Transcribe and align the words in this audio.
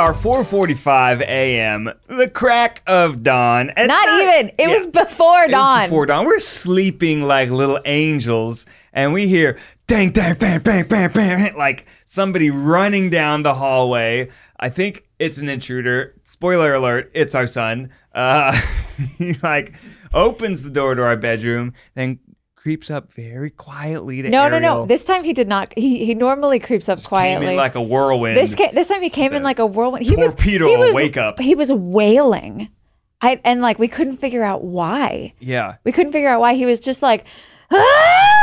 Are, 0.00 0.12
4:45 0.14 1.20
a.m. 1.22 1.90
The 2.08 2.28
crack 2.28 2.82
of 2.86 3.22
dawn. 3.22 3.70
It's 3.76 3.86
Not 3.88 4.08
even. 4.22 4.48
It 4.58 4.68
Yeah. 4.68 4.78
was 4.78 4.86
before 4.88 5.42
It 5.42 5.46
was 5.48 5.52
dawn. 5.52 5.82
before 5.84 6.06
dawn. 6.06 6.26
We're 6.26 6.38
sleeping 6.40 7.22
like 7.22 7.50
little 7.50 7.78
angels, 7.84 8.66
and 8.92 9.12
we 9.12 9.28
hear 9.28 9.58
dang, 9.86 10.10
dang, 10.10 10.34
bang, 10.34 10.60
bang, 10.60 10.84
bang, 10.84 11.10
bang, 11.12 11.54
like 11.56 11.86
somebody 12.06 12.50
running 12.50 13.10
down 13.10 13.42
the 13.42 13.54
hallway. 13.54 14.28
I 14.58 14.68
think 14.70 15.04
it's 15.18 15.38
an 15.38 15.48
intruder. 15.48 16.14
Spoiler 16.22 16.74
alert: 16.74 17.10
it's 17.14 17.34
our 17.34 17.46
son. 17.46 17.90
Uh, 18.14 18.58
he 19.18 19.34
like 19.42 19.74
opens 20.14 20.62
the 20.62 20.70
door 20.70 20.94
to 20.94 21.02
our 21.02 21.16
bedroom, 21.16 21.72
then 21.94 22.18
creeps 22.62 22.90
up 22.90 23.10
very 23.12 23.50
quietly 23.50 24.20
to 24.20 24.28
no, 24.28 24.48
no, 24.48 24.56
Ariel. 24.56 24.60
no. 24.80 24.86
This 24.86 25.04
time 25.04 25.24
he 25.24 25.32
did 25.32 25.48
not. 25.48 25.72
He 25.76 26.04
he 26.04 26.14
normally 26.14 26.58
creeps 26.58 26.88
up 26.88 26.98
came 26.98 27.06
quietly. 27.06 27.46
in 27.48 27.56
like 27.56 27.74
a 27.74 27.82
whirlwind. 27.82 28.36
this 28.36 28.54
ca- 28.54 28.72
this 28.72 28.88
time 28.88 29.02
he 29.02 29.10
came 29.10 29.32
in 29.32 29.42
like 29.42 29.58
a 29.58 29.66
whirlwind. 29.66 30.04
He 30.04 30.16
was 30.16 30.34
torpedo 30.34 30.66
he 30.66 30.76
was, 30.76 30.94
wake 30.94 31.16
up. 31.16 31.38
He 31.40 31.54
was 31.54 31.72
wailing. 31.72 32.68
I 33.22 33.40
and 33.44 33.62
like 33.62 33.78
we 33.78 33.88
couldn't 33.88 34.18
figure 34.18 34.42
out 34.42 34.64
why. 34.64 35.34
yeah. 35.40 35.76
We 35.84 35.92
couldn't 35.92 36.12
figure 36.12 36.28
out 36.28 36.40
why 36.40 36.54
he 36.54 36.66
was 36.66 36.80
just 36.80 37.02
like. 37.02 37.24
"Ah!" 37.70 38.36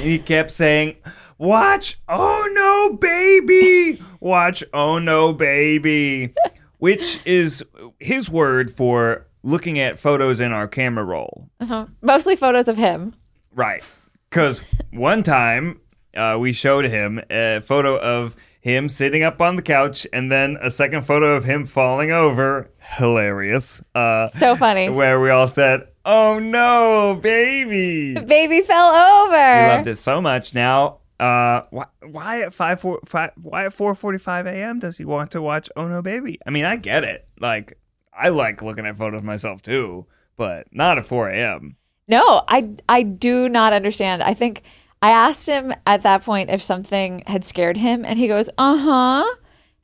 He 0.00 0.18
kept 0.18 0.50
saying, 0.50 0.96
Watch, 1.38 2.00
oh 2.08 2.48
no, 2.52 2.96
baby! 2.96 4.00
Watch, 4.20 4.64
oh 4.72 4.98
no, 4.98 5.32
baby! 5.32 6.34
Which 6.78 7.18
is 7.24 7.64
his 7.98 8.30
word 8.30 8.70
for 8.70 9.26
looking 9.42 9.78
at 9.78 9.98
photos 9.98 10.40
in 10.40 10.52
our 10.52 10.68
camera 10.68 11.04
roll. 11.04 11.48
Uh-huh. 11.60 11.86
Mostly 12.02 12.36
photos 12.36 12.68
of 12.68 12.76
him. 12.76 13.14
Right. 13.54 13.82
Because 14.28 14.60
one 14.92 15.22
time 15.22 15.80
uh, 16.16 16.36
we 16.40 16.52
showed 16.52 16.84
him 16.84 17.20
a 17.30 17.60
photo 17.60 17.98
of 17.98 18.36
him 18.60 18.88
sitting 18.88 19.22
up 19.22 19.40
on 19.40 19.56
the 19.56 19.62
couch 19.62 20.06
and 20.12 20.30
then 20.30 20.58
a 20.60 20.70
second 20.70 21.02
photo 21.02 21.34
of 21.34 21.44
him 21.44 21.64
falling 21.66 22.12
over. 22.12 22.70
Hilarious. 22.78 23.82
Uh, 23.94 24.28
So 24.28 24.54
funny. 24.54 24.88
where 24.88 25.20
we 25.20 25.30
all 25.30 25.48
said, 25.48 25.88
Oh 26.04 26.38
no, 26.38 27.18
baby! 27.22 28.14
Baby 28.14 28.62
fell 28.62 28.90
over. 28.90 29.32
He 29.36 29.68
loved 29.68 29.86
it 29.86 29.96
so 29.98 30.20
much. 30.20 30.54
Now, 30.54 30.98
uh, 31.18 31.62
why, 31.70 31.84
why 32.02 32.40
at 32.40 32.54
five 32.54 32.80
four 32.80 33.00
five? 33.04 33.32
Why 33.40 33.66
at 33.66 33.74
four 33.74 33.94
forty 33.94 34.16
five 34.16 34.46
a.m. 34.46 34.78
does 34.78 34.96
he 34.96 35.04
want 35.04 35.30
to 35.32 35.42
watch 35.42 35.68
Oh 35.76 35.86
No 35.86 36.00
Baby? 36.00 36.38
I 36.46 36.50
mean, 36.50 36.64
I 36.64 36.76
get 36.76 37.04
it. 37.04 37.28
Like, 37.38 37.78
I 38.12 38.28
like 38.28 38.62
looking 38.62 38.86
at 38.86 38.96
photos 38.96 39.22
myself 39.22 39.62
too, 39.62 40.06
but 40.36 40.66
not 40.72 40.98
at 40.98 41.06
four 41.06 41.28
a.m. 41.30 41.76
No, 42.08 42.42
I 42.48 42.70
I 42.88 43.02
do 43.02 43.48
not 43.48 43.72
understand. 43.72 44.22
I 44.22 44.34
think 44.34 44.62
I 45.02 45.10
asked 45.10 45.46
him 45.46 45.72
at 45.86 46.02
that 46.02 46.22
point 46.24 46.50
if 46.50 46.62
something 46.62 47.22
had 47.26 47.44
scared 47.44 47.76
him, 47.76 48.04
and 48.04 48.18
he 48.18 48.26
goes, 48.28 48.50
"Uh 48.58 48.76
huh." 48.76 49.36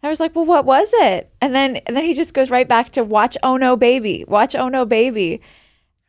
I 0.03 0.09
was 0.09 0.21
like, 0.21 0.37
"Well, 0.37 0.45
what 0.45 0.65
was 0.65 0.91
it?" 0.95 1.33
And 1.41 1.55
then 1.55 1.77
and 1.87 1.97
then 1.97 2.05
he 2.05 2.15
just 2.15 2.35
goes 2.35 2.51
right 2.51 2.69
back 2.69 2.91
to 2.93 3.05
watch 3.05 3.37
Oh 3.43 3.57
No 3.57 3.77
Baby, 3.77 4.25
watch 4.29 4.55
Oh 4.55 4.69
No 4.69 4.85
Baby. 4.85 5.41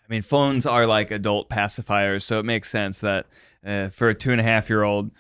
I 0.04 0.06
mean, 0.10 0.22
phones 0.22 0.66
are 0.66 0.86
like 0.86 1.12
adult 1.12 1.50
pacifiers, 1.50 2.24
so 2.24 2.40
it 2.40 2.46
makes 2.46 2.70
sense 2.70 3.00
that 3.02 3.26
uh, 3.66 3.90
for 3.90 4.10
a 4.10 4.14
two 4.16 4.32
and 4.32 4.40
a 4.42 4.44
half 4.44 4.70
year 4.70 4.84
old, 4.84 5.12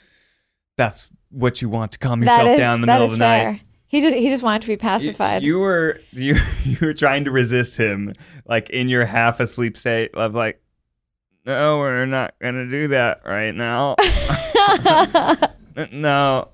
that's 0.77 1.09
what 1.29 1.61
you 1.61 1.69
want 1.69 1.91
to 1.93 1.99
calm 1.99 2.21
yourself 2.21 2.43
That 2.43 2.53
is 2.53 2.59
down 2.59 2.75
in 2.75 2.81
the 2.81 2.87
middle 2.87 3.05
of 3.05 3.11
the 3.11 3.17
fair. 3.17 3.51
night. 3.53 3.61
He 3.87 4.01
just 4.01 4.15
he 4.17 4.29
just 4.29 4.43
wanted 4.43 4.61
to 4.63 4.67
be 4.67 4.73
You- 4.73 4.77
pacified. 4.77 5.43
You 5.43 5.59
were 5.59 5.99
you 6.11 6.35
you 6.63 6.77
were 6.81 6.93
trying 6.93 7.23
to 7.25 7.31
resist 7.31 7.77
him, 7.77 8.13
like 8.45 8.69
in 8.69 8.89
your 8.89 9.05
half 9.05 9.39
asleep 9.39 9.77
state 9.77 10.11
of 10.13 10.33
like, 10.35 10.61
no, 11.45 11.77
we're 11.79 12.05
not 12.05 12.33
gonna 12.41 12.67
do 12.67 12.89
that 12.89 13.21
right 13.25 13.55
now. 13.55 13.95
no, 15.91 16.49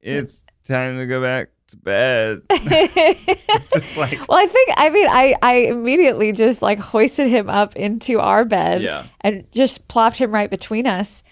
it's 0.00 0.44
time 0.64 0.98
to 0.98 1.06
go 1.06 1.22
back 1.22 1.48
to 1.68 1.76
bed. 1.76 2.42
Just 2.50 3.96
like 3.96 4.26
well, 4.28 4.38
I 4.38 4.46
think 4.46 4.70
I 4.76 4.90
mean 4.90 5.06
I 5.08 5.34
I 5.42 5.54
immediately 5.68 6.32
just 6.32 6.62
like 6.62 6.78
hoisted 6.78 7.28
him 7.28 7.48
up 7.48 7.76
into 7.76 8.20
our 8.20 8.44
bed 8.44 8.82
Yeah. 8.82 9.06
and 9.22 9.44
just 9.52 9.86
plopped 9.88 10.18
him 10.18 10.32
right 10.32 10.50
between 10.50 10.86
us. 10.86 11.22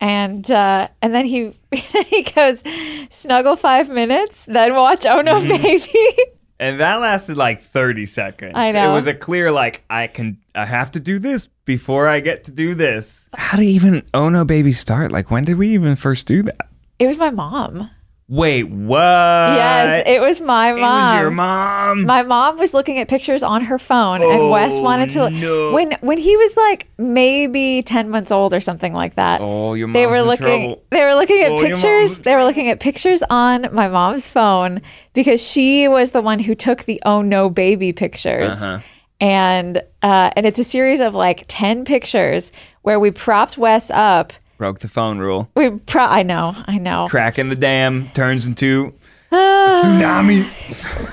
And 0.00 0.50
uh, 0.50 0.88
and 1.00 1.14
then 1.14 1.24
he 1.24 1.54
he 1.72 2.22
goes 2.22 2.62
snuggle 3.10 3.56
five 3.56 3.88
minutes, 3.88 4.44
then 4.46 4.74
watch 4.74 5.06
Oh 5.06 5.20
No 5.20 5.34
Mm-hmm. 5.40 5.48
Baby. 5.62 6.30
And 6.60 6.78
that 6.80 6.96
lasted 6.96 7.36
like 7.36 7.60
30 7.60 8.06
seconds. 8.06 8.52
I 8.54 8.70
know. 8.70 8.90
It 8.90 8.94
was 8.94 9.06
a 9.06 9.14
clear 9.14 9.50
like 9.50 9.82
I 9.90 10.06
can 10.06 10.38
I 10.54 10.64
have 10.66 10.92
to 10.92 11.00
do 11.00 11.18
this 11.18 11.48
before 11.64 12.06
I 12.08 12.20
get 12.20 12.44
to 12.44 12.52
do 12.52 12.74
this. 12.74 13.28
How 13.34 13.56
did 13.58 13.66
even 13.66 14.02
Oh 14.14 14.28
No 14.28 14.44
Baby 14.44 14.72
start? 14.72 15.10
Like 15.10 15.30
when 15.30 15.44
did 15.44 15.56
we 15.58 15.68
even 15.70 15.96
first 15.96 16.26
do 16.26 16.42
that? 16.42 16.68
it 16.98 17.06
was 17.06 17.18
my 17.18 17.30
mom. 17.30 17.90
Wait, 18.36 18.64
what? 18.64 18.98
yes, 19.00 20.02
it 20.06 20.20
was 20.20 20.40
my 20.40 20.72
mom. 20.72 20.78
It 20.78 20.80
mom. 20.80 21.04
was 21.14 21.20
your 21.20 21.30
mom. 21.30 22.04
My 22.04 22.22
mom 22.22 22.58
was 22.58 22.74
looking 22.74 22.98
at 22.98 23.06
pictures 23.08 23.42
on 23.42 23.62
her 23.64 23.78
phone, 23.78 24.22
and 24.22 24.50
Wes 24.50 24.72
Oh, 24.74 24.82
wanted 24.82 25.10
to. 25.10 25.30
no. 25.30 25.72
When 25.72 25.92
when 26.00 26.18
he 26.18 26.36
was 26.36 26.56
like 26.56 26.88
maybe 26.98 27.82
ten 27.82 28.10
months 28.10 28.32
old 28.32 28.52
or 28.52 28.60
something 28.60 28.92
like 28.92 29.14
that. 29.14 29.40
oh, 29.40 29.74
your 29.74 29.86
mom's 29.86 29.94
they 29.94 30.06
were 30.06 30.16
in 30.16 30.24
looking 30.26 30.60
trouble. 30.74 30.82
they 30.90 31.02
were 31.02 31.14
looking 31.14 31.42
at 31.42 31.52
Oh, 31.52 31.60
pictures 31.60 32.18
they 32.20 32.34
were 32.34 32.44
looking 32.44 32.68
at 32.68 32.80
pictures 32.80 33.22
on 33.30 33.68
my 33.72 33.88
mom's 33.88 34.28
phone 34.28 34.82
because 35.12 35.40
she 35.46 35.86
was 35.86 36.10
the 36.10 36.20
one 36.22 36.38
who 36.40 36.54
took 36.54 36.84
the 36.84 37.00
oh 37.06 37.22
no 37.22 37.48
baby 37.48 37.92
pictures 37.92 38.60
Uh-huh. 38.60 38.80
and 39.20 39.78
uh, 40.02 40.30
and 40.36 40.44
it's 40.46 40.58
a 40.58 40.64
series 40.64 41.00
of 41.00 41.14
like 41.14 41.44
10 41.48 41.84
pictures 41.84 42.52
where 42.82 42.98
we 42.98 43.10
propped 43.10 43.56
wes 43.56 43.90
up 43.92 44.32
Broke 44.64 44.78
the 44.78 44.88
phone 44.88 45.18
rule. 45.18 45.50
we 45.54 45.68
pro- 45.68 46.06
i 46.06 46.22
know 46.22 46.54
i 46.66 46.78
know 46.78 47.06
Cracking 47.10 47.50
the 47.50 47.54
dam 47.54 48.08
turns 48.14 48.46
into 48.46 48.94
tsunami. 49.30 50.46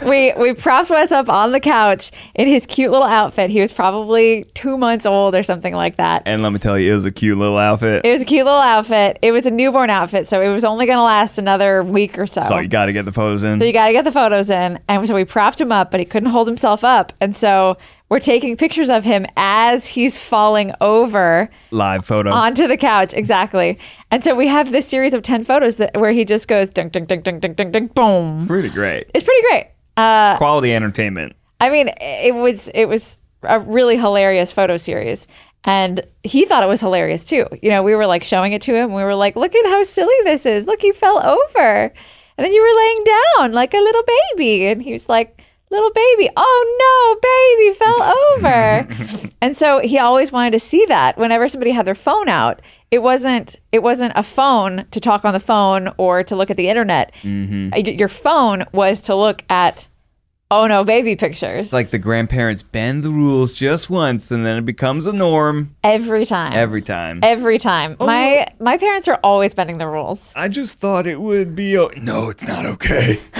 we 0.07 0.31
we 0.41 0.53
propped 0.53 0.89
wes 0.89 1.11
up 1.11 1.27
on 1.27 1.51
the 1.51 1.59
couch 1.59 2.11
in 2.35 2.47
his 2.47 2.65
cute 2.65 2.91
little 2.91 3.07
outfit 3.07 3.49
he 3.49 3.59
was 3.59 3.73
probably 3.73 4.45
two 4.53 4.77
months 4.77 5.05
old 5.05 5.35
or 5.35 5.43
something 5.43 5.73
like 5.73 5.97
that 5.97 6.23
And 6.25 6.41
let 6.43 6.53
me 6.53 6.59
tell 6.59 6.79
you, 6.79 6.93
it 6.93 6.95
was 6.95 7.03
a 7.03 7.11
cute 7.11 7.37
little 7.37 7.57
outfit. 7.57 8.01
it 8.05 8.11
was 8.13 8.21
a 8.21 8.25
cute 8.25 8.45
little 8.45 8.61
outfit 8.61 9.19
it 9.21 9.31
was 9.33 9.45
a 9.45 9.51
newborn 9.51 9.89
outfit 9.89 10.29
so 10.29 10.41
it 10.41 10.47
was 10.49 10.63
only 10.63 10.85
going 10.85 10.97
to 10.97 11.03
last 11.03 11.37
another 11.37 11.83
week 11.83 12.17
or 12.17 12.25
so 12.27 12.43
so 12.43 12.57
you 12.57 12.69
got 12.69 12.85
to 12.85 12.93
get 12.93 13.03
the 13.03 13.11
photos 13.11 13.43
in. 13.43 13.59
So 13.59 13.65
you 13.65 13.73
got 13.73 13.87
to 13.87 13.93
get 13.93 14.05
the 14.05 14.11
photos 14.13 14.49
in. 14.49 14.79
And 14.87 15.05
so 15.07 15.13
we 15.15 15.25
propped 15.25 15.59
him 15.59 15.71
up, 15.73 15.91
but 15.91 15.99
he 15.99 16.05
couldn't 16.05 16.29
hold 16.29 16.47
himself 16.47 16.83
up. 16.85 17.11
And 17.19 17.35
so 17.35 17.77
we're 18.11 18.19
taking 18.19 18.57
pictures 18.57 18.89
of 18.89 19.05
him 19.05 19.25
as 19.37 19.87
he's 19.87 20.17
falling 20.17 20.73
over 20.81 21.49
Live 21.71 22.05
photo. 22.05 22.29
onto 22.31 22.67
the 22.67 22.75
couch. 22.75 23.13
Exactly. 23.13 23.79
And 24.11 24.21
so 24.21 24.35
we 24.35 24.47
have 24.47 24.73
this 24.73 24.85
series 24.85 25.13
of 25.13 25.23
10 25.23 25.45
photos 25.45 25.77
that, 25.77 25.97
where 25.97 26.11
he 26.11 26.25
just 26.25 26.49
goes 26.49 26.69
dunk, 26.69 26.91
dunk, 26.91 27.07
dunk, 27.07 27.23
dunk, 27.23 27.39
dunk, 27.41 27.55
dunk, 27.55 27.71
dunk, 27.71 27.93
boom. 27.95 28.47
Pretty 28.47 28.67
great. 28.67 29.09
It's 29.13 29.23
pretty 29.23 29.41
great. 29.47 29.67
Uh, 29.95 30.35
Quality 30.35 30.75
entertainment. 30.75 31.37
I 31.61 31.69
mean, 31.69 31.89
it 32.01 32.35
was 32.35 32.69
it 32.75 32.89
was 32.89 33.17
a 33.43 33.61
really 33.61 33.95
hilarious 33.95 34.51
photo 34.51 34.75
series. 34.75 35.25
And 35.63 36.01
he 36.23 36.43
thought 36.43 36.63
it 36.63 36.67
was 36.67 36.81
hilarious 36.81 37.23
too. 37.23 37.45
You 37.61 37.69
know, 37.69 37.81
we 37.81 37.95
were 37.95 38.07
like 38.07 38.23
showing 38.23 38.51
it 38.51 38.61
to 38.63 38.75
him. 38.75 38.91
We 38.91 39.03
were 39.03 39.15
like, 39.15 39.37
look 39.37 39.55
at 39.55 39.65
how 39.67 39.83
silly 39.83 40.15
this 40.25 40.45
is. 40.45 40.65
Look, 40.67 40.83
you 40.83 40.91
fell 40.91 41.25
over. 41.25 41.93
And 42.37 42.45
then 42.45 42.51
you 42.51 42.61
were 42.61 42.77
laying 42.77 43.03
down 43.05 43.51
like 43.53 43.73
a 43.73 43.77
little 43.77 44.03
baby. 44.33 44.65
And 44.65 44.81
he 44.81 44.91
was 44.91 45.07
like, 45.07 45.40
little 45.71 45.91
baby, 45.91 46.29
oh 46.37 46.77
no, 46.83 47.19
baby 47.21 47.75
fell 47.77 48.13
over. 49.23 49.29
and 49.41 49.55
so 49.57 49.79
he 49.79 49.97
always 49.97 50.31
wanted 50.31 50.51
to 50.51 50.59
see 50.59 50.85
that 50.87 51.17
whenever 51.17 51.47
somebody 51.47 51.71
had 51.71 51.87
their 51.87 51.95
phone 51.95 52.29
out. 52.29 52.61
It 52.91 53.01
wasn't 53.01 53.55
it 53.71 53.81
wasn't 53.81 54.11
a 54.17 54.23
phone 54.23 54.85
to 54.91 54.99
talk 54.99 55.23
on 55.23 55.31
the 55.33 55.39
phone 55.39 55.93
or 55.97 56.23
to 56.23 56.35
look 56.35 56.51
at 56.51 56.57
the 56.57 56.67
internet. 56.67 57.13
Mm-hmm. 57.23 57.69
Y- 57.71 57.95
Your 57.97 58.09
phone 58.09 58.65
was 58.73 58.99
to 59.03 59.15
look 59.15 59.43
at 59.49 59.87
oh 60.51 60.67
no 60.67 60.83
baby 60.83 61.15
pictures. 61.15 61.67
It's 61.67 61.73
like 61.73 61.89
the 61.89 61.97
grandparents 61.97 62.61
bend 62.61 63.01
the 63.03 63.09
rules 63.09 63.53
just 63.53 63.89
once 63.89 64.29
and 64.29 64.45
then 64.45 64.57
it 64.57 64.65
becomes 64.65 65.05
a 65.07 65.13
norm 65.13 65.75
every 65.83 66.25
time. 66.25 66.53
every 66.53 66.81
time. 66.83 67.21
Every 67.23 67.57
time. 67.57 67.95
My 67.99 68.45
my 68.59 68.77
parents 68.77 69.07
are 69.07 69.19
always 69.23 69.53
bending 69.55 69.79
the 69.79 69.87
rules. 69.87 70.33
I 70.35 70.47
just 70.49 70.77
thought 70.77 71.07
it 71.07 71.19
would 71.19 71.55
be. 71.55 71.77
O- 71.77 71.89
no, 71.97 72.29
it's 72.29 72.45
not 72.45 72.65
okay. 72.65 73.19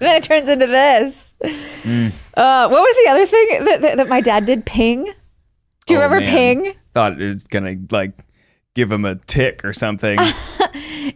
then 0.00 0.16
it 0.16 0.24
turns 0.24 0.48
into 0.48 0.66
this. 0.66 1.34
Mm. 1.82 2.10
Uh, 2.36 2.68
what 2.68 2.80
was 2.80 3.04
the 3.04 3.10
other 3.12 3.26
thing 3.26 3.64
that, 3.64 3.80
that, 3.82 3.96
that 3.98 4.08
my 4.08 4.20
dad 4.20 4.46
did? 4.46 4.64
Ping. 4.66 5.04
Do 5.86 5.94
you 5.94 6.00
Oh, 6.00 6.02
remember 6.02 6.20
man. 6.24 6.34
Ping? 6.62 6.74
Thought 6.94 7.20
it 7.20 7.28
was 7.28 7.44
gonna 7.44 7.76
like 7.90 8.12
give 8.74 8.90
him 8.90 9.04
a 9.04 9.16
tick 9.16 9.64
or 9.64 9.72
something. 9.72 10.18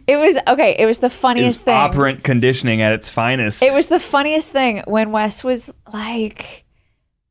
It 0.07 0.17
was 0.17 0.37
okay. 0.47 0.75
It 0.77 0.85
was 0.85 0.99
the 0.99 1.09
funniest 1.09 1.61
thing. 1.61 1.75
operant 1.75 2.23
conditioning 2.23 2.81
at 2.81 2.93
its 2.93 3.09
finest. 3.09 3.63
It 3.63 3.73
was 3.73 3.87
the 3.87 3.99
funniest 3.99 4.49
thing 4.49 4.83
when 4.85 5.11
Wes 5.11 5.43
was 5.43 5.71
like 5.91 6.65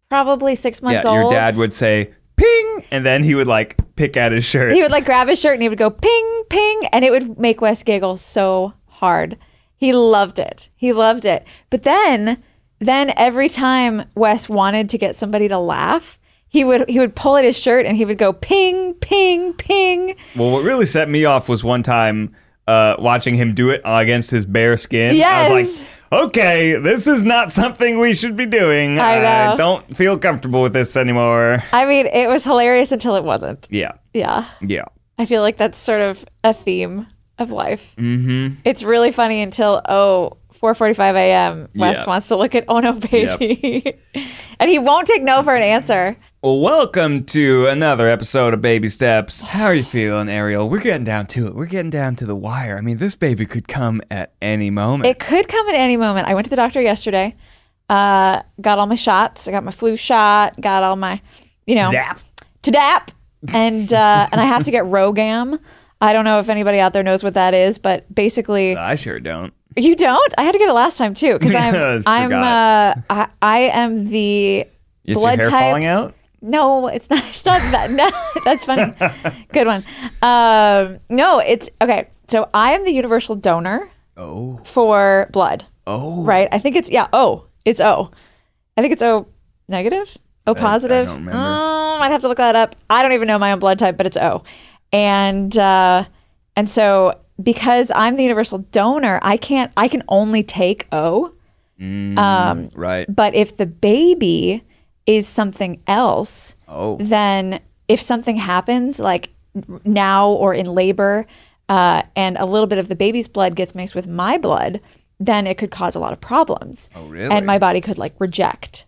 probably 0.09 0.55
six 0.55 0.81
yeah, 0.83 1.03
old. 1.05 1.15
your 1.15 1.31
dad 1.31 1.57
would 1.57 1.73
say 1.73 2.13
ping, 2.37 2.85
and 2.91 3.07
then 3.07 3.23
he 3.23 3.35
would 3.35 3.47
like 3.47 3.77
pick 3.97 4.17
at 4.17 4.33
his 4.33 4.45
shirt. 4.45 4.73
He 4.73 4.83
would 4.83 4.91
like 4.91 5.05
grab 5.05 5.29
his 5.29 5.41
shirt 5.41 5.55
and 5.55 5.63
he 5.63 5.69
would 5.69 5.79
go 5.79 5.91
ping, 5.91 6.43
ping, 6.51 6.87
and 6.93 7.05
it 7.05 7.11
would 7.11 7.39
make 7.39 7.61
Wes 7.61 7.83
giggle 7.83 8.17
so 8.17 8.75
hard. 8.87 9.39
He 9.77 9.93
loved 9.93 10.39
it. 10.39 10.71
He 10.77 10.93
loved 10.93 11.25
it. 11.25 11.47
But 11.71 11.83
then, 11.83 12.43
then 12.79 13.13
every 13.17 13.49
time 13.49 14.05
Wes 14.15 14.49
wanted 14.49 14.91
to 14.91 14.99
get 14.99 15.17
somebody 15.17 15.49
to 15.49 15.59
laugh, 15.59 16.19
he 16.49 16.65
would 16.65 16.89
he 16.89 16.99
would 16.99 17.17
pull 17.17 17.37
at 17.37 17.45
his 17.45 17.59
shirt 17.59 17.87
and 17.87 17.97
he 17.97 18.05
would 18.05 18.19
go 18.19 18.33
ping, 18.33 18.95
ping, 18.95 19.55
ping. 19.55 20.17
Well, 20.37 20.51
what 20.51 20.63
really 20.63 20.87
set 20.87 21.09
me 21.09 21.25
off 21.25 21.49
was 21.49 21.65
one 21.65 21.83
time 21.83 22.37
uh, 22.67 22.97
watching 22.99 23.35
him 23.35 23.55
do 23.55 23.71
it 23.71 23.81
against 23.85 24.31
his 24.31 24.47
bare 24.47 24.77
skin. 24.77 25.21
I 25.23 25.51
was 25.51 25.81
like, 25.81 25.89
okay, 26.13 26.79
this 26.79 27.07
is 27.07 27.25
not 27.25 27.53
something 27.53 27.99
we 27.99 28.15
should 28.15 28.37
be 28.37 28.47
doing. 28.47 28.99
I 28.99 29.21
know. 29.51 29.57
don't 29.57 29.97
feel 29.97 30.19
comfortable 30.19 30.63
with 30.63 30.73
this 30.73 30.97
anymore. 30.97 31.63
I 31.73 31.87
mean, 31.87 32.07
it 32.07 32.29
was 32.29 32.45
hilarious 32.45 32.93
until 32.93 33.17
it 33.17 33.25
wasn't. 33.25 33.67
Yeah. 33.71 33.93
Yeah. 34.15 34.47
Yeah. 34.61 34.85
I 35.19 35.27
feel 35.27 35.43
like 35.43 35.57
that's 35.57 35.79
sort 35.79 36.01
of 36.01 36.25
a 36.45 36.55
theme 36.55 37.07
of 37.39 37.51
life. 37.51 37.95
Mm-hmm. 37.97 38.61
It's 38.65 38.83
really 38.83 39.13
funny 39.13 39.43
until 39.43 39.81
oh. 39.89 40.37
4:45 40.63 41.17
a.m. 41.17 41.69
Wes 41.75 41.97
Yeah. 41.97 42.05
wants 42.07 42.29
to 42.29 42.37
look 42.37 42.55
at 42.55 42.67
Oh 42.69 42.79
No 42.79 42.93
Baby, 42.93 43.99
and 44.61 44.71
he 44.71 44.79
won't 44.79 45.09
take 45.09 45.25
no 45.25 45.43
for 45.43 45.57
an 45.57 45.63
answer. 45.65 46.17
Welcome 46.45 47.23
to 47.27 47.69
another 47.69 48.09
episode 48.09 48.53
of 48.53 48.61
Baby 48.61 48.89
Steps. 48.89 49.41
How 49.41 49.67
are 49.67 49.75
you 49.77 49.85
feeling, 49.85 50.29
Ariel? 50.29 50.69
We're 50.69 50.81
getting 50.81 51.05
down 51.05 51.29
to 51.29 51.47
it. 51.47 51.55
We're 51.55 51.67
getting 51.67 51.91
down 51.91 52.17
to 52.17 52.27
the 52.27 52.35
wire. 52.35 52.77
I 52.77 52.81
mean, 52.81 52.97
this 52.97 53.15
baby 53.15 53.47
could 53.47 53.69
come 53.69 54.01
at 54.11 54.33
any 54.43 54.69
moment. 54.69 55.07
It 55.07 55.21
could 55.21 55.47
come 55.47 55.69
at 55.69 55.77
any 55.77 55.97
moment. 55.97 56.27
I 56.27 56.35
went 56.35 56.47
to 56.47 56.51
the 56.51 56.57
doctor 56.57 56.81
yesterday. 56.81 57.37
Uh, 57.89 58.43
got 58.61 58.81
all 58.81 58.87
my 58.87 58.97
shots. 58.97 59.47
I 59.47 59.53
got 59.53 59.63
my 59.63 59.71
flu 59.71 59.95
shot. 59.95 60.61
Got 60.61 60.83
all 60.83 60.97
my, 60.97 61.23
you 61.69 61.77
know, 61.77 61.93
to 61.93 61.93
Dap. 61.93 62.21
Tdap, 62.65 63.09
and 63.55 63.93
uh, 63.95 64.29
and 64.33 64.41
I 64.41 64.45
have 64.45 64.65
to 64.65 64.73
get 64.73 64.83
RhoGAM. 64.83 65.61
I 66.01 66.13
don't 66.13 66.25
know 66.25 66.41
if 66.41 66.49
anybody 66.49 66.81
out 66.81 66.93
there 66.93 67.05
knows 67.05 67.23
what 67.23 67.35
that 67.35 67.55
is, 67.55 67.79
but 67.79 68.13
basically, 68.13 68.77
I 68.77 68.97
sure 68.97 69.21
don't. 69.21 69.55
you 69.77 69.95
don't. 69.95 70.35
I 70.37 70.43
had 70.43 70.51
to 70.53 70.59
get 70.59 70.69
it 70.69 70.73
last 70.73 70.99
time 70.99 71.15
too 71.15 71.39
because 71.39 71.55
I'm 71.55 72.03
I'm 72.05 72.33
uh. 72.33 73.01
I, 73.09 73.29
I 73.41 73.59
am 73.61 74.09
the 74.09 74.67
Is 75.05 75.15
blood 75.15 75.39
your 75.39 75.49
hair 75.49 75.61
type. 75.61 75.71
falling 75.71 75.85
out? 75.85 76.17
No, 76.43 76.89
it's 76.89 77.09
not. 77.09 77.25
It's 77.29 77.45
not 77.45 77.61
that. 77.73 77.91
No, 77.91 78.11
that's 78.45 78.65
funny. 78.65 78.93
Good 79.53 79.67
one. 79.67 79.85
Um, 80.23 80.99
no, 81.09 81.39
it's 81.39 81.71
okay. 81.81 82.09
So 82.29 82.49
I 82.53 82.73
am 82.73 82.85
the 82.85 82.91
universal 82.93 83.37
donor 83.37 83.89
Oh. 84.17 84.61
for 84.65 85.29
blood. 85.33 85.65
Oh. 85.87 86.23
right? 86.25 86.49
I 86.53 86.59
think 86.59 86.77
it's 86.77 86.91
yeah. 86.91 87.09
Oh, 87.13 87.47
It's 87.65 87.81
O. 87.81 88.11
I 88.77 88.81
think 88.83 88.93
it's 88.93 89.03
O 89.03 89.27
negative. 89.69 90.17
O 90.47 90.55
positive. 90.55 91.09
I 91.09 91.13
don't 91.13 91.25
remember. 91.25 91.39
Oh, 91.41 91.99
I'd 92.01 92.11
have 92.13 92.23
to 92.23 92.29
look 92.29 92.39
that 92.39 92.57
up. 92.57 92.75
I 92.91 93.03
don't 93.03 93.13
even 93.13 93.29
know 93.29 93.39
my 93.39 93.53
own 93.53 93.59
blood 93.61 93.79
type, 93.79 93.97
but 93.97 94.07
it's 94.07 94.17
O. 94.17 94.43
And 94.93 95.57
uh, 95.57 96.05
and 96.57 96.69
so 96.69 97.19
because 97.43 97.91
I'm 97.95 98.17
the 98.17 98.23
universal 98.25 98.59
donor, 98.59 99.19
I 99.23 99.37
can't. 99.37 99.71
I 99.77 99.89
can 99.89 100.03
only 100.09 100.43
take 100.43 100.87
O. 100.93 101.33
Um, 101.81 102.69
Right. 102.75 103.07
but 103.09 103.35
if 103.35 103.57
the 103.57 103.67
baby 103.67 104.63
is 105.07 105.27
something 105.29 105.83
else, 105.87 106.55
Oh. 106.69 106.97
then 107.01 107.61
if 107.89 108.01
something 108.01 108.37
happens 108.37 108.99
like 108.99 109.31
now 109.85 110.31
or 110.31 110.55
in 110.55 110.67
labor 110.67 111.27
uh, 111.69 112.03
and 112.17 112.37
a 112.39 112.47
little 112.47 112.67
bit 112.67 112.79
of 112.79 112.89
the 112.89 112.97
baby's 112.97 113.29
blood 113.29 113.55
gets 113.55 113.75
mixed 113.75 113.95
with 113.95 114.07
my 114.07 114.39
blood 114.39 114.81
then 115.21 115.47
it 115.47 115.57
could 115.59 115.71
cause 115.71 115.95
a 115.95 116.01
lot 116.01 116.13
of 116.13 116.21
problems 116.21 116.89
Oh, 116.97 117.05
really? 117.07 117.31
and 117.31 117.47
my 117.47 117.59
body 117.59 117.81
could 117.81 117.99
like 117.99 118.15
reject 118.19 118.87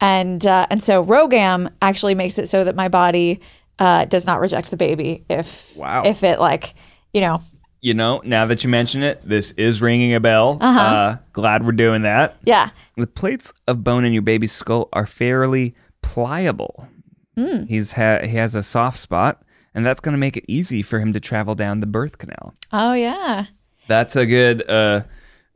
and 0.00 0.46
uh, 0.46 0.66
and 0.70 0.82
so 0.82 1.04
RhoGAM 1.04 1.70
actually 1.82 2.14
makes 2.14 2.38
it 2.38 2.48
so 2.48 2.64
that 2.64 2.74
my 2.74 2.88
body 2.88 3.40
uh, 3.78 4.04
does 4.06 4.26
not 4.26 4.40
reject 4.40 4.70
the 4.70 4.76
baby 4.76 5.24
if 5.28 5.76
Wow. 5.76 6.02
if 6.04 6.22
it 6.22 6.40
like 6.40 6.74
you 7.12 7.20
know 7.20 7.40
You 7.80 7.94
know, 7.94 8.20
now 8.24 8.44
that 8.46 8.64
you 8.64 8.70
mention 8.70 9.02
it, 9.02 9.22
this 9.22 9.52
is 9.52 9.80
ringing 9.80 10.14
a 10.14 10.20
bell. 10.20 10.58
Uh-huh. 10.60 10.80
Uh, 10.80 11.16
glad 11.32 11.64
we're 11.64 11.72
doing 11.72 12.02
that. 12.02 12.36
yeah 12.44 12.70
The 12.96 13.06
plates 13.06 13.52
of 13.68 13.84
bone 13.84 14.04
in 14.04 14.12
your 14.12 14.22
baby's 14.22 14.52
skull 14.52 14.88
are 14.92 15.06
fairly 15.06 15.74
pliable. 16.02 16.88
Hmm. 17.36 17.64
He's 17.66 17.92
ha- 17.92 18.22
he 18.24 18.36
has 18.36 18.54
a 18.56 18.62
soft 18.64 18.98
spot, 18.98 19.42
and 19.74 19.86
that's 19.86 20.00
going 20.00 20.12
to 20.14 20.18
make 20.18 20.36
it 20.36 20.44
easy 20.48 20.82
for 20.82 20.98
him 20.98 21.12
to 21.12 21.20
travel 21.20 21.54
down 21.54 21.78
the 21.80 21.86
birth 21.86 22.18
canal. 22.18 22.54
oh 22.72 22.94
yeah 22.94 23.46
That's 23.86 24.16
a 24.16 24.26
good 24.26 24.68
uh, 24.68 25.02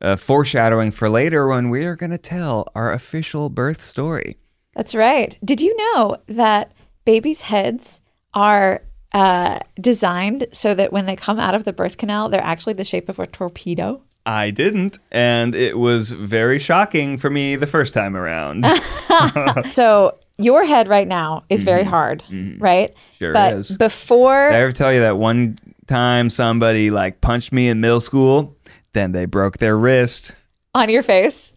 uh, 0.01 0.15
foreshadowing 0.17 0.93
for 0.93 1.09
later 1.09 1.49
when 1.49 1.71
we 1.71 1.85
are 1.87 1.97
going 1.97 2.11
to 2.13 2.19
tell 2.19 2.69
our 2.77 2.93
official 2.93 3.49
birth 3.51 3.83
story. 3.83 4.39
That's 4.77 4.95
right. 4.95 5.37
Did 5.45 5.61
you 5.61 5.77
know 5.77 6.17
that 6.29 6.73
babies' 7.05 7.43
heads 7.43 8.01
are 8.33 8.83
uh, 9.15 9.59
designed 9.81 10.47
so 10.53 10.75
that 10.75 10.93
when 10.93 11.07
they 11.07 11.17
come 11.17 11.39
out 11.39 11.55
of 11.55 11.65
the 11.65 11.73
birth 11.73 11.97
canal, 11.99 12.29
they're 12.29 12.41
actually 12.41 12.75
the 12.75 12.85
shape 12.85 13.09
of 13.09 13.19
a 13.19 13.27
torpedo? 13.27 14.03
I 14.25 14.51
didn't, 14.51 14.99
and 15.11 15.55
it 15.55 15.79
was 15.79 16.13
very 16.13 16.59
shocking 16.61 17.19
for 17.19 17.29
me 17.29 17.57
the 17.57 17.67
first 17.67 17.93
time 17.93 18.17
around. 18.17 18.65
so 19.73 20.17
your 20.39 20.65
head 20.65 20.87
right 20.89 21.09
now 21.09 21.45
is 21.49 21.65
very 21.65 21.83
hard, 21.85 22.23
right? 22.59 22.95
Mm-hmm. 22.95 23.17
Sure 23.19 23.33
but 23.33 23.53
is. 23.55 23.77
before, 23.77 24.49
Did 24.51 24.57
I 24.57 24.61
ever 24.61 24.73
tell 24.73 24.93
you 24.93 25.01
that 25.01 25.17
one 25.19 25.59
time 25.89 26.31
somebody 26.31 26.91
like 26.91 27.21
punched 27.21 27.53
me 27.53 27.69
in 27.69 27.81
middle 27.81 28.01
school? 28.01 28.57
Then 28.93 29.11
they 29.13 29.25
broke 29.25 29.59
their 29.59 29.77
wrist. 29.77 30.35
on 30.75 30.89
your 30.89 31.03
face, 31.03 31.53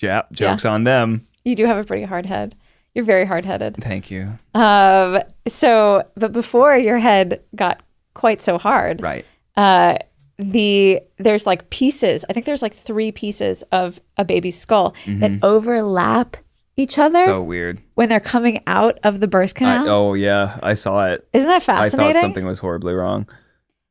Yep, 0.00 0.32
jokes 0.32 0.64
on 0.64 0.84
them. 0.84 1.24
you 1.44 1.54
do 1.56 1.64
have 1.64 1.78
a 1.78 1.84
pretty 1.84 2.04
hard 2.04 2.26
head. 2.26 2.54
You're 2.94 3.04
very 3.04 3.24
hard 3.24 3.44
headed. 3.44 3.76
Thank 3.80 4.10
you. 4.10 4.38
Um, 4.54 5.22
so, 5.48 6.04
but 6.16 6.32
before 6.32 6.76
your 6.76 6.98
head 6.98 7.40
got 7.56 7.80
quite 8.14 8.42
so 8.42 8.58
hard, 8.58 9.00
Right. 9.00 9.24
uh, 9.56 9.96
the 10.38 11.00
there's 11.18 11.46
like 11.46 11.70
pieces. 11.70 12.24
I 12.28 12.32
think 12.32 12.46
there's 12.46 12.62
like 12.62 12.74
three 12.74 13.12
pieces 13.12 13.62
of 13.72 14.00
a 14.16 14.24
baby's 14.24 14.58
skull 14.58 14.94
that 15.06 15.38
overlap 15.42 16.36
each 16.76 16.98
other 16.98 17.24
So 17.26 17.42
weird. 17.42 17.80
when 17.94 18.08
they're 18.08 18.18
coming 18.18 18.60
out 18.66 18.98
of 19.04 19.20
the 19.20 19.26
birth 19.28 19.52
I, 19.56 19.58
canal. 19.58 19.88
oh 19.88 20.14
yeah, 20.14 20.58
I 20.62 20.74
saw 20.74 21.06
it. 21.12 21.26
Isn't 21.32 21.48
that 21.48 21.62
fascinating? 21.62 22.10
I 22.10 22.12
thought 22.14 22.20
something 22.22 22.44
was 22.46 22.58
horribly 22.58 22.94
wrong. 22.94 23.28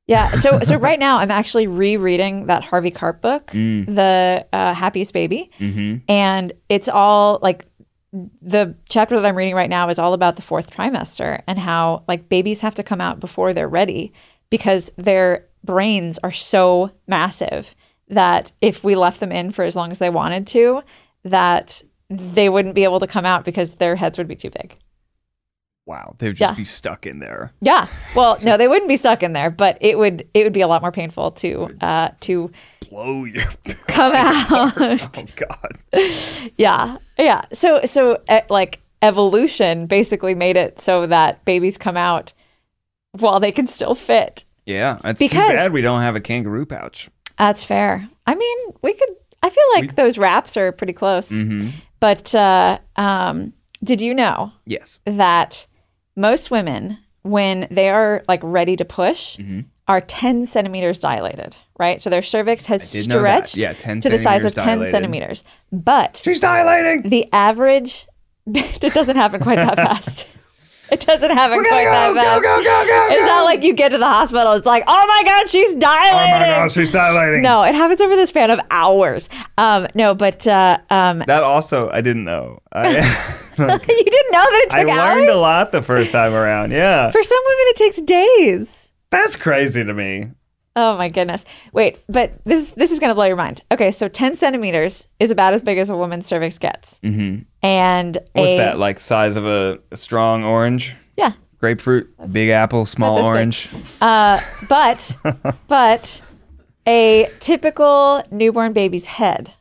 Yeah. 0.07 0.31
So 0.31 0.59
so 0.63 0.77
right 0.77 0.99
now 0.99 1.19
I'm 1.19 1.31
actually 1.31 1.67
rereading 1.67 2.47
that 2.47 2.63
Harvey 2.63 2.91
Karp 2.91 3.21
book, 3.21 3.51
The 3.51 4.45
uh, 4.51 4.73
Happiest 4.73 5.13
Baby, 5.13 5.51
and 6.09 6.51
it's 6.69 6.89
all 6.89 7.39
like 7.41 7.65
the 8.41 8.75
chapter 8.89 9.15
that 9.19 9.25
I'm 9.27 9.35
reading 9.37 9.55
right 9.55 9.69
now 9.69 9.87
is 9.89 9.97
all 9.99 10.13
about 10.13 10.35
the 10.35 10.41
fourth 10.41 10.75
trimester 10.75 11.41
and 11.47 11.57
how 11.57 12.03
like 12.07 12.27
babies 12.29 12.61
have 12.61 12.75
to 12.75 12.83
come 12.83 12.99
out 13.01 13.19
before 13.19 13.53
they're 13.53 13.69
ready 13.69 14.11
because 14.49 14.91
their 14.97 15.45
brains 15.63 16.19
are 16.23 16.31
so 16.31 16.91
massive 17.07 17.73
that 18.09 18.51
if 18.59 18.83
we 18.83 18.95
left 18.95 19.21
them 19.21 19.31
in 19.31 19.51
for 19.51 19.63
as 19.63 19.75
long 19.77 19.91
as 19.91 19.99
they 19.99 20.09
wanted 20.09 20.45
to, 20.47 20.81
that 21.23 21.81
they 22.09 22.49
wouldn't 22.49 22.75
be 22.75 22.83
able 22.83 22.99
to 22.99 23.07
come 23.07 23.25
out 23.25 23.45
because 23.45 23.75
their 23.75 23.95
heads 23.95 24.17
would 24.17 24.27
be 24.27 24.35
too 24.35 24.49
big. 24.49 24.75
Wow, 25.85 26.15
they 26.19 26.27
would 26.27 26.35
just 26.35 26.51
Yeah. 26.53 26.57
be 26.57 26.63
stuck 26.65 27.05
in 27.05 27.19
there. 27.19 27.53
Yeah. 27.61 27.87
Well, 28.15 28.37
no, 28.43 28.57
they 28.57 28.67
wouldn't 28.67 28.89
be 28.89 28.97
stuck 28.97 29.23
in 29.23 29.31
there, 29.33 29.49
but 29.49 29.77
it 29.81 29.97
would 29.97 30.27
it 30.33 30.43
would 30.43 30.53
be 30.53 30.61
a 30.61 30.67
lot 30.67 30.81
more 30.81 30.91
painful 30.91 31.31
to 31.31 31.69
uh 31.79 32.09
to 32.21 32.51
Blow 32.91 33.23
your. 33.25 33.43
come 33.87 34.13
out. 34.13 34.73
oh 34.77 35.23
God. 35.35 35.77
yeah. 36.57 36.97
Yeah. 37.17 37.41
So 37.53 37.81
so 37.85 38.21
uh, 38.29 38.41
like 38.49 38.79
evolution 39.01 39.87
basically 39.87 40.35
made 40.35 40.57
it 40.57 40.79
so 40.79 41.07
that 41.07 41.43
babies 41.45 41.77
come 41.77 41.97
out 41.97 42.33
while 43.13 43.39
they 43.39 43.51
can 43.51 43.65
still 43.67 43.95
fit. 43.95 44.45
Yeah, 44.65 44.99
it's 45.05 45.19
Because- 45.19 45.49
too 45.51 45.55
bad 45.55 45.73
we 45.73 45.81
don't 45.81 46.01
have 46.01 46.15
a 46.15 46.19
kangaroo 46.19 46.65
pouch. 46.65 47.09
That's 47.39 47.63
fair. 47.63 48.05
I 48.27 48.35
mean, 48.35 48.57
we 48.83 48.93
could 48.93 49.09
I 49.41 49.49
feel 49.49 49.63
like 49.75 49.95
those 49.95 50.17
wraps 50.19 50.55
are 50.57 50.71
pretty 50.71 50.93
close. 50.93 51.33
But 52.01 52.35
uh 52.35 52.77
um 52.97 53.53
did 53.83 54.01
you 54.01 54.13
know 54.13 54.51
Yes. 54.65 54.99
that 55.05 55.65
most 56.17 56.51
women 56.51 56.97
when 57.23 57.67
they 57.71 57.89
are 57.89 58.23
like 58.27 58.41
ready 58.43 58.75
to 58.75 58.83
push 58.85 59.37
Mm-hmm. 59.37 59.61
are 59.87 60.01
10 60.01 60.45
centimeters 60.47 60.99
dilated 60.99 61.55
right? 61.81 61.99
So 62.01 62.09
their 62.09 62.21
cervix 62.21 62.65
has 62.67 62.89
did 62.91 63.09
know 63.09 63.21
that. 63.23 63.49
stretched 63.49 63.57
Yeah, 63.57 63.73
to 63.99 64.07
the 64.09 64.17
size 64.17 64.45
of 64.45 64.53
centimeters 64.53 64.53
10 64.53 64.77
dilated. 64.77 64.91
centimeters. 64.91 65.43
But 65.73 66.21
She's 66.23 66.39
dilating. 66.39 67.09
the 67.09 67.27
average, 67.33 68.07
it 68.47 68.93
doesn't 68.93 69.17
happen 69.17 69.41
quite 69.41 69.57
that 69.57 69.75
fast. 69.75 70.27
It 70.91 70.99
doesn't 70.99 71.31
happen 71.31 71.55
We're 71.55 71.63
quite 71.69 71.85
go, 71.85 71.89
that 71.89 72.07
go, 72.09 72.15
fast. 72.19 72.41
go, 72.43 72.57
go, 72.57 72.85
go, 72.85 73.07
It's 73.11 73.21
go. 73.21 73.25
not 73.25 73.43
like 73.45 73.63
you 73.63 73.71
get 73.73 73.93
to 73.93 73.97
the 73.97 74.05
hospital. 74.05 74.51
It's 74.55 74.65
like, 74.65 74.83
oh 74.87 75.05
my 75.07 75.21
God, 75.23 75.47
she's 75.47 75.73
dilating. 75.75 76.11
Oh 76.11 76.37
my 76.39 76.45
gosh, 76.47 76.73
she's 76.73 76.89
dilating. 76.89 77.41
No, 77.43 77.63
it 77.63 77.73
happens 77.75 78.01
over 78.01 78.13
the 78.17 78.27
span 78.27 78.51
of 78.51 78.59
hours. 78.71 79.29
Um, 79.57 79.87
no, 79.95 80.13
but 80.13 80.45
uh, 80.45 80.79
um, 80.89 81.23
That 81.27 81.43
also 81.43 81.89
I 81.91 82.01
didn't 82.01 82.25
know. 82.25 82.59
I, 82.73 82.89
you 83.57 83.63
didn't 83.67 84.31
know 84.33 84.43
that 84.43 84.61
it 84.65 84.69
took. 84.71 84.79
I 84.89 85.13
learned 85.13 85.29
hours? 85.29 85.31
a 85.31 85.39
lot 85.39 85.71
the 85.71 85.81
first 85.81 86.11
time 86.11 86.33
around. 86.33 86.71
Yeah. 86.71 87.09
For 87.09 87.23
some 87.23 87.39
women, 87.45 87.65
it 87.67 87.75
takes 87.77 88.01
days. 88.01 88.91
That's 89.11 89.37
crazy 89.37 89.85
to 89.85 89.93
me. 89.93 90.31
Oh 90.75 90.97
my 90.97 91.09
goodness. 91.09 91.43
Wait, 91.73 91.99
but 92.07 92.43
this 92.45 92.71
this 92.73 92.91
is 92.91 92.99
going 92.99 93.09
to 93.09 93.15
blow 93.15 93.25
your 93.25 93.35
mind. 93.35 93.61
Okay, 93.71 93.91
so 93.91 94.07
10 94.07 94.37
centimeters 94.37 95.05
is 95.19 95.29
about 95.29 95.53
as 95.53 95.61
big 95.61 95.77
as 95.77 95.89
a 95.89 95.97
woman's 95.97 96.25
cervix 96.27 96.57
gets. 96.57 96.97
Mm-hmm. 97.03 97.43
And 97.61 98.17
What's 98.33 98.51
a, 98.51 98.57
that 98.57 98.79
like 98.79 98.99
size 98.99 99.35
of 99.35 99.45
a, 99.45 99.79
a 99.91 99.97
strong 99.97 100.43
orange? 100.45 100.95
Yeah. 101.17 101.33
Grapefruit, 101.57 102.09
big 102.31 102.49
apple, 102.49 102.85
small 102.85 103.15
that's 103.17 103.25
big. 103.27 103.31
orange. 103.31 103.69
Uh, 103.99 104.39
but 104.69 105.15
but 105.67 106.21
a 106.87 107.29
typical 107.39 108.23
newborn 108.31 108.73
baby's 108.73 109.05
head, 109.05 109.53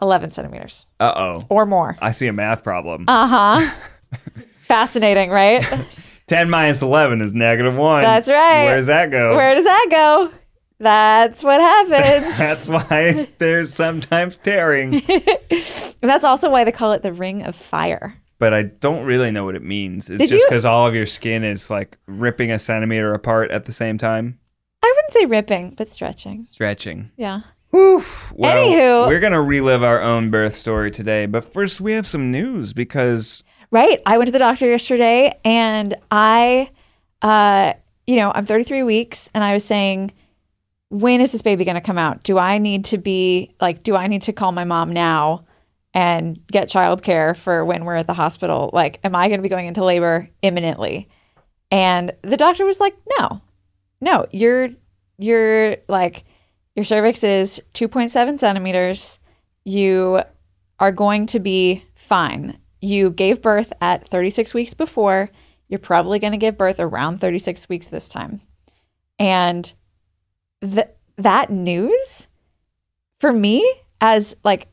11 0.00 0.30
centimeters 0.32 0.86
Uh 0.98 1.12
oh. 1.14 1.46
or 1.50 1.66
more. 1.66 1.96
I 2.00 2.10
see 2.10 2.26
a 2.26 2.32
math 2.32 2.64
problem. 2.64 3.04
Uh 3.06 3.28
huh. 3.60 3.74
Fascinating, 4.60 5.28
right? 5.30 5.62
10 6.26 6.48
minus 6.50 6.82
11 6.82 7.20
is 7.20 7.32
negative 7.34 7.74
1. 7.76 8.02
That's 8.02 8.28
right. 8.28 8.64
Where 8.64 8.76
does 8.76 8.86
that 8.86 9.10
go? 9.10 9.36
Where 9.36 9.54
does 9.54 9.64
that 9.64 9.86
go? 9.90 10.30
That's 10.80 11.44
what 11.44 11.60
happens. 11.60 12.36
That's 12.38 12.68
why 12.68 13.28
there's 13.38 13.72
sometimes 13.72 14.36
tearing. 14.42 15.02
that's 16.00 16.24
also 16.24 16.50
why 16.50 16.64
they 16.64 16.72
call 16.72 16.92
it 16.92 17.02
the 17.02 17.12
ring 17.12 17.42
of 17.42 17.54
fire. 17.54 18.14
But 18.40 18.52
I 18.52 18.62
don't 18.64 19.06
really 19.06 19.30
know 19.30 19.44
what 19.44 19.54
it 19.54 19.62
means. 19.62 20.10
It's 20.10 20.18
Did 20.18 20.30
just 20.30 20.42
you- 20.42 20.46
because 20.48 20.64
all 20.64 20.86
of 20.86 20.94
your 20.94 21.06
skin 21.06 21.44
is 21.44 21.70
like 21.70 21.96
ripping 22.06 22.50
a 22.50 22.58
centimeter 22.58 23.14
apart 23.14 23.50
at 23.52 23.64
the 23.64 23.72
same 23.72 23.96
time. 23.98 24.38
I 24.82 24.92
wouldn't 24.94 25.12
say 25.12 25.24
ripping, 25.26 25.74
but 25.76 25.88
stretching. 25.88 26.42
Stretching. 26.42 27.10
Yeah. 27.16 27.40
Oof. 27.74 28.32
Well, 28.36 28.54
Anywho. 28.54 29.06
we're 29.06 29.20
gonna 29.20 29.42
relive 29.42 29.82
our 29.84 30.02
own 30.02 30.30
birth 30.30 30.54
story 30.56 30.90
today, 30.90 31.26
but 31.26 31.52
first 31.52 31.80
we 31.80 31.92
have 31.92 32.06
some 32.06 32.30
news 32.32 32.72
because 32.72 33.42
Right. 33.70 34.00
I 34.06 34.18
went 34.18 34.28
to 34.28 34.32
the 34.32 34.38
doctor 34.38 34.68
yesterday 34.68 35.38
and 35.44 35.94
I, 36.10 36.70
uh, 37.22 37.74
you 38.06 38.16
know, 38.16 38.30
I'm 38.34 38.46
33 38.46 38.82
weeks 38.82 39.30
and 39.34 39.42
I 39.42 39.54
was 39.54 39.64
saying, 39.64 40.12
when 40.90 41.20
is 41.20 41.32
this 41.32 41.42
baby 41.42 41.64
going 41.64 41.74
to 41.74 41.80
come 41.80 41.98
out? 41.98 42.22
Do 42.22 42.38
I 42.38 42.58
need 42.58 42.84
to 42.86 42.98
be 42.98 43.54
like, 43.60 43.82
do 43.82 43.96
I 43.96 44.06
need 44.06 44.22
to 44.22 44.32
call 44.32 44.52
my 44.52 44.64
mom 44.64 44.92
now 44.92 45.44
and 45.92 46.38
get 46.48 46.68
childcare 46.68 47.36
for 47.36 47.64
when 47.64 47.84
we're 47.84 47.96
at 47.96 48.06
the 48.06 48.14
hospital? 48.14 48.70
Like, 48.72 49.00
am 49.02 49.16
I 49.16 49.28
going 49.28 49.38
to 49.38 49.42
be 49.42 49.48
going 49.48 49.66
into 49.66 49.84
labor 49.84 50.28
imminently? 50.42 51.08
And 51.70 52.12
the 52.22 52.36
doctor 52.36 52.64
was 52.64 52.78
like, 52.78 52.94
no, 53.18 53.40
no, 54.00 54.26
you're, 54.30 54.70
you're 55.18 55.76
like, 55.88 56.24
your 56.76 56.84
cervix 56.84 57.24
is 57.24 57.62
2.7 57.74 58.38
centimeters. 58.38 59.18
You 59.64 60.22
are 60.78 60.92
going 60.92 61.26
to 61.26 61.40
be 61.40 61.84
fine. 61.94 62.58
You 62.84 63.10
gave 63.10 63.40
birth 63.40 63.72
at 63.80 64.06
36 64.06 64.52
weeks 64.52 64.74
before. 64.74 65.30
You're 65.68 65.78
probably 65.78 66.18
going 66.18 66.32
to 66.32 66.36
give 66.36 66.58
birth 66.58 66.78
around 66.78 67.18
36 67.18 67.66
weeks 67.70 67.88
this 67.88 68.08
time. 68.08 68.42
And 69.18 69.72
th- 70.60 70.88
that 71.16 71.48
news 71.50 72.28
for 73.20 73.32
me, 73.32 73.74
as 74.02 74.36
like 74.44 74.68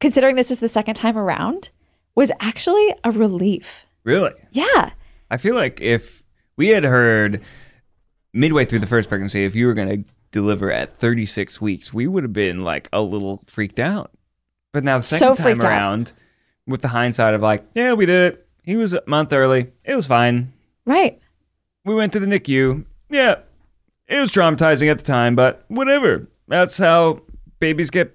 considering 0.00 0.34
this 0.34 0.50
is 0.50 0.58
the 0.58 0.68
second 0.68 0.94
time 0.94 1.16
around, 1.16 1.70
was 2.16 2.32
actually 2.40 2.94
a 3.04 3.12
relief. 3.12 3.86
really, 4.02 4.32
Yeah. 4.50 4.90
I 5.30 5.36
feel 5.36 5.54
like 5.54 5.80
if 5.80 6.24
we 6.56 6.68
had 6.70 6.82
heard 6.82 7.40
midway 8.32 8.64
through 8.64 8.80
the 8.80 8.86
first 8.88 9.08
pregnancy, 9.08 9.44
if 9.44 9.54
you 9.54 9.68
were 9.68 9.74
gonna 9.74 9.98
deliver 10.32 10.72
at 10.72 10.90
36 10.90 11.60
weeks, 11.60 11.94
we 11.94 12.08
would 12.08 12.24
have 12.24 12.32
been 12.32 12.64
like 12.64 12.88
a 12.92 13.02
little 13.02 13.44
freaked 13.46 13.78
out. 13.78 14.10
But 14.72 14.84
now 14.84 14.98
the 14.98 15.02
So 15.02 15.16
second 15.16 15.36
time 15.36 15.44
freaked 15.44 15.64
out. 15.64 15.70
around, 15.70 16.12
with 16.66 16.82
the 16.82 16.88
hindsight 16.88 17.34
of 17.34 17.40
like, 17.42 17.64
yeah, 17.74 17.92
we 17.94 18.06
did 18.06 18.34
it. 18.34 18.46
He 18.62 18.76
was 18.76 18.92
a 18.94 19.02
month 19.06 19.32
early. 19.32 19.72
It 19.84 19.94
was 19.96 20.06
fine. 20.06 20.52
Right. 20.86 21.20
We 21.84 21.94
went 21.94 22.12
to 22.12 22.20
the 22.20 22.26
NICU. 22.26 22.84
Yeah, 23.08 23.36
it 24.06 24.20
was 24.20 24.30
traumatizing 24.30 24.90
at 24.90 24.98
the 24.98 25.04
time, 25.04 25.34
but 25.34 25.64
whatever. 25.68 26.28
That's 26.46 26.78
how 26.78 27.22
babies 27.58 27.90
get. 27.90 28.14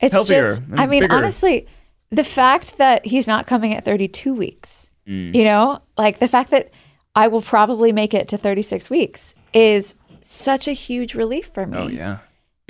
It's 0.00 0.14
Healthier 0.14 0.40
just, 0.56 0.62
I 0.76 0.86
mean, 0.86 1.02
bigger. 1.02 1.14
honestly, 1.14 1.66
the 2.10 2.24
fact 2.24 2.78
that 2.78 3.04
he's 3.04 3.26
not 3.26 3.46
coming 3.46 3.74
at 3.74 3.84
32 3.84 4.32
weeks, 4.32 4.88
Mm. 5.06 5.34
you 5.34 5.44
know, 5.44 5.80
like 5.98 6.18
the 6.20 6.28
fact 6.28 6.50
that 6.52 6.70
I 7.14 7.26
will 7.28 7.42
probably 7.42 7.90
make 7.92 8.14
it 8.14 8.28
to 8.28 8.36
36 8.38 8.88
weeks 8.90 9.34
is 9.52 9.94
such 10.20 10.68
a 10.68 10.72
huge 10.72 11.14
relief 11.14 11.50
for 11.52 11.66
me. 11.66 11.78
Oh 11.78 11.88
yeah. 11.88 12.18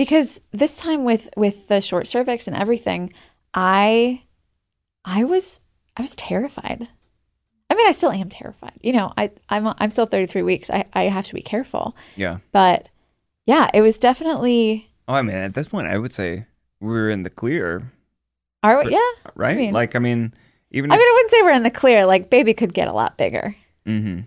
Because 0.00 0.40
this 0.50 0.78
time 0.78 1.04
with 1.04 1.28
with 1.36 1.68
the 1.68 1.82
short 1.82 2.06
cervix 2.06 2.46
and 2.46 2.56
everything, 2.56 3.12
I 3.52 4.22
I 5.04 5.24
was 5.24 5.60
I 5.94 6.00
was 6.00 6.14
terrified. 6.14 6.88
I 7.68 7.74
mean, 7.74 7.86
I 7.86 7.92
still 7.92 8.10
am 8.10 8.30
terrified. 8.30 8.78
You 8.80 8.94
know, 8.94 9.12
I 9.18 9.30
I'm 9.50 9.66
I'm 9.76 9.90
still 9.90 10.06
33 10.06 10.40
weeks. 10.40 10.70
I 10.70 10.86
I 10.94 11.02
have 11.02 11.26
to 11.26 11.34
be 11.34 11.42
careful. 11.42 11.94
Yeah. 12.16 12.38
But 12.50 12.88
yeah, 13.44 13.68
it 13.74 13.82
was 13.82 13.98
definitely 13.98 14.88
Oh, 15.06 15.12
I 15.12 15.20
mean, 15.20 15.36
at 15.36 15.52
this 15.52 15.68
point, 15.68 15.86
I 15.88 15.98
would 15.98 16.14
say 16.14 16.46
we 16.80 16.88
were 16.88 17.10
in 17.10 17.22
the 17.22 17.28
clear, 17.28 17.92
our 18.62 18.82
But- 18.84 18.92
yeah. 18.92 19.10
right? 19.34 19.54
mean- 19.58 19.74
like, 19.74 19.94
I 19.96 19.98
mean, 19.98 20.32
even 20.70 20.90
I 20.92 20.96
mean, 20.96 21.06
I 21.06 21.12
wouldn't 21.14 21.30
say 21.30 21.42
we're 21.42 21.52
in 21.52 21.62
the 21.62 21.70
clear. 21.70 22.06
Like, 22.06 22.30
baby 22.30 22.54
could 22.54 22.72
get 22.72 22.88
a 22.88 22.94
lot 22.94 23.18
bigger. 23.18 23.54
Mm-hmm. 23.86 24.20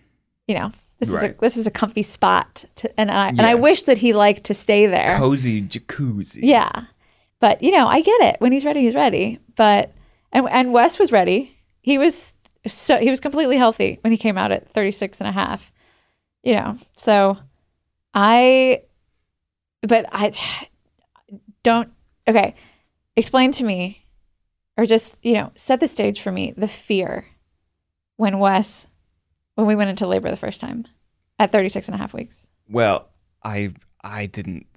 You 0.48 0.56
know, 0.56 0.72
this 1.10 1.24
is 1.24 1.24
a 1.24 1.34
this 1.40 1.58
is 1.58 1.68
a 1.68 1.72
comfy 1.72 2.04
spot, 2.04 2.66
to, 2.76 3.00
and 3.00 3.12
I 3.12 3.30
and 3.30 3.42
I 3.42 3.56
wish 3.56 3.84
that 3.84 3.98
he 3.98 4.14
liked 4.14 4.46
to 4.46 4.54
stay 4.54 4.88
there. 4.88 5.18
cozy 5.18 5.62
jacuzzi. 5.62 6.40
Yeah, 6.42 6.86
but 7.40 7.62
you 7.62 7.72
know, 7.72 7.88
I 7.88 8.02
get 8.02 8.22
it. 8.22 8.36
When 8.40 8.52
he's 8.52 8.66
ready, 8.66 8.82
he's 8.82 8.96
ready. 8.96 9.40
But 9.56 9.94
and 10.32 10.48
and 10.50 10.74
Wes 10.74 11.00
was 11.00 11.12
ready. 11.12 11.58
He 11.82 11.98
was 11.98 12.34
so 12.68 12.98
he 12.98 13.10
was 13.10 13.20
completely 13.20 13.58
healthy 13.58 14.00
when 14.02 14.12
he 14.12 14.18
came 14.18 14.38
out 14.38 14.52
at 14.52 14.70
36 14.70 15.20
and 15.20 15.28
a 15.28 15.32
half. 15.32 15.72
You 16.44 16.56
know, 16.56 16.78
so 16.96 17.38
I, 18.14 18.84
but 19.82 20.06
I 20.12 20.32
don't. 21.64 21.92
Okay, 22.28 22.56
explain 23.18 23.52
to 23.54 23.66
me, 23.66 24.06
or 24.78 24.86
just 24.86 25.18
you 25.22 25.34
know, 25.34 25.52
set 25.56 25.80
the 25.80 25.88
stage 25.88 26.22
for 26.22 26.32
me. 26.32 26.54
The 26.56 26.68
fear 26.68 27.26
when 28.16 28.40
Wes, 28.40 28.88
when 29.56 29.68
we 29.68 29.76
went 29.76 29.90
into 29.90 30.08
labor 30.08 30.30
the 30.30 30.38
first 30.38 30.62
time 30.62 30.86
at 31.40 31.52
36 31.52 31.88
and 31.88 31.96
a 31.96 31.98
half 31.98 32.14
weeks. 32.14 32.50
Well, 32.70 33.10
I 33.44 33.74
I 34.04 34.26
didn't 34.26 34.68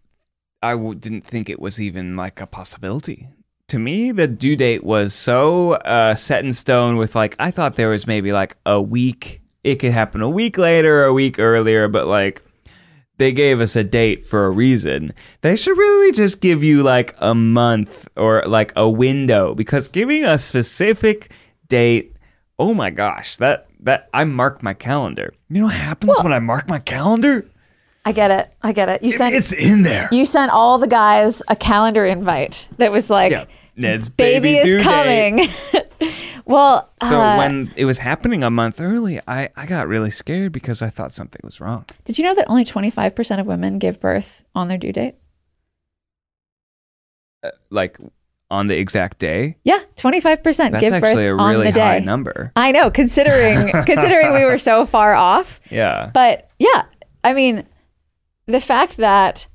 I 0.63 0.73
w- 0.73 0.95
didn't 0.95 1.25
think 1.25 1.49
it 1.49 1.61
was 1.61 1.81
even 1.81 2.17
like 2.17 2.41
a 2.41 2.47
possibility. 2.47 3.29
To 3.69 3.79
me, 3.79 4.13
the 4.13 4.29
due 4.29 4.57
date 4.57 4.85
was 4.85 5.13
so 5.13 5.73
uh, 5.73 6.15
set 6.15 6.45
in 6.45 6.53
stone. 6.53 6.97
With 6.97 7.15
like, 7.15 7.37
I 7.39 7.51
thought 7.51 7.75
there 7.77 7.91
was 7.91 8.07
maybe 8.07 8.33
like 8.33 8.57
a 8.65 8.81
week. 8.81 9.43
It 9.65 9.77
could 9.77 9.93
happen 9.93 10.21
a 10.23 10.31
week 10.31 10.57
later, 10.57 11.05
a 11.05 11.13
week 11.13 11.39
earlier, 11.39 11.89
but 11.89 12.07
like 12.07 12.43
they 13.19 13.33
gave 13.33 13.61
us 13.61 13.75
a 13.77 13.83
date 13.85 14.23
for 14.23 14.47
a 14.47 14.51
reason. 14.51 15.13
They 15.41 15.57
should 15.57 15.77
really 15.77 16.13
just 16.13 16.41
give 16.41 16.63
you 16.63 16.83
like 16.83 17.15
a 17.19 17.35
month 17.35 18.07
or 18.17 18.43
like 18.47 18.73
a 18.77 18.89
window 18.89 19.55
because 19.55 19.89
giving 19.89 20.25
a 20.25 20.39
specific 20.39 21.31
date, 21.69 22.15
oh 22.59 22.75
my 22.75 22.91
gosh, 22.91 23.37
that 23.37 23.66
that 23.81 24.09
I 24.15 24.25
mark 24.25 24.63
my 24.63 24.75
calendar. 24.75 25.35
You 25.49 25.61
know 25.61 25.67
what 25.67 25.75
happens 25.75 26.19
when 26.23 26.33
I 26.33 26.39
mark 26.39 26.69
my 26.69 26.79
calendar? 26.79 27.49
I 28.05 28.13
get 28.13 28.31
it. 28.31 28.53
I 28.63 28.73
get 28.73 28.89
it. 28.89 29.03
You 29.03 29.11
sent 29.13 29.35
It's 29.35 29.53
in 29.53 29.83
there. 29.83 30.09
You 30.13 30.25
sent 30.27 30.53
all 30.53 30.79
the 30.79 30.87
guys 30.87 31.43
a 31.49 31.57
calendar 31.57 32.07
invite 32.07 32.69
that 32.79 32.93
was 32.93 33.11
like, 33.11 33.33
Yeah. 33.33 33.47
Ned's 33.79 34.09
baby, 34.09 34.55
baby, 34.55 34.63
due 34.71 34.79
is 34.79 34.85
date. 34.87 35.51
coming. 36.01 36.11
well, 36.47 36.91
So 37.07 37.21
uh, 37.21 37.37
when 37.37 37.71
it 37.77 37.85
was 37.85 37.99
happening 37.99 38.43
a 38.43 38.49
month 38.51 38.81
early, 38.81 39.21
I, 39.29 39.51
I 39.55 39.67
got 39.67 39.87
really 39.87 40.11
scared 40.11 40.53
because 40.53 40.81
I 40.81 40.89
thought 40.89 41.13
something 41.13 41.41
was 41.45 41.61
wrong. 41.61 41.85
did 42.05 42.17
you 42.19 42.25
know 42.25 42.35
that 42.35 42.47
only 42.49 42.65
25% 42.65 43.39
of 43.41 43.47
women 43.47 43.79
give 43.79 44.01
birth 44.01 44.45
on 44.55 44.69
their 44.69 44.79
due 44.79 44.93
date? 44.93 45.17
Like 47.71 47.99
on 48.51 48.69
the 48.69 48.79
exact 48.79 49.19
day. 49.19 49.57
Yeah, 49.65 49.81
25% 49.97 50.43
That's 50.45 50.81
give 50.81 50.93
birth 50.93 51.05
actually 51.05 51.27
a 51.27 51.37
on 51.37 51.51
really 51.51 51.67
the 51.67 51.73
day. 51.73 51.81
high 51.81 51.99
number. 51.99 52.53
I 52.57 52.71
know, 52.73 52.91
considering 52.91 53.71
considering 53.87 54.33
we 54.33 54.45
were 54.45 54.59
so 54.59 54.87
far 54.87 55.15
off. 55.15 55.61
Yeah. 55.71 56.11
But 56.15 56.49
yeah, 56.59 56.85
I 57.25 57.33
mean, 57.33 57.65
the 58.47 58.61
fact 58.61 58.99
that 58.99 59.49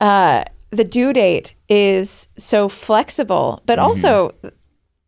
uh, 0.00 0.44
the 0.70 0.84
due 0.84 1.12
date 1.12 1.54
is 1.68 2.28
so 2.36 2.68
flexible, 2.68 3.62
but 3.66 3.78
Mm-hmm. 3.78 3.86
also 3.86 4.34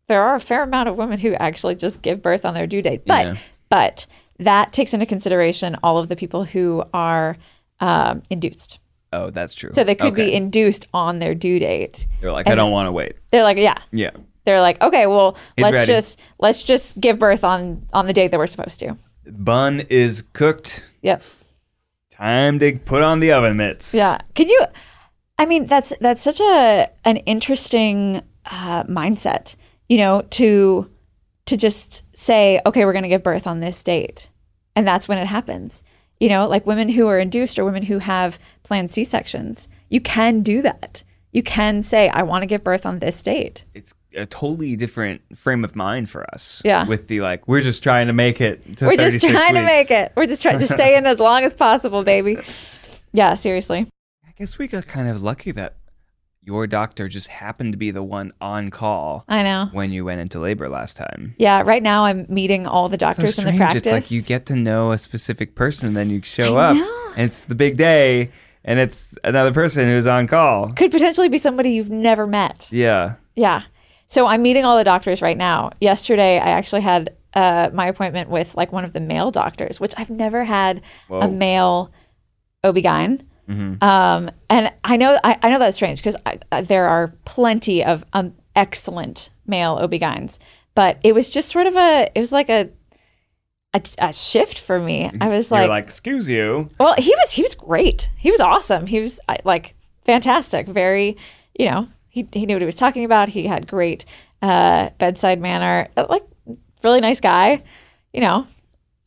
there 0.07 0.21
are 0.21 0.35
a 0.35 0.39
fair 0.39 0.63
amount 0.63 0.89
of 0.89 0.95
women 0.95 1.17
who 1.17 1.33
actually 1.35 1.75
just 1.75 2.01
give 2.01 2.21
birth 2.21 2.45
on 2.45 2.53
their 2.53 2.67
due 2.67 2.81
date. 2.81 3.05
But 3.07 3.25
Yeah. 3.25 3.35
but 3.69 4.05
that 4.39 4.71
takes 4.71 4.93
into 4.93 5.05
consideration 5.05 5.77
all 5.81 5.97
of 5.97 6.09
the 6.09 6.15
people 6.15 6.43
who 6.43 6.83
are 6.93 7.37
um, 7.79 8.21
induced. 8.29 8.79
Oh, 9.13 9.29
that's 9.29 9.53
true. 9.53 9.69
So 9.73 9.83
they 9.83 9.95
could 9.95 10.15
be 10.15 10.33
induced 10.33 10.87
on 10.93 11.19
their 11.19 11.35
due 11.35 11.59
date. 11.59 12.07
They're 12.19 12.31
like, 12.31 12.47
I 12.47 12.55
don't 12.55 12.71
want 12.71 12.87
to 12.87 12.91
wait. 12.91 13.15
They're 13.31 13.43
like, 13.43 13.57
yeah. 13.57 13.77
Yeah. 13.91 14.09
They're 14.45 14.59
like, 14.59 14.81
okay, 14.81 15.05
well, 15.07 15.37
He's 15.55 15.63
let's 15.63 15.73
ready. 15.75 15.87
just 15.87 16.19
let's 16.39 16.63
just 16.63 16.99
give 16.99 17.19
birth 17.19 17.43
on 17.43 17.87
on 17.93 18.07
the 18.07 18.13
date 18.13 18.29
that 18.31 18.37
we're 18.37 18.47
supposed 18.47 18.79
to. 18.81 18.97
Bun 19.25 19.83
is 19.89 20.23
cooked. 20.33 20.83
Yep. 21.01 21.23
Time 22.11 22.59
to 22.59 22.77
put 22.79 23.01
on 23.01 23.19
the 23.19 23.31
oven 23.31 23.55
mitts. 23.55 23.93
Yeah. 23.93 24.19
Can 24.35 24.49
you? 24.49 24.61
I 25.37 25.45
mean, 25.45 25.67
that's 25.67 25.93
that's 26.01 26.21
such 26.21 26.39
a 26.39 26.89
an 27.05 27.17
interesting 27.17 28.21
uh, 28.45 28.83
mindset. 28.83 29.55
You 29.87 29.97
know, 29.97 30.23
to 30.31 30.89
to 31.45 31.57
just 31.57 32.03
say, 32.13 32.59
okay, 32.65 32.83
we're 32.85 32.93
going 32.93 33.03
to 33.03 33.09
give 33.09 33.23
birth 33.23 33.47
on 33.47 33.59
this 33.59 33.83
date, 33.83 34.29
and 34.75 34.87
that's 34.87 35.07
when 35.07 35.17
it 35.19 35.27
happens. 35.27 35.83
You 36.23 36.29
know, 36.29 36.47
like 36.47 36.65
women 36.65 36.87
who 36.87 37.07
are 37.07 37.19
induced 37.19 37.59
or 37.59 37.65
women 37.65 37.83
who 37.83 37.97
have 37.97 38.39
planned 38.63 38.89
C 38.91 39.03
sections, 39.03 39.67
you 39.89 39.99
can 39.99 40.41
do 40.41 40.61
that. 40.61 41.03
You 41.33 41.43
can 41.43 41.83
say, 41.83 42.07
I 42.07 42.23
want 42.23 42.43
to 42.43 42.45
give 42.45 42.63
birth 42.63 42.85
on 42.85 42.99
this 42.99 43.21
date. 43.21 43.65
It's 43.73 43.93
a 44.15 44.25
totally 44.25 44.77
different 44.77 45.21
frame 45.35 45.65
of 45.65 45.75
mind 45.75 46.09
for 46.09 46.23
us. 46.33 46.61
Yeah. 46.63 46.87
With 46.87 47.09
the 47.09 47.19
like, 47.19 47.45
we're 47.45 47.59
just 47.59 47.83
trying 47.83 48.07
to 48.07 48.13
make 48.13 48.39
it 48.39 48.77
to 48.77 48.85
We're 48.85 48.95
just 48.95 49.19
36 49.19 49.33
trying 49.33 49.55
to 49.55 49.65
make 49.65 49.91
it. 49.91 50.13
We're 50.15 50.25
just 50.25 50.41
trying 50.41 50.59
to 50.59 50.67
stay 50.79 50.95
in 50.95 51.05
as 51.05 51.19
long 51.19 51.43
as 51.43 51.53
possible, 51.53 52.03
baby. 52.03 52.37
Yeah, 53.11 53.35
seriously. 53.35 53.85
I 54.25 54.31
guess 54.37 54.57
we 54.57 54.69
got 54.69 54.87
kind 54.87 55.09
of 55.09 55.21
lucky 55.21 55.51
that 55.51 55.75
your 56.45 56.67
doctor 56.67 57.07
just 57.07 57.27
happened 57.27 57.71
to 57.73 57.77
be 57.77 57.91
the 57.91 58.03
one 58.03 58.31
on 58.41 58.69
call 58.69 59.23
I 59.29 59.43
know. 59.43 59.69
when 59.71 59.91
you 59.91 60.03
went 60.05 60.19
into 60.21 60.39
labor 60.39 60.67
last 60.69 60.97
time. 60.97 61.35
Yeah, 61.37 61.61
right 61.61 61.81
now 61.81 62.05
I'm 62.05 62.25
meeting 62.27 62.67
all 62.67 62.89
the 62.89 62.95
so 62.95 63.05
doctors 63.07 63.39
in 63.39 63.45
the 63.45 63.55
practice. 63.55 63.83
It's 63.83 63.91
like 63.91 64.11
you 64.11 64.21
get 64.21 64.45
to 64.47 64.55
know 64.55 64.91
a 64.91 64.97
specific 64.97 65.55
person, 65.55 65.87
and 65.89 65.97
then 65.97 66.09
you 66.09 66.21
show 66.23 66.57
I 66.57 66.71
up, 66.71 66.77
know. 66.77 67.11
and 67.15 67.25
it's 67.25 67.45
the 67.45 67.55
big 67.55 67.77
day, 67.77 68.31
and 68.65 68.79
it's 68.79 69.07
another 69.23 69.53
person 69.53 69.87
who's 69.87 70.07
on 70.07 70.27
call. 70.27 70.71
could 70.71 70.91
potentially 70.91 71.29
be 71.29 71.37
somebody 71.37 71.71
you've 71.71 71.89
never 71.89 72.27
met. 72.27 72.67
Yeah. 72.71 73.15
Yeah. 73.35 73.63
So 74.07 74.27
I'm 74.27 74.41
meeting 74.41 74.65
all 74.65 74.77
the 74.77 74.83
doctors 74.83 75.21
right 75.21 75.37
now. 75.37 75.71
Yesterday, 75.79 76.37
I 76.37 76.49
actually 76.49 76.81
had 76.81 77.15
uh, 77.33 77.69
my 77.73 77.87
appointment 77.87 78.29
with 78.29 78.53
like 78.55 78.71
one 78.71 78.83
of 78.83 78.93
the 78.93 78.99
male 78.99 79.31
doctors, 79.31 79.79
which 79.79 79.93
I've 79.97 80.09
never 80.09 80.43
had 80.43 80.81
Whoa. 81.07 81.21
a 81.21 81.27
male 81.27 81.91
OB-GYN. 82.63 83.21
Mhm. 83.49 83.81
Um, 83.83 84.31
and 84.49 84.71
I 84.83 84.97
know 84.97 85.19
I, 85.23 85.37
I 85.41 85.49
know 85.49 85.59
that's 85.59 85.75
strange 85.75 86.01
because 86.01 86.15
there 86.67 86.87
are 86.87 87.13
plenty 87.25 87.83
of 87.83 88.05
um, 88.13 88.33
excellent 88.55 89.29
male 89.45 89.77
OB-GYNs, 89.81 90.39
but 90.75 90.97
it 91.03 91.13
was 91.13 91.29
just 91.29 91.49
sort 91.49 91.67
of 91.67 91.75
a 91.75 92.09
it 92.15 92.19
was 92.19 92.31
like 92.31 92.49
a 92.49 92.69
a, 93.73 93.81
a 93.99 94.13
shift 94.13 94.59
for 94.59 94.79
me. 94.79 95.11
I 95.19 95.27
was 95.29 95.49
like, 95.51 95.67
like, 95.69 95.83
excuse 95.83 96.29
you. 96.29 96.69
well, 96.79 96.95
he 96.97 97.13
was 97.17 97.31
he 97.31 97.41
was 97.41 97.55
great. 97.55 98.09
He 98.17 98.31
was 98.31 98.39
awesome. 98.39 98.85
He 98.87 98.99
was 98.99 99.19
like 99.43 99.75
fantastic. 100.01 100.67
Very, 100.67 101.17
you 101.57 101.69
know, 101.69 101.87
he 102.09 102.27
he 102.31 102.45
knew 102.45 102.55
what 102.55 102.61
he 102.61 102.65
was 102.67 102.75
talking 102.75 103.03
about. 103.03 103.29
He 103.29 103.47
had 103.47 103.67
great 103.67 104.05
uh, 104.41 104.89
bedside 104.99 105.41
manner. 105.41 105.89
Like 105.97 106.23
really 106.83 107.01
nice 107.01 107.19
guy. 107.19 107.63
You 108.13 108.21
know, 108.21 108.47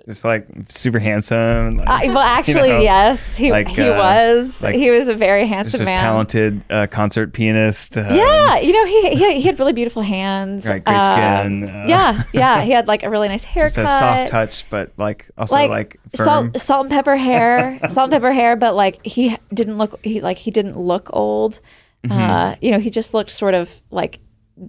Just 0.07 0.25
like 0.25 0.47
super 0.69 1.01
handsome. 1.01 1.79
Like, 1.79 1.89
uh, 1.89 2.13
well, 2.13 2.19
actually, 2.39 2.69
know, 2.69 2.79
yes, 2.79 3.37
he 3.37 3.51
like, 3.51 3.67
he 3.67 3.83
uh, 3.83 3.99
was. 3.99 4.63
like 4.63 4.77
he 4.77 4.89
was 4.91 5.09
a 5.09 5.17
very 5.17 5.49
handsome 5.49 5.83
a 5.83 5.85
man. 5.85 5.97
talented 5.97 6.63
uh, 6.71 6.87
concert 6.87 7.33
pianist. 7.33 7.97
um, 7.97 8.15
yeah, 8.15 8.57
you 8.61 8.73
know, 8.73 8.85
he, 8.87 9.17
he 9.17 9.41
he 9.41 9.43
had 9.43 9.59
really 9.59 9.73
beautiful 9.73 10.03
hands. 10.03 10.65
Right, 10.65 10.85
great 10.85 10.97
Um, 10.97 11.67
skin, 11.67 11.77
uh, 11.77 11.87
yeah, 11.89 12.23
yeah, 12.33 12.63
he 12.63 12.71
had 12.71 12.87
like 12.87 13.03
a 13.03 13.11
really 13.11 13.27
nice 13.27 13.43
haircut. 13.43 13.75
Just 13.75 13.79
a 13.79 13.99
soft 13.99 14.29
touch, 14.29 14.65
but 14.71 14.93
like 14.97 15.29
also 15.37 15.57
like, 15.57 15.99
salt, 16.15 16.57
salt 16.57 16.87
and 16.87 16.91
pepper 16.93 17.17
hair, 17.17 17.81
salt 17.91 18.05
and 18.05 18.13
pepper 18.13 18.33
hair, 18.33 18.55
but 18.55 18.77
like 18.77 19.05
he 19.05 19.37
didn't 19.53 19.77
look 19.77 19.99
he 20.05 20.21
like 20.21 20.37
he 20.37 20.53
didn't 20.53 20.79
look 20.79 21.11
old. 21.13 21.59
Mm-hmm. 22.05 22.13
Uh, 22.17 22.55
you 22.61 22.71
know, 22.71 22.79
he 22.79 22.91
just 22.91 23.13
looked 23.13 23.31
sort 23.31 23.55
of 23.55 23.83
like 23.91 24.21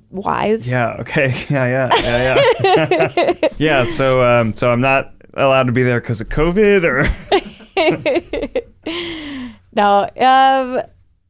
wise. 0.09 0.67
Yeah. 0.67 0.97
Okay. 1.01 1.45
Yeah. 1.49 1.67
Yeah. 1.67 1.89
Yeah. 2.01 2.37
Yeah. 3.15 3.49
yeah. 3.57 3.83
So, 3.85 4.21
um, 4.23 4.55
so 4.55 4.71
I'm 4.71 4.81
not 4.81 5.13
allowed 5.37 5.67
to 5.67 5.71
be 5.71 5.83
there 5.83 6.01
because 6.01 6.21
of 6.21 6.29
COVID, 6.29 6.83
or 6.83 7.03
No, 9.73 10.03
um, 10.03 10.81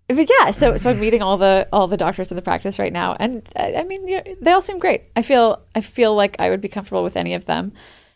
but 0.08 0.30
yeah. 0.30 0.52
So 0.52 0.78
so 0.78 0.90
I'm 0.90 1.00
meeting 1.00 1.22
all 1.22 1.38
the 1.38 1.68
all 1.74 1.88
the 1.88 1.98
doctors 1.98 2.32
in 2.32 2.36
the 2.36 2.42
practice 2.42 2.80
right 2.80 2.94
now, 2.94 3.16
and 3.20 3.48
uh, 3.56 3.72
I 3.78 3.84
mean 3.84 4.06
they 4.42 4.52
all 4.52 4.62
seem 4.62 4.78
great. 4.80 5.04
I 5.16 5.22
feel 5.22 5.62
I 5.76 5.82
feel 5.82 6.16
like 6.16 6.36
I 6.40 6.50
would 6.50 6.62
be 6.62 6.70
comfortable 6.70 7.04
with 7.04 7.18
any 7.18 7.34
of 7.34 7.46
them. 7.46 7.74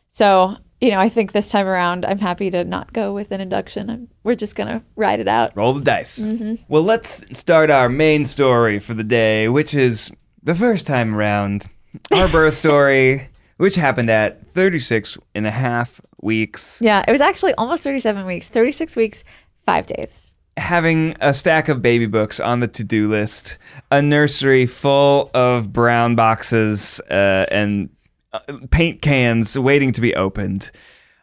So 0.07 0.57
you 0.81 0.89
know, 0.89 0.99
I 0.99 1.09
think 1.09 1.31
this 1.31 1.51
time 1.51 1.67
around, 1.67 2.05
I'm 2.05 2.17
happy 2.17 2.49
to 2.49 2.63
not 2.63 2.91
go 2.91 3.13
with 3.13 3.31
an 3.31 3.39
induction. 3.39 3.89
I'm, 3.89 4.07
we're 4.23 4.35
just 4.35 4.55
gonna 4.55 4.83
ride 4.95 5.19
it 5.19 5.27
out. 5.27 5.55
roll 5.55 5.73
the 5.73 5.83
dice. 5.83 6.27
Mm-hmm. 6.27 6.63
Well, 6.67 6.81
let's 6.83 7.23
start 7.37 7.69
our 7.69 7.87
main 7.87 8.25
story 8.25 8.79
for 8.79 8.95
the 8.95 9.03
day, 9.03 9.47
which 9.47 9.75
is 9.75 10.11
the 10.41 10.55
first 10.55 10.87
time 10.87 11.13
around 11.13 11.65
our 12.11 12.27
birth 12.29 12.55
story, 12.55 13.29
which 13.61 13.75
happened 13.75 14.09
at 14.09 14.51
36 14.53 15.19
and 15.35 15.45
a 15.45 15.51
half 15.51 16.01
weeks. 16.19 16.79
Yeah, 16.81 17.05
it 17.07 17.11
was 17.11 17.21
actually 17.21 17.53
almost 17.59 17.83
37 17.83 18.25
weeks, 18.25 18.49
36 18.49 18.95
weeks, 18.95 19.23
five 19.67 19.85
days. 19.85 20.31
having 20.57 21.15
a 21.21 21.31
stack 21.31 21.69
of 21.69 21.79
baby 21.79 22.07
books 22.07 22.39
on 22.39 22.59
the 22.59 22.67
to-do 22.67 23.07
list, 23.07 23.59
a 23.91 24.01
nursery 24.01 24.65
full 24.65 25.29
of 25.35 25.71
brown 25.71 26.15
boxes 26.15 26.99
uh, 27.11 27.45
and 27.51 27.91
uh, 28.33 28.39
paint 28.71 29.03
cans 29.03 29.55
waiting 29.59 29.91
to 29.91 30.01
be 30.01 30.15
opened, 30.15 30.71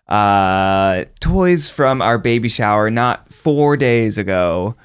uh, 0.09 1.07
toys 1.19 1.71
from 1.71 2.01
our 2.01 2.19
baby 2.19 2.49
shower 2.49 2.89
not 2.89 3.33
four 3.33 3.77
days 3.77 4.17
ago, 4.17 4.77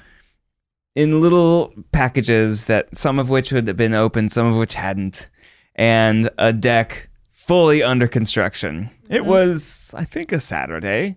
in 0.96 1.20
little 1.20 1.72
packages 1.92 2.66
that 2.66 2.96
some 2.96 3.20
of 3.20 3.30
which 3.30 3.52
would 3.52 3.68
have 3.68 3.76
been 3.76 3.94
opened, 3.94 4.32
some 4.32 4.46
of 4.46 4.56
which 4.56 4.74
hadn't, 4.74 5.28
and 5.76 6.28
a 6.36 6.52
deck 6.52 7.08
fully 7.46 7.82
under 7.82 8.06
construction. 8.08 8.90
It 9.08 9.24
was, 9.24 9.92
I 9.96 10.04
think, 10.04 10.32
a 10.32 10.40
Saturday 10.40 11.16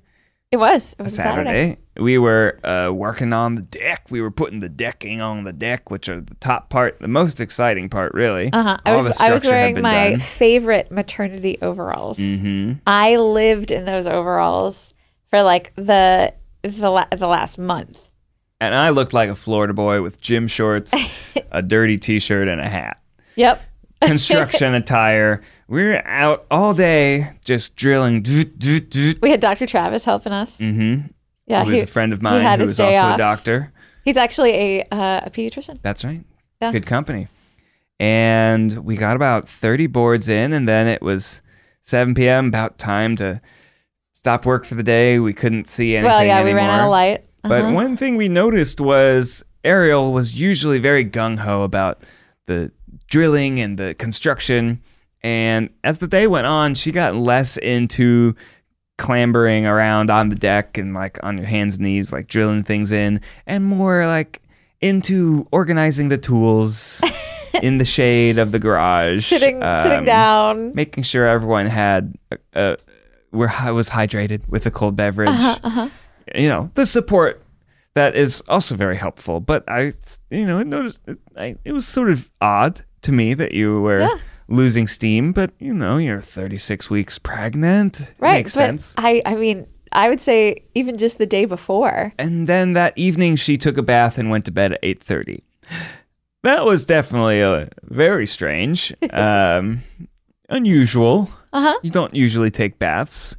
It 0.51 0.57
was. 0.57 0.95
It 0.99 1.03
was 1.03 1.13
a 1.13 1.15
Saturday. 1.15 1.49
Saturday. 1.49 1.77
We 1.99 2.17
were 2.17 2.59
uh, 2.63 2.91
working 2.91 3.33
on 3.33 3.55
the 3.55 3.61
deck. 3.63 4.07
We 4.09 4.21
were 4.21 4.31
putting 4.31 4.59
the 4.59 4.69
decking 4.69 5.19
on 5.21 5.43
the 5.45 5.53
deck, 5.53 5.89
which 5.89 6.07
are 6.09 6.21
the 6.21 6.35
top 6.35 6.69
part, 6.69 6.99
the 6.99 7.07
most 7.07 7.41
exciting 7.41 7.89
part, 7.89 8.13
really. 8.13 8.49
Uh 8.53 8.63
huh. 8.63 8.77
I 8.85 8.95
was 8.95 9.19
I 9.19 9.31
was 9.31 9.43
wearing 9.45 9.81
my 9.81 10.11
done. 10.11 10.19
favorite 10.19 10.91
maternity 10.91 11.57
overalls. 11.61 12.17
hmm 12.17 12.73
I 12.85 13.15
lived 13.17 13.71
in 13.71 13.85
those 13.85 14.07
overalls 14.07 14.93
for 15.29 15.41
like 15.43 15.73
the 15.75 16.33
the 16.61 16.89
la- 16.89 17.07
the 17.15 17.27
last 17.27 17.57
month. 17.57 18.11
And 18.59 18.73
I 18.73 18.89
looked 18.89 19.13
like 19.13 19.29
a 19.29 19.35
Florida 19.35 19.73
boy 19.73 20.01
with 20.01 20.19
gym 20.19 20.47
shorts, 20.47 20.91
a 21.51 21.61
dirty 21.61 21.97
T-shirt, 21.97 22.47
and 22.47 22.59
a 22.59 22.67
hat. 22.67 22.99
Yep. 23.35 23.61
Construction 24.01 24.73
attire. 24.81 25.41
We 25.67 25.83
were 25.83 26.01
out 26.07 26.45
all 26.49 26.73
day 26.73 27.33
just 27.43 27.75
drilling. 27.75 28.23
Mm-hmm. 28.23 29.19
We 29.21 29.29
had 29.31 29.41
Dr. 29.41 29.67
Travis 29.67 30.05
helping 30.05 30.31
us. 30.31 30.59
Yeah, 30.61 31.63
who 31.63 31.71
was 31.71 31.83
a 31.83 31.87
friend 31.87 32.13
of 32.13 32.21
mine 32.21 32.59
who 32.59 32.65
was 32.65 32.79
also 32.79 33.13
a 33.13 33.17
doctor. 33.17 33.71
He's 34.03 34.17
actually 34.17 34.51
a 34.51 34.81
uh, 34.91 35.21
a 35.25 35.29
pediatrician. 35.29 35.79
That's 35.81 36.03
right. 36.05 36.23
Yeah. 36.61 36.71
Good 36.71 36.85
company. 36.85 37.27
And 37.99 38.85
we 38.85 38.95
got 38.95 39.15
about 39.15 39.49
30 39.49 39.87
boards 39.87 40.29
in, 40.29 40.53
and 40.53 40.67
then 40.69 40.87
it 40.87 41.01
was 41.01 41.41
7 41.81 42.13
p.m., 42.15 42.47
about 42.47 42.77
time 42.77 43.15
to 43.17 43.41
stop 44.13 44.45
work 44.45 44.65
for 44.65 44.75
the 44.75 44.83
day. 44.83 45.19
We 45.19 45.33
couldn't 45.33 45.67
see 45.67 45.95
anything. 45.95 46.11
Well, 46.15 46.23
yeah, 46.23 46.43
we 46.43 46.53
ran 46.53 46.69
out 46.69 46.73
anymore. 46.73 46.85
of 46.85 46.91
light. 46.91 47.25
But 47.43 47.61
Uh-huh. 47.65 47.73
one 47.73 47.97
thing 47.97 48.15
we 48.17 48.29
noticed 48.29 48.79
was 48.79 49.43
Ariel 49.63 50.13
was 50.13 50.39
usually 50.39 50.79
very 50.79 51.03
gung 51.03 51.39
ho 51.39 51.63
about 51.63 52.03
the 52.45 52.71
drilling 53.09 53.59
and 53.59 53.77
the 53.79 53.93
construction. 53.95 54.81
And 55.23 55.69
as 55.83 55.99
the 55.99 56.07
day 56.07 56.27
went 56.27 56.47
on, 56.47 56.75
she 56.75 56.91
got 56.91 57.15
less 57.15 57.57
into 57.57 58.35
clambering 58.97 59.65
around 59.65 60.09
on 60.09 60.29
the 60.29 60.35
deck 60.35 60.77
and 60.77 60.93
like 60.93 61.23
on 61.23 61.37
your 61.37 61.47
hands 61.47 61.75
and 61.75 61.85
knees, 61.85 62.11
like 62.11 62.27
drilling 62.27 62.63
things 62.63 62.91
in, 62.91 63.21
and 63.45 63.63
more 63.63 64.05
like 64.05 64.41
into 64.81 65.47
organizing 65.51 66.09
the 66.09 66.17
tools 66.17 67.03
in 67.61 67.77
the 67.77 67.85
shade 67.85 68.37
of 68.37 68.51
the 68.51 68.59
garage. 68.59 69.25
sitting 69.27 69.61
sitting 69.61 69.99
um, 69.99 70.05
down. 70.05 70.75
making 70.75 71.03
sure 71.03 71.27
everyone 71.27 71.65
had 71.65 72.15
uh, 72.31 72.35
uh 72.55 72.75
were 73.31 73.51
was 73.73 73.89
hydrated 73.89 74.47
with 74.47 74.65
a 74.65 74.71
cold 74.71 74.95
beverage. 74.95 75.29
Uh-huh, 75.29 75.89
You 76.35 76.49
know, 76.49 76.71
the 76.73 76.85
support 76.85 77.41
that 77.93 78.15
is 78.15 78.43
also 78.47 78.75
very 78.75 78.95
helpful. 78.95 79.39
But 79.39 79.63
I, 79.67 79.93
you 80.29 80.45
know, 80.45 80.61
noticed 80.63 81.01
it, 81.07 81.17
I, 81.35 81.55
it 81.65 81.71
was 81.71 81.87
sort 81.87 82.09
of 82.09 82.29
odd 82.41 82.83
to 83.03 83.11
me 83.11 83.33
that 83.33 83.53
you 83.53 83.81
were 83.81 84.01
Yeah. 84.01 84.17
Losing 84.47 84.87
steam. 84.87 85.31
But 85.33 85.51
you 85.59 85.73
know, 85.73 85.97
you're 85.97 86.21
36 86.21 86.89
weeks 86.89 87.19
pregnant. 87.19 87.99
It 88.01 88.13
Right. 88.19 88.33
makes 88.37 88.53
but 88.55 88.59
sense. 88.59 88.93
I 88.97 89.21
I 89.25 89.35
mean, 89.35 89.67
I 89.91 90.09
would 90.09 90.19
say 90.21 90.63
even 90.75 90.97
just 90.97 91.17
the 91.17 91.25
day 91.25 91.45
before. 91.45 92.13
And 92.19 92.47
then 92.47 92.73
that 92.73 92.93
evening, 92.97 93.35
she 93.37 93.57
took 93.57 93.77
a 93.77 93.83
bath 93.83 94.17
and 94.17 94.29
went 94.29 94.45
to 94.45 94.51
bed 94.51 94.73
at 94.73 94.79
8:30. 94.83 95.41
That 96.43 96.65
was 96.65 96.85
definitely 96.85 97.41
a, 97.41 97.69
very 97.83 98.25
strange, 98.27 98.93
um, 99.11 99.81
unusual. 100.49 101.29
Uh-huh. 101.51 101.77
You 101.83 101.89
don't 101.89 102.13
usually 102.13 102.51
take 102.51 102.77
baths 102.79 103.35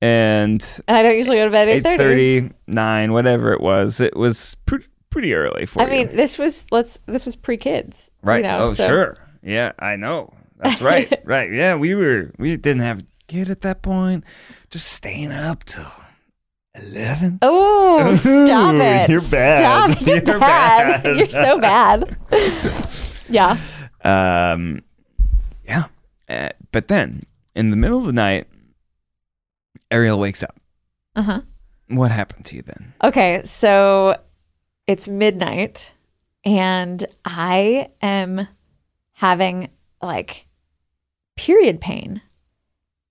and 0.00 0.62
And 0.86 0.96
I 0.96 1.02
don't 1.02 1.16
usually 1.16 1.36
go 1.36 1.44
to 1.44 1.50
bed 1.50 1.68
at 1.68 1.74
eight 1.76 1.84
8:30. 1.84 1.96
thirty, 1.98 2.50
nine, 2.66 3.12
whatever 3.12 3.52
it 3.52 3.60
was. 3.60 4.00
It 4.00 4.16
was 4.16 4.54
pre- 4.66 4.84
pretty 5.10 5.34
early 5.34 5.66
for 5.66 5.82
I 5.82 5.84
you. 5.86 5.90
mean, 5.90 6.16
this 6.16 6.38
was 6.38 6.64
let's 6.70 6.98
this 7.06 7.26
was 7.26 7.36
pre-kids. 7.36 8.10
you 8.22 8.28
right? 8.28 8.42
know, 8.42 8.58
oh, 8.60 8.74
so- 8.74 8.86
sure. 8.86 9.18
Yeah, 9.42 9.72
I 9.78 9.96
know. 9.96 10.34
That's 10.56 10.80
right. 10.80 11.12
right. 11.24 11.52
Yeah, 11.52 11.76
we 11.76 11.94
were. 11.94 12.32
We 12.38 12.56
didn't 12.56 12.82
have 12.82 13.00
a 13.00 13.04
kid 13.26 13.50
at 13.50 13.60
that 13.62 13.82
point. 13.82 14.24
Just 14.70 14.88
staying 14.92 15.32
up 15.32 15.64
till 15.64 15.90
eleven. 16.74 17.38
Oh, 17.42 18.14
stop 18.14 18.74
it. 18.74 19.10
you're 19.10 19.20
bad. 19.20 19.58
Stop. 19.58 20.00
You're, 20.06 20.16
You're 20.16 20.38
bad. 20.38 21.02
bad. 21.02 21.16
You're 21.18 21.30
so 21.30 21.58
bad. 21.58 22.16
yeah. 23.28 23.56
Um, 24.04 24.82
yeah. 25.64 25.84
Uh, 26.28 26.50
but 26.72 26.88
then 26.88 27.24
in 27.54 27.70
the 27.70 27.76
middle 27.76 27.98
of 28.00 28.06
the 28.06 28.12
night, 28.12 28.46
Ariel 29.90 30.18
wakes 30.18 30.42
up. 30.42 30.56
Uh-huh. 31.16 31.40
What 31.88 32.10
happened 32.10 32.44
to 32.46 32.56
you 32.56 32.62
then? 32.62 32.92
Okay, 33.02 33.42
so 33.44 34.20
it's 34.86 35.08
midnight 35.08 35.94
and 36.44 37.04
I 37.24 37.88
am 38.02 38.46
having 39.18 39.68
like 40.00 40.46
period 41.36 41.80
pain. 41.80 42.22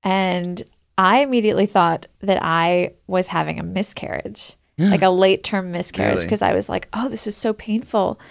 And 0.04 0.64
I 0.98 1.20
immediately 1.20 1.66
thought 1.66 2.08
that 2.22 2.40
I 2.42 2.94
was 3.08 3.28
having 3.28 3.60
a 3.60 3.64
miscarriage, 3.64 4.56
like 4.80 5.02
a 5.02 5.10
late 5.10 5.44
term 5.44 5.72
miscarriage, 5.74 6.14
Really? 6.16 6.26
because 6.26 6.42
I 6.42 6.54
was 6.54 6.70
like, 6.70 6.88
oh, 6.94 7.10
this 7.10 7.28
is 7.28 7.36
so 7.36 7.52
painful. 7.52 8.22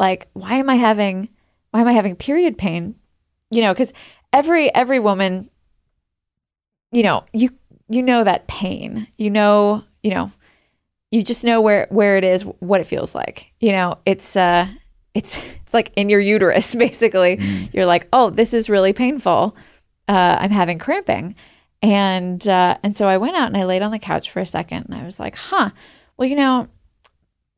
Like, 0.00 0.26
why 0.32 0.54
am 0.54 0.68
I 0.68 0.74
having 0.74 1.28
why 1.70 1.80
am 1.80 1.86
I 1.86 1.92
having 1.92 2.16
period 2.16 2.58
pain? 2.58 2.96
You 3.52 3.60
know, 3.62 3.72
because 3.72 3.92
every 4.32 4.74
every 4.74 4.98
woman, 4.98 5.48
you 6.90 7.04
know, 7.04 7.24
you 7.32 7.50
you 7.88 8.02
know 8.02 8.24
that 8.24 8.48
pain. 8.48 9.06
You 9.16 9.30
know, 9.30 9.84
you 10.02 10.10
know, 10.10 10.32
you 11.12 11.22
just 11.22 11.44
know 11.44 11.60
where 11.60 11.86
where 11.90 12.16
it 12.16 12.24
is, 12.24 12.42
what 12.42 12.80
it 12.80 12.88
feels 12.88 13.14
like. 13.14 13.52
You 13.60 13.70
know, 13.70 13.98
it's 14.04 14.34
uh 14.34 14.66
it's 15.14 15.38
it's 15.62 15.74
like 15.74 15.92
in 15.96 16.08
your 16.08 16.20
uterus 16.20 16.74
basically. 16.86 17.38
You're 17.72 17.86
like, 17.86 18.08
"Oh, 18.12 18.30
this 18.30 18.52
is 18.54 18.68
really 18.70 18.92
painful. 18.92 19.56
Uh 20.08 20.36
I'm 20.40 20.50
having 20.50 20.78
cramping." 20.78 21.34
And 21.82 22.46
uh 22.48 22.78
and 22.82 22.96
so 22.96 23.06
I 23.08 23.16
went 23.18 23.36
out 23.36 23.48
and 23.48 23.56
I 23.56 23.64
laid 23.64 23.82
on 23.82 23.90
the 23.90 23.98
couch 23.98 24.30
for 24.30 24.40
a 24.40 24.46
second 24.46 24.86
and 24.88 24.94
I 24.94 25.04
was 25.04 25.18
like, 25.20 25.36
"Huh. 25.36 25.70
Well, 26.16 26.28
you 26.28 26.36
know, 26.36 26.68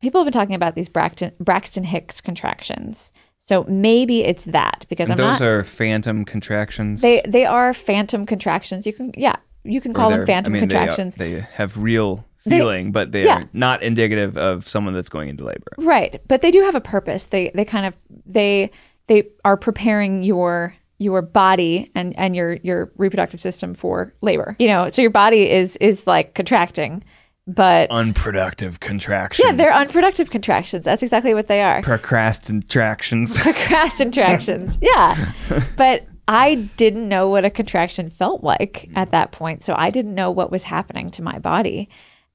people 0.01 0.21
have 0.21 0.27
been 0.27 0.33
talking 0.39 0.55
about 0.55 0.75
these 0.75 0.89
Braxton 0.89 1.33
Braxton 1.41 1.85
Hicks 1.85 2.21
contractions. 2.21 3.13
So 3.39 3.65
maybe 3.69 4.25
it's 4.25 4.47
that 4.47 4.87
because 4.89 5.11
And 5.11 5.21
I'm 5.21 5.27
those 5.27 5.41
not 5.41 5.47
are 5.47 5.65
phantom 5.65 6.25
contractions. 6.25 7.03
they 7.03 7.21
they 7.29 7.45
are 7.45 7.75
phantom 7.75 8.25
contractions. 8.25 8.87
You 8.87 8.95
can 8.95 9.13
yeah, 9.17 9.37
you 9.65 9.81
can 9.83 9.93
call 9.93 10.09
them 10.11 10.25
phantom 10.25 10.55
I 10.55 10.61
mean, 10.61 10.69
they 10.69 10.77
are- 10.77 10.79
contractions. 10.81 11.17
They, 11.17 11.41
have 11.53 11.77
real 11.77 12.25
They- 12.45 12.59
feeling, 12.59 12.93
but 12.93 13.13
they 13.13 13.25
yeah. 13.25 13.39
are 13.41 13.51
not 13.53 13.83
indicative 13.83 14.37
of 14.37 14.69
someone 14.69 14.95
that's 14.95 15.09
going 15.09 15.29
into 15.29 15.45
labor. 15.45 15.73
Right, 15.79 16.21
but 16.29 16.43
they 16.43 16.51
do 16.51 16.61
have 16.63 16.75
a 16.75 16.81
purpose. 16.81 17.25
They 17.27 17.51
they 17.55 17.65
kind 17.65 17.87
of 17.87 17.97
they 18.27 18.71
they 19.07 19.25
are 19.45 19.57
preparing 19.57 20.23
your 20.23 20.75
your 20.99 21.23
body 21.23 21.91
and 21.95 22.17
and 22.19 22.37
your 22.37 22.55
your 22.63 22.93
reproductive 22.97 23.41
system 23.41 23.75
for 23.75 24.15
labor. 24.23 24.57
You 24.59 24.69
know, 24.69 24.89
so 24.91 25.03
your 25.03 25.11
body 25.11 25.51
is 25.51 25.77
is 25.79 26.07
like 26.07 26.35
contracting, 26.35 27.03
but 27.47 27.91
Unproductive 27.91 28.81
contractions. 28.81 29.45
yeah, 29.47 29.55
they're 29.57 29.73
unproductive 29.75 30.31
contractions. 30.31 30.85
That's 30.85 31.03
exactly 31.03 31.35
what 31.35 31.49
they 31.49 31.63
are. 31.63 31.83
procrastinations. 31.83 33.41
contractions. 33.41 34.79
Yeah. 34.83 35.33
But 35.77 36.07
I 36.27 36.55
didn't 36.77 37.09
know 37.09 37.29
what 37.29 37.45
a 37.45 37.51
contraction 37.51 38.09
felt 38.09 38.43
like 38.43 38.89
at 38.95 39.11
that 39.11 39.33
point. 39.33 39.63
So 39.63 39.75
I 39.77 39.91
didn't 39.91 40.15
know 40.15 40.31
what 40.31 40.51
was 40.51 40.63
happening 40.65 41.11
to 41.11 41.23
my 41.23 41.39
body. 41.39 41.89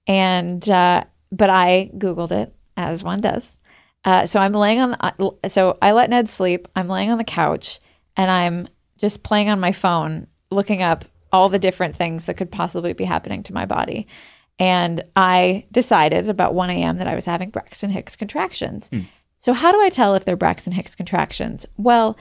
And, 0.09 0.67
uh, 0.69 1.05
but 1.31 1.49
I 1.49 1.91
Googled 1.97 2.31
it 2.31 2.53
as 2.75 3.03
one 3.03 3.21
does. 3.21 3.55
Uh, 4.03 4.25
so 4.25 4.39
I'm 4.39 4.53
laying 4.53 4.79
on, 4.79 4.91
the, 4.91 5.31
uh, 5.43 5.49
so 5.49 5.77
I 5.81 5.91
let 5.91 6.09
Ned 6.09 6.27
sleep. 6.27 6.67
I'm 6.75 6.87
laying 6.87 7.11
on 7.11 7.19
the 7.19 7.23
couch 7.23 7.79
and 8.17 8.31
I'm 8.31 8.67
just 8.97 9.23
playing 9.23 9.49
on 9.49 9.59
my 9.59 9.71
phone, 9.71 10.27
looking 10.51 10.81
up 10.81 11.05
all 11.31 11.47
the 11.47 11.59
different 11.59 11.95
things 11.95 12.25
that 12.25 12.37
could 12.37 12.51
possibly 12.51 12.93
be 12.93 13.03
happening 13.03 13.43
to 13.43 13.53
my 13.53 13.65
body. 13.65 14.07
And 14.57 15.03
I 15.15 15.65
decided 15.71 16.27
about 16.27 16.55
1 16.55 16.69
a.m. 16.71 16.97
that 16.97 17.07
I 17.07 17.15
was 17.15 17.25
having 17.25 17.49
Braxton 17.51 17.91
Hicks 17.91 18.15
contractions. 18.15 18.89
So, 19.37 19.53
how 19.53 19.71
do 19.71 19.79
I 19.79 19.89
tell 19.89 20.15
if 20.15 20.25
they're 20.25 20.35
Braxton 20.35 20.73
Hicks 20.73 20.95
contractions? 20.95 21.65
Well, 21.77 22.17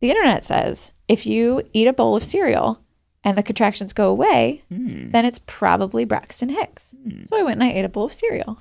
the 0.00 0.10
internet 0.10 0.44
says 0.44 0.92
if 1.08 1.26
you 1.26 1.62
eat 1.72 1.88
a 1.88 1.92
bowl 1.92 2.14
of 2.14 2.22
cereal 2.22 2.83
and 3.24 3.36
the 3.38 3.42
contractions 3.42 3.92
go 3.92 4.08
away, 4.10 4.62
then 4.70 5.24
it's 5.24 5.40
probably 5.46 6.04
Braxton 6.04 6.50
Hicks. 6.50 6.94
So, 7.24 7.36
I 7.38 7.42
went 7.42 7.60
and 7.60 7.64
I 7.64 7.72
ate 7.72 7.84
a 7.84 7.88
bowl 7.88 8.04
of 8.04 8.12
cereal 8.12 8.58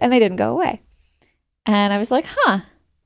and 0.00 0.12
they 0.12 0.18
didn't 0.18 0.36
go 0.36 0.52
away. 0.52 0.82
And 1.64 1.92
I 1.92 1.98
was 1.98 2.10
like, 2.10 2.26
huh, 2.28 2.60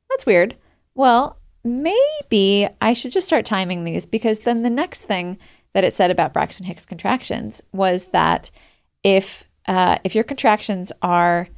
that's 0.09 0.27
weird. 0.27 0.57
Well, 0.95 1.39
maybe 1.65 2.69
I 2.81 2.93
should 2.95 3.13
just 3.13 3.27
start 3.27 3.45
timing 3.45 3.85
these 3.85 4.07
because 4.07 4.41
then 4.41 4.63
the 4.63 4.71
next 4.71 5.03
thing 5.03 5.39
that 5.73 5.85
it 5.85 5.95
said 5.95 6.11
about 6.11 6.33
Braxton 6.33 6.67
Hicks 6.67 6.87
contractions 6.87 7.63
was 7.73 8.07
that 8.07 8.51
if 9.03 9.45
uh, 9.67 9.99
if 10.05 10.15
your 10.15 10.25
contractions 10.25 10.91
are 11.03 11.49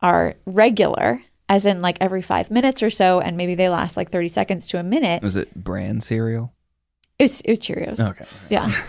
are 0.00 0.34
regular, 0.46 1.22
as 1.48 1.66
in 1.66 1.82
like 1.82 1.98
every 2.00 2.22
five 2.22 2.50
minutes 2.50 2.82
or 2.82 2.90
so, 2.90 3.20
and 3.20 3.36
maybe 3.36 3.54
they 3.54 3.68
last 3.68 3.96
like 3.96 4.10
thirty 4.10 4.28
seconds 4.28 4.66
to 4.68 4.78
a 4.78 4.82
minute, 4.82 5.22
Was 5.22 5.36
it 5.36 5.54
brand 5.54 6.02
cereal? 6.02 6.54
It 7.20 7.24
was, 7.24 7.40
it 7.42 7.50
was 7.50 7.60
Cheerios. 7.60 8.00
Okay. 8.00 8.24
Yeah. 8.48 8.72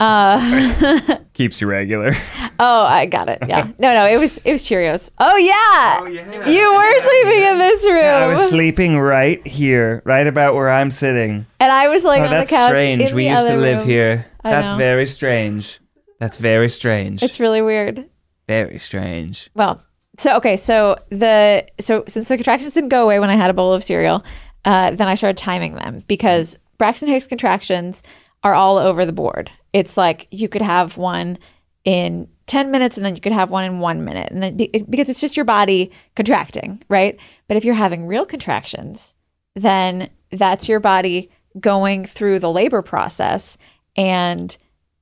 Uh, 0.00 1.18
Keeps 1.34 1.60
you 1.60 1.68
regular. 1.68 2.10
oh, 2.58 2.84
I 2.84 3.06
got 3.06 3.28
it. 3.28 3.38
Yeah. 3.48 3.68
No, 3.78 3.94
no, 3.94 4.06
it 4.06 4.18
was 4.18 4.38
it 4.38 4.50
was 4.50 4.64
Cheerios. 4.64 5.10
Oh 5.18 5.36
yeah. 5.36 6.08
yeah. 6.08 6.48
You 6.48 6.74
were 6.74 6.98
sleeping 6.98 7.42
in 7.44 7.58
this 7.58 7.86
room, 7.86 8.04
I 8.04 8.26
was 8.34 8.50
sleeping 8.50 8.98
right 8.98 9.44
here, 9.46 10.02
right 10.04 10.26
about 10.26 10.54
where 10.54 10.68
I'm 10.70 10.90
sitting. 10.90 11.46
and 11.60 11.72
I 11.72 11.86
was 11.88 12.02
like, 12.02 12.20
Oh, 12.22 12.24
on 12.24 12.30
that's 12.30 12.50
the 12.50 12.56
couch. 12.56 12.70
strange. 12.70 13.12
We 13.12 13.28
used 13.28 13.46
to 13.46 13.56
live 13.56 13.78
room. 13.78 13.88
here. 13.88 14.26
I 14.42 14.50
That's 14.50 14.72
know. 14.72 14.78
very 14.78 15.06
strange. 15.06 15.80
That's 16.18 16.38
very 16.38 16.68
strange. 16.68 17.22
It's 17.22 17.38
really 17.38 17.62
weird. 17.62 18.04
very 18.48 18.80
strange. 18.80 19.48
Well, 19.54 19.80
so 20.18 20.36
okay, 20.38 20.56
so 20.56 20.96
the 21.10 21.66
so 21.80 22.02
since 22.08 22.26
the 22.28 22.36
contractions 22.36 22.74
didn't 22.74 22.90
go 22.90 23.04
away 23.04 23.20
when 23.20 23.30
I 23.30 23.36
had 23.36 23.48
a 23.48 23.54
bowl 23.54 23.72
of 23.72 23.84
cereal, 23.84 24.24
uh, 24.64 24.90
then 24.90 25.06
I 25.08 25.14
started 25.14 25.36
timing 25.36 25.76
them 25.76 26.02
because 26.08 26.58
Braxton 26.78 27.08
Hicks 27.08 27.26
contractions 27.26 28.02
are 28.42 28.54
all 28.54 28.78
over 28.78 29.04
the 29.06 29.12
board. 29.12 29.50
It's 29.72 29.96
like 29.96 30.26
you 30.30 30.48
could 30.48 30.62
have 30.62 30.96
one 30.96 31.38
in 31.84 32.28
10 32.46 32.70
minutes 32.70 32.96
and 32.96 33.04
then 33.06 33.14
you 33.14 33.20
could 33.20 33.32
have 33.32 33.50
one 33.50 33.64
in 33.64 33.78
1 33.80 34.04
minute 34.04 34.30
and 34.30 34.42
then 34.42 34.56
be- 34.56 34.84
because 34.88 35.08
it's 35.08 35.20
just 35.20 35.36
your 35.36 35.44
body 35.44 35.90
contracting, 36.14 36.82
right? 36.88 37.18
But 37.48 37.56
if 37.56 37.64
you're 37.64 37.74
having 37.74 38.06
real 38.06 38.26
contractions, 38.26 39.14
then 39.54 40.10
that's 40.30 40.68
your 40.68 40.80
body 40.80 41.30
going 41.60 42.04
through 42.04 42.38
the 42.40 42.50
labor 42.50 42.82
process 42.82 43.56
and 43.96 44.56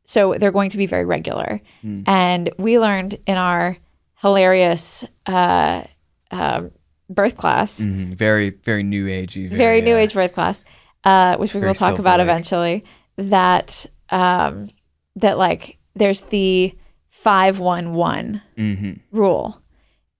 so 0.04 0.34
they're 0.38 0.50
going 0.52 0.70
to 0.70 0.76
be 0.76 0.86
very 0.86 1.04
regular. 1.04 1.60
And 2.06 2.50
we 2.58 2.78
learned 2.78 3.16
in 3.26 3.38
our 3.38 3.76
hilarious 4.20 5.04
uh, 5.26 5.84
uh, 6.30 6.62
birth 7.08 7.36
class, 7.36 7.80
Mhm. 7.80 8.14
Very, 8.14 8.50
very 8.50 8.82
new 8.82 9.06
agey. 9.06 9.48
Very, 9.48 9.58
very 9.58 9.80
new 9.82 9.94
uh, 9.94 9.98
age 9.98 10.14
birth 10.14 10.34
class, 10.34 10.64
uh, 11.04 11.36
which 11.36 11.54
we 11.54 11.60
very 11.60 11.70
will 11.70 11.74
talk 11.74 11.98
about 11.98 12.20
eventually. 12.20 12.84
That 13.16 13.86
um, 14.10 14.68
that 15.16 15.38
like 15.38 15.78
there's 15.94 16.20
the 16.20 16.74
five 17.10 17.58
one 17.58 17.94
one 17.94 18.42
mhm. 18.56 19.00
rule. 19.10 19.60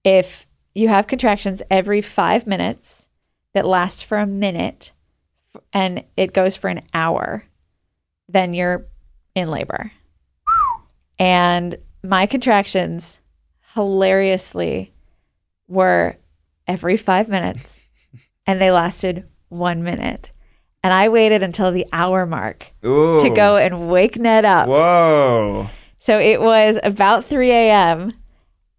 If 0.03 0.45
you 0.75 0.89
have 0.89 1.07
contractions 1.07 1.61
every 1.69 2.01
five 2.01 2.47
minutes 2.47 3.07
that 3.53 3.65
last 3.65 4.05
for 4.05 4.17
a 4.17 4.27
minute 4.27 4.91
and 5.71 6.03
it 6.17 6.33
goes 6.33 6.57
for 6.57 6.67
an 6.69 6.81
hour, 6.93 7.45
then 8.27 8.53
you're 8.53 8.87
in 9.35 9.49
labor. 9.49 9.91
And 11.19 11.77
my 12.03 12.25
contractions 12.25 13.21
hilariously 13.73 14.93
were 15.67 16.17
every 16.67 16.97
five 16.97 17.29
minutes 17.29 17.79
and 18.47 18.59
they 18.59 18.71
lasted 18.71 19.27
one 19.49 19.83
minute. 19.83 20.31
And 20.83 20.93
I 20.93 21.07
waited 21.09 21.43
until 21.43 21.71
the 21.71 21.87
hour 21.93 22.25
mark 22.25 22.67
Ooh. 22.85 23.19
to 23.21 23.29
go 23.29 23.55
and 23.55 23.89
wake 23.89 24.17
Ned 24.17 24.43
up. 24.43 24.67
Whoa. 24.67 25.69
So 25.99 26.19
it 26.19 26.41
was 26.41 26.77
about 26.83 27.23
3 27.23 27.49
a.m. 27.49 28.13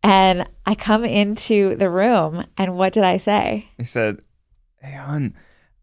and 0.03 0.47
I 0.67 0.75
come 0.75 1.05
into 1.05 1.77
the 1.77 1.89
room 1.89 2.45
and 2.59 2.77
what 2.77 2.93
did 2.93 3.05
I 3.05 3.17
say? 3.17 3.71
He 3.79 3.85
said, 3.85 4.21
Hey, 4.83 4.93
hon, 4.93 5.35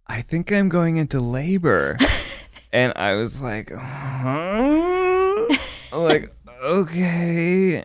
I 0.05 0.21
think 0.21 0.51
I'm 0.51 0.69
going 0.69 0.97
into 0.97 1.19
labor. 1.19 1.97
and 2.71 2.93
I 2.95 3.15
was 3.15 3.41
like, 3.41 3.71
huh? 3.71 5.47
I'm 5.91 6.03
like, 6.03 6.31
okay. 6.63 7.83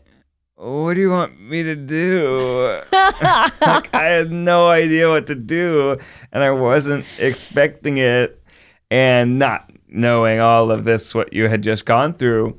What 0.59 0.95
do 0.95 1.01
you 1.01 1.11
want 1.11 1.39
me 1.39 1.63
to 1.65 1.77
do? 1.77 2.81
like, 2.93 3.95
I 3.95 4.05
had 4.05 4.33
no 4.33 4.69
idea 4.71 5.11
what 5.11 5.27
to 5.27 5.35
do, 5.35 5.99
and 6.33 6.43
I 6.43 6.51
wasn't 6.51 7.05
expecting 7.19 7.99
it. 7.99 8.43
And 8.91 9.39
not 9.39 9.71
knowing 9.89 10.41
all 10.41 10.71
of 10.71 10.85
this, 10.85 11.15
what 11.15 11.33
you 11.35 11.49
had 11.49 11.61
just 11.63 11.85
gone 11.85 12.15
through, 12.15 12.59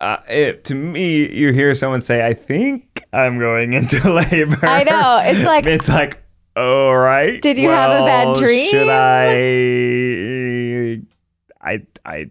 uh, 0.00 0.18
it, 0.28 0.64
to 0.66 0.74
me, 0.74 1.32
you 1.32 1.52
hear 1.52 1.74
someone 1.74 2.00
say, 2.02 2.26
"I 2.26 2.34
think 2.34 3.02
I'm 3.14 3.38
going 3.38 3.72
into 3.72 3.96
labor." 4.12 4.58
I 4.66 4.82
know. 4.82 5.20
It's 5.24 5.44
like- 5.44 5.64
it's 5.66 5.88
like, 5.88 6.22
all 6.56 6.94
right. 6.96 7.40
Did 7.40 7.56
you 7.56 7.70
have 7.70 8.02
a 8.02 8.04
bad 8.04 8.36
dream? 8.36 8.70
Should 8.70 8.88
I? 8.90 9.32
I 11.64 11.86
I 12.04 12.30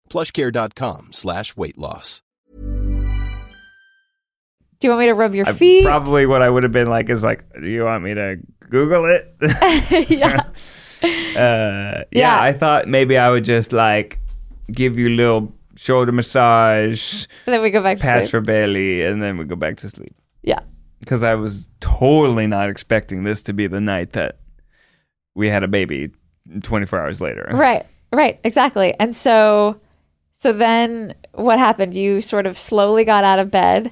plushcare.com 0.11 1.09
slash 1.13 1.55
weight 1.55 1.77
loss. 1.77 2.21
Do 4.79 4.87
you 4.87 4.89
want 4.89 4.99
me 5.01 5.05
to 5.07 5.13
rub 5.13 5.35
your 5.35 5.47
I- 5.47 5.53
feet? 5.53 5.83
probably 5.85 6.25
what 6.25 6.41
I 6.41 6.49
would 6.49 6.63
have 6.63 6.71
been 6.71 6.87
like 6.87 7.09
is 7.09 7.23
like, 7.23 7.43
do 7.53 7.67
you 7.67 7.83
want 7.83 8.03
me 8.03 8.13
to 8.15 8.37
Google 8.69 9.05
it? 9.05 9.35
yeah. 10.09 10.41
Uh, 11.03 12.03
yeah, 12.03 12.03
Yeah. 12.11 12.41
I 12.41 12.51
thought 12.53 12.87
maybe 12.87 13.17
I 13.17 13.29
would 13.29 13.43
just 13.45 13.71
like 13.71 14.19
give 14.71 14.97
you 14.97 15.09
a 15.09 15.15
little 15.15 15.53
shoulder 15.75 16.11
massage, 16.11 17.25
And 17.45 17.53
then 17.53 17.61
we 17.61 17.69
go 17.69 17.81
back 17.81 17.97
to 17.97 18.03
pat 18.03 18.23
sleep. 18.23 18.33
your 18.33 18.41
belly, 18.41 19.03
and 19.05 19.21
then 19.21 19.37
we 19.37 19.45
go 19.45 19.55
back 19.55 19.77
to 19.77 19.89
sleep. 19.89 20.15
Yeah. 20.43 20.59
Because 20.99 21.23
I 21.23 21.35
was 21.35 21.67
totally 21.79 22.45
not 22.47 22.69
expecting 22.69 23.23
this 23.23 23.41
to 23.43 23.53
be 23.53 23.67
the 23.67 23.81
night 23.81 24.13
that 24.13 24.37
we 25.35 25.47
had 25.47 25.63
a 25.63 25.67
baby 25.67 26.11
24 26.61 26.99
hours 26.99 27.21
later. 27.21 27.49
Right. 27.51 27.85
Right. 28.11 28.39
Exactly. 28.43 28.93
And 28.99 29.15
so, 29.15 29.79
so 30.41 30.51
then 30.51 31.13
what 31.33 31.59
happened? 31.59 31.93
You 31.95 32.19
sort 32.19 32.47
of 32.47 32.57
slowly 32.57 33.03
got 33.05 33.23
out 33.23 33.37
of 33.37 33.51
bed, 33.51 33.91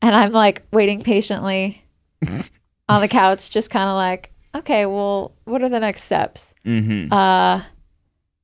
and 0.00 0.16
I'm 0.16 0.32
like 0.32 0.62
waiting 0.72 1.02
patiently 1.02 1.84
on 2.88 3.00
the 3.02 3.08
couch, 3.08 3.50
just 3.50 3.68
kind 3.68 3.86
of 3.90 3.96
like, 3.96 4.32
okay, 4.54 4.86
well, 4.86 5.32
what 5.44 5.62
are 5.62 5.68
the 5.68 5.78
next 5.78 6.04
steps? 6.04 6.54
Mm-hmm. 6.64 7.12
Uh, 7.12 7.62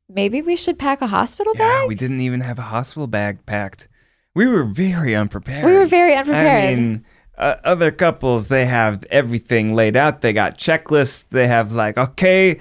maybe 0.06 0.42
we 0.42 0.54
should 0.54 0.78
pack 0.78 1.00
a 1.00 1.06
hospital 1.06 1.54
Yeah, 1.56 1.80
bag. 1.80 1.88
we 1.88 1.94
didn't 1.94 2.20
even 2.20 2.42
have 2.42 2.58
a 2.58 2.62
hospital 2.76 3.06
bag 3.06 3.46
packed. 3.46 3.88
We 4.34 4.46
were 4.46 4.64
very 4.64 5.16
unprepared. 5.16 5.64
We 5.64 5.72
were 5.72 5.86
very 5.86 6.14
unprepared. 6.14 6.46
I 6.46 6.74
mean, 6.76 7.06
uh, 7.38 7.56
other 7.64 7.90
couples, 7.90 8.48
they 8.48 8.66
have 8.66 9.02
everything 9.10 9.72
laid 9.74 9.96
out. 9.96 10.20
They 10.20 10.34
got 10.34 10.58
checklists. 10.58 11.24
They 11.30 11.46
have, 11.46 11.72
like, 11.72 11.96
okay, 11.96 12.58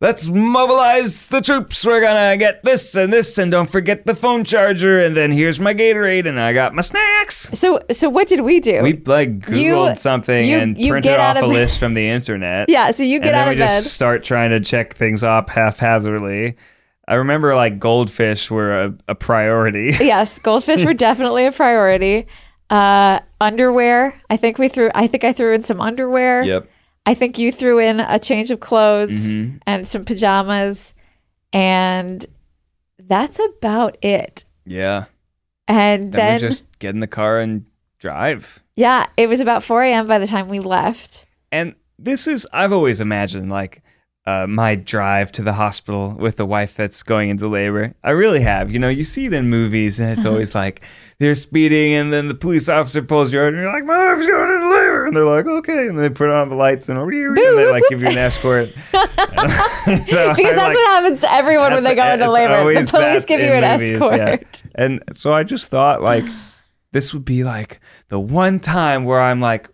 let's 0.00 0.28
mobilize 0.28 1.26
the 1.28 1.40
troops. 1.40 1.84
We're 1.84 2.00
going 2.00 2.32
to 2.32 2.36
get 2.38 2.64
this 2.64 2.94
and 2.94 3.12
this, 3.12 3.36
and 3.38 3.50
don't 3.50 3.68
forget 3.70 4.06
the 4.06 4.14
phone 4.14 4.44
charger. 4.44 5.00
And 5.00 5.16
then 5.16 5.32
here's 5.32 5.58
my 5.58 5.74
Gatorade, 5.74 6.26
and 6.26 6.38
I 6.40 6.52
got 6.52 6.74
my 6.74 6.82
snacks. 6.82 7.48
so, 7.58 7.80
so 7.90 8.08
what 8.08 8.28
did 8.28 8.40
we 8.42 8.60
do? 8.60 8.82
We, 8.82 8.94
like, 9.06 9.40
Googled 9.40 9.90
You- 9.90 9.96
something 9.96 10.46
you- 10.46 10.58
and 10.58 10.78
you 10.78 10.92
printed 10.92 11.12
off 11.14 11.36
out 11.36 11.36
a 11.38 11.40
bed. 11.40 11.48
list 11.48 11.78
from 11.78 11.94
the 11.94 12.08
internet. 12.08 12.68
yeah. 12.70 12.90
So 12.92 13.02
you 13.02 13.18
get 13.18 13.28
and 13.28 13.34
then 13.34 13.42
out 13.42 13.48
we 13.48 13.52
of 13.54 13.58
bed. 13.58 13.76
We 13.76 13.82
just 13.82 13.94
start 13.94 14.24
trying 14.24 14.50
to 14.50 14.60
check 14.60 14.94
things 14.94 15.22
off 15.24 15.48
haphazardly. 15.48 16.56
I 17.06 17.14
remember 17.14 17.54
like 17.56 17.78
goldfish 17.78 18.50
were 18.50 18.84
a, 18.84 18.94
a 19.08 19.14
priority. 19.14 19.96
yes, 20.00 20.38
goldfish 20.38 20.84
were 20.84 20.92
definitely 20.94 21.46
a 21.46 21.52
priority. 21.52 22.26
Uh, 22.68 23.20
underwear. 23.40 24.14
I 24.28 24.36
think 24.36 24.58
we 24.58 24.68
threw. 24.68 24.90
I 24.94 25.06
think 25.06 25.24
I 25.24 25.32
threw 25.32 25.54
in 25.54 25.64
some 25.64 25.80
underwear. 25.80 26.42
yep. 26.42 26.68
I 27.08 27.14
think 27.14 27.38
you 27.38 27.50
threw 27.50 27.78
in 27.78 28.00
a 28.00 28.18
change 28.18 28.50
of 28.50 28.60
clothes 28.60 29.34
Mm-hmm. 29.34 29.56
and 29.66 29.88
some 29.88 30.04
pajamas, 30.04 30.92
and 31.52 32.24
that's 32.98 33.38
about 33.38 33.96
it. 34.02 34.44
Yeah. 34.66 35.04
And 35.66 36.12
Then, 36.12 36.12
then, 36.12 36.34
we 36.42 36.48
just 36.48 36.64
get 36.78 36.94
in 36.94 37.00
the 37.00 37.06
car 37.06 37.38
and 37.38 37.64
drive. 37.98 38.62
yeah, 38.76 39.06
it 39.16 39.28
was 39.28 39.40
about 39.40 39.62
4 39.62 39.82
a.m. 39.84 40.06
by 40.06 40.18
the 40.18 40.26
time 40.26 40.48
we 40.48 40.60
left. 40.60 41.24
And 41.50 41.74
this 41.98 42.26
is 42.26 42.46
I've 42.52 42.72
always 42.72 43.00
imagined 43.00 43.50
like 43.50 43.82
uh, 44.28 44.46
my 44.46 44.74
drive 44.74 45.32
to 45.32 45.42
the 45.42 45.52
hospital 45.54 46.14
with 46.18 46.36
the 46.36 46.44
wife 46.44 46.74
that's 46.76 47.02
going 47.02 47.30
into 47.30 47.48
labor. 47.48 47.94
I 48.04 48.10
really 48.10 48.40
have. 48.40 48.70
You 48.70 48.78
know, 48.78 48.88
you 48.90 49.04
see 49.04 49.24
it 49.26 49.32
in 49.32 49.48
movies, 49.48 49.98
and 50.00 50.10
it's 50.10 50.26
always 50.26 50.54
like 50.54 50.82
they're 51.18 51.34
speeding, 51.34 51.94
and 51.94 52.12
then 52.12 52.28
the 52.28 52.34
police 52.34 52.68
officer 52.68 53.00
pulls 53.02 53.32
you 53.32 53.38
over, 53.38 53.48
and 53.48 53.56
you're 53.56 53.72
like, 53.72 53.84
"My 53.84 54.12
wife's 54.12 54.26
going 54.26 54.52
into 54.54 54.68
labor," 54.68 55.06
and 55.06 55.16
they're 55.16 55.24
like, 55.24 55.46
"Okay," 55.46 55.86
and 55.88 55.98
they 55.98 56.10
put 56.10 56.28
on 56.30 56.50
the 56.50 56.56
lights, 56.56 56.88
and, 56.88 56.98
and 56.98 57.36
they 57.36 57.70
like 57.70 57.84
give 57.88 58.02
you 58.02 58.08
an 58.08 58.18
escort. 58.18 58.68
So 59.88 59.94
Because 59.96 60.36
that's 60.36 60.58
like- 60.58 60.76
what 60.76 60.86
happens 60.88 61.20
to 61.22 61.32
everyone 61.32 61.72
when 61.72 61.82
they 61.84 61.94
go 61.94 62.04
into 62.06 62.30
labor. 62.30 62.64
The 62.74 62.86
police 62.90 63.24
give 63.24 63.40
you 63.40 63.46
an 63.52 63.78
movies, 63.78 63.92
escort. 63.92 64.16
yeah. 64.18 64.36
And 64.74 65.02
so 65.12 65.32
I 65.32 65.44
just 65.44 65.68
thought 65.68 66.02
like 66.02 66.24
this 66.92 67.14
would 67.14 67.24
be 67.24 67.44
like 67.44 67.80
the 68.08 68.20
one 68.20 68.60
time 68.60 69.04
where 69.04 69.20
I'm 69.20 69.40
like 69.40 69.70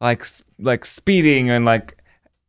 like 0.00 0.24
like 0.58 0.84
speeding 0.84 1.48
and 1.48 1.64
like 1.64 1.96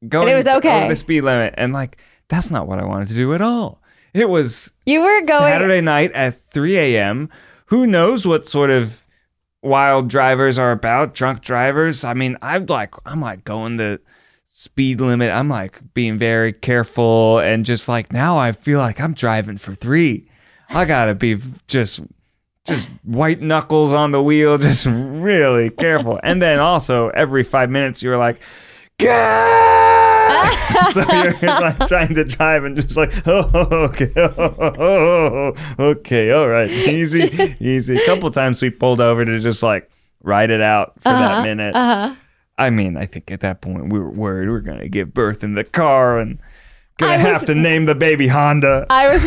going 0.07 0.27
And 0.27 0.33
it 0.33 0.35
was 0.35 0.47
okay. 0.47 0.79
over 0.79 0.89
the 0.89 0.95
speed 0.95 1.21
limit 1.21 1.53
and 1.57 1.73
like 1.73 1.97
that's 2.29 2.51
not 2.51 2.67
what 2.67 2.79
I 2.79 2.85
wanted 2.85 3.07
to 3.09 3.13
do 3.13 3.33
at 3.33 3.41
all. 3.41 3.81
It 4.13 4.29
was 4.29 4.71
You 4.85 5.01
were 5.01 5.19
going. 5.21 5.39
Saturday 5.39 5.81
night 5.81 6.11
at 6.13 6.41
3 6.41 6.77
a.m. 6.77 7.29
Who 7.67 7.85
knows 7.85 8.25
what 8.25 8.47
sort 8.47 8.69
of 8.69 9.05
wild 9.61 10.07
drivers 10.07 10.57
are 10.57 10.71
about? 10.71 11.13
Drunk 11.13 11.41
drivers. 11.41 12.03
I 12.03 12.13
mean, 12.13 12.37
I'm 12.41 12.65
like, 12.65 12.93
I'm 13.05 13.21
like 13.21 13.43
going 13.43 13.77
the 13.77 13.99
speed 14.43 15.01
limit. 15.01 15.31
I'm 15.31 15.49
like 15.49 15.81
being 15.93 16.17
very 16.17 16.51
careful 16.51 17.39
and 17.39 17.65
just 17.65 17.87
like 17.87 18.11
now 18.11 18.37
I 18.37 18.53
feel 18.53 18.79
like 18.79 18.99
I'm 18.99 19.13
driving 19.13 19.57
for 19.57 19.73
three. 19.75 20.29
I 20.69 20.85
gotta 20.85 21.15
be 21.15 21.37
just, 21.67 22.01
just 22.65 22.89
white 23.03 23.41
knuckles 23.41 23.93
on 23.93 24.11
the 24.11 24.21
wheel, 24.21 24.57
just 24.57 24.85
really 24.87 25.69
careful. 25.69 26.19
And 26.23 26.41
then 26.41 26.59
also 26.59 27.09
every 27.09 27.43
five 27.43 27.69
minutes 27.69 28.01
you're 28.01 28.17
like, 28.17 28.41
"Gah!" 28.99 29.86
so 30.91 31.01
you're 31.13 31.33
like 31.61 31.87
trying 31.87 32.13
to 32.15 32.23
drive 32.23 32.63
and 32.63 32.75
just 32.75 32.97
like, 32.97 33.11
oh, 33.27 33.49
okay, 33.89 34.11
oh, 34.17 35.53
okay, 35.79 36.31
all 36.31 36.47
right, 36.47 36.69
easy, 36.69 37.55
easy. 37.59 37.97
A 37.97 38.05
couple 38.05 38.29
times 38.31 38.61
we 38.61 38.69
pulled 38.69 39.01
over 39.01 39.23
to 39.25 39.39
just 39.39 39.63
like 39.63 39.89
ride 40.23 40.49
it 40.49 40.61
out 40.61 40.93
for 41.01 41.09
that 41.09 41.43
minute. 41.43 41.75
uh-huh. 41.75 42.15
I 42.59 42.69
mean, 42.71 42.97
I 42.97 43.05
think 43.05 43.29
at 43.31 43.41
that 43.41 43.61
point 43.61 43.91
we 43.93 43.99
were 43.99 44.09
worried 44.09 44.47
we 44.47 44.51
were 44.51 44.61
gonna 44.61 44.87
give 44.89 45.13
birth 45.13 45.43
in 45.43 45.53
the 45.53 45.63
car 45.63 46.17
and 46.19 46.39
gonna 46.97 47.13
I 47.13 47.17
have 47.17 47.41
was- 47.41 47.47
to 47.49 47.55
name 47.55 47.85
the 47.85 47.93
baby 47.93 48.27
Honda. 48.27 48.87
I 48.89 49.05
was. 49.05 49.21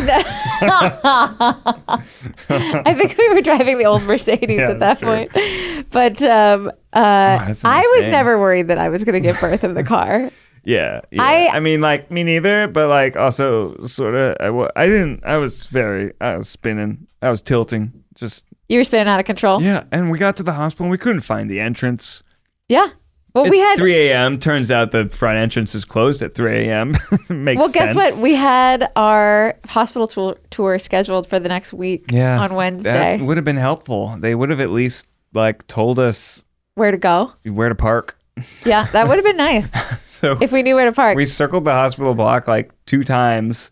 I 2.49 2.93
think 2.93 3.17
we 3.17 3.29
were 3.33 3.41
driving 3.41 3.77
the 3.77 3.85
old 3.85 4.03
Mercedes 4.03 4.59
Yeah, 4.59 4.71
at 4.71 4.79
that 4.79 4.99
true. 4.99 5.27
point, 5.27 5.31
but 5.91 6.21
um, 6.23 6.67
uh, 6.93 7.53
a 7.53 7.55
I 7.63 7.81
was 7.95 8.01
name. 8.03 8.11
never 8.11 8.39
worried 8.39 8.67
that 8.67 8.77
I 8.77 8.89
was 8.89 9.03
going 9.03 9.13
to 9.13 9.19
give 9.21 9.39
birth 9.39 9.63
in 9.63 9.73
the 9.73 9.83
car. 9.83 10.29
Yeah, 10.63 11.01
yeah. 11.11 11.23
I- 11.23 11.49
I, 11.53 11.59
mean, 11.59 11.81
like 11.81 12.11
me 12.11 12.23
neither, 12.23 12.67
but 12.67 12.87
like 12.89 13.15
also 13.15 13.77
sort 13.79 14.15
of. 14.15 14.35
I, 14.39 14.81
I 14.81 14.85
didn't. 14.87 15.23
I 15.25 15.37
was 15.37 15.67
very. 15.67 16.13
I 16.21 16.37
was 16.37 16.49
spinning. 16.49 17.07
I 17.21 17.29
was 17.29 17.41
tilting. 17.41 18.03
Just 18.13 18.45
You 18.69 18.77
were 18.79 18.83
spinning 18.83 19.07
out 19.07 19.19
of 19.19 19.25
control. 19.25 19.61
yeah. 19.61 19.83
And 19.91 20.11
we 20.11 20.17
got 20.19 20.37
to 20.37 20.43
the 20.43 20.53
hospital. 20.53 20.85
and 20.85 20.91
We 20.91 20.97
couldn't 20.97 21.21
find 21.21 21.49
the 21.49 21.59
entrance. 21.59 22.23
Yeah. 22.69 22.89
Well, 23.33 23.45
it's 23.45 23.51
we 23.51 23.59
had. 23.59 23.77
3 23.77 23.95
a.m. 24.09 24.39
Turns 24.39 24.69
out 24.69 24.91
the 24.91 25.07
front 25.07 25.37
entrance 25.37 25.73
is 25.73 25.85
closed 25.85 26.21
at 26.21 26.35
3 26.35 26.67
a.m. 26.67 26.89
Makes 27.29 27.59
well, 27.59 27.71
guess 27.71 27.93
sense. 27.93 27.95
what? 27.95 28.21
We 28.21 28.35
had 28.35 28.91
our 28.97 29.57
hospital 29.67 30.05
tour, 30.07 30.37
tour 30.49 30.77
scheduled 30.77 31.27
for 31.27 31.39
the 31.39 31.47
next 31.47 31.71
week 31.73 32.11
yeah, 32.11 32.41
on 32.41 32.55
Wednesday. 32.55 33.17
That 33.17 33.23
would 33.23 33.37
have 33.37 33.45
been 33.45 33.55
helpful. 33.55 34.15
They 34.19 34.35
would 34.35 34.49
have 34.49 34.59
at 34.59 34.69
least 34.69 35.07
like 35.33 35.65
told 35.67 35.97
us 35.97 36.43
Where 36.75 36.91
to 36.91 36.97
go? 36.97 37.31
where 37.45 37.69
to 37.69 37.75
park. 37.75 38.17
Yeah, 38.65 38.87
that 38.91 39.07
would 39.07 39.15
have 39.17 39.25
been 39.25 39.37
nice 39.37 39.69
So 40.07 40.37
if 40.41 40.51
we 40.51 40.63
knew 40.63 40.75
where 40.75 40.85
to 40.85 40.91
park. 40.91 41.15
we 41.15 41.25
circled 41.25 41.65
the 41.65 41.71
hospital 41.71 42.13
block 42.13 42.47
like 42.47 42.71
two 42.85 43.03
times, 43.03 43.71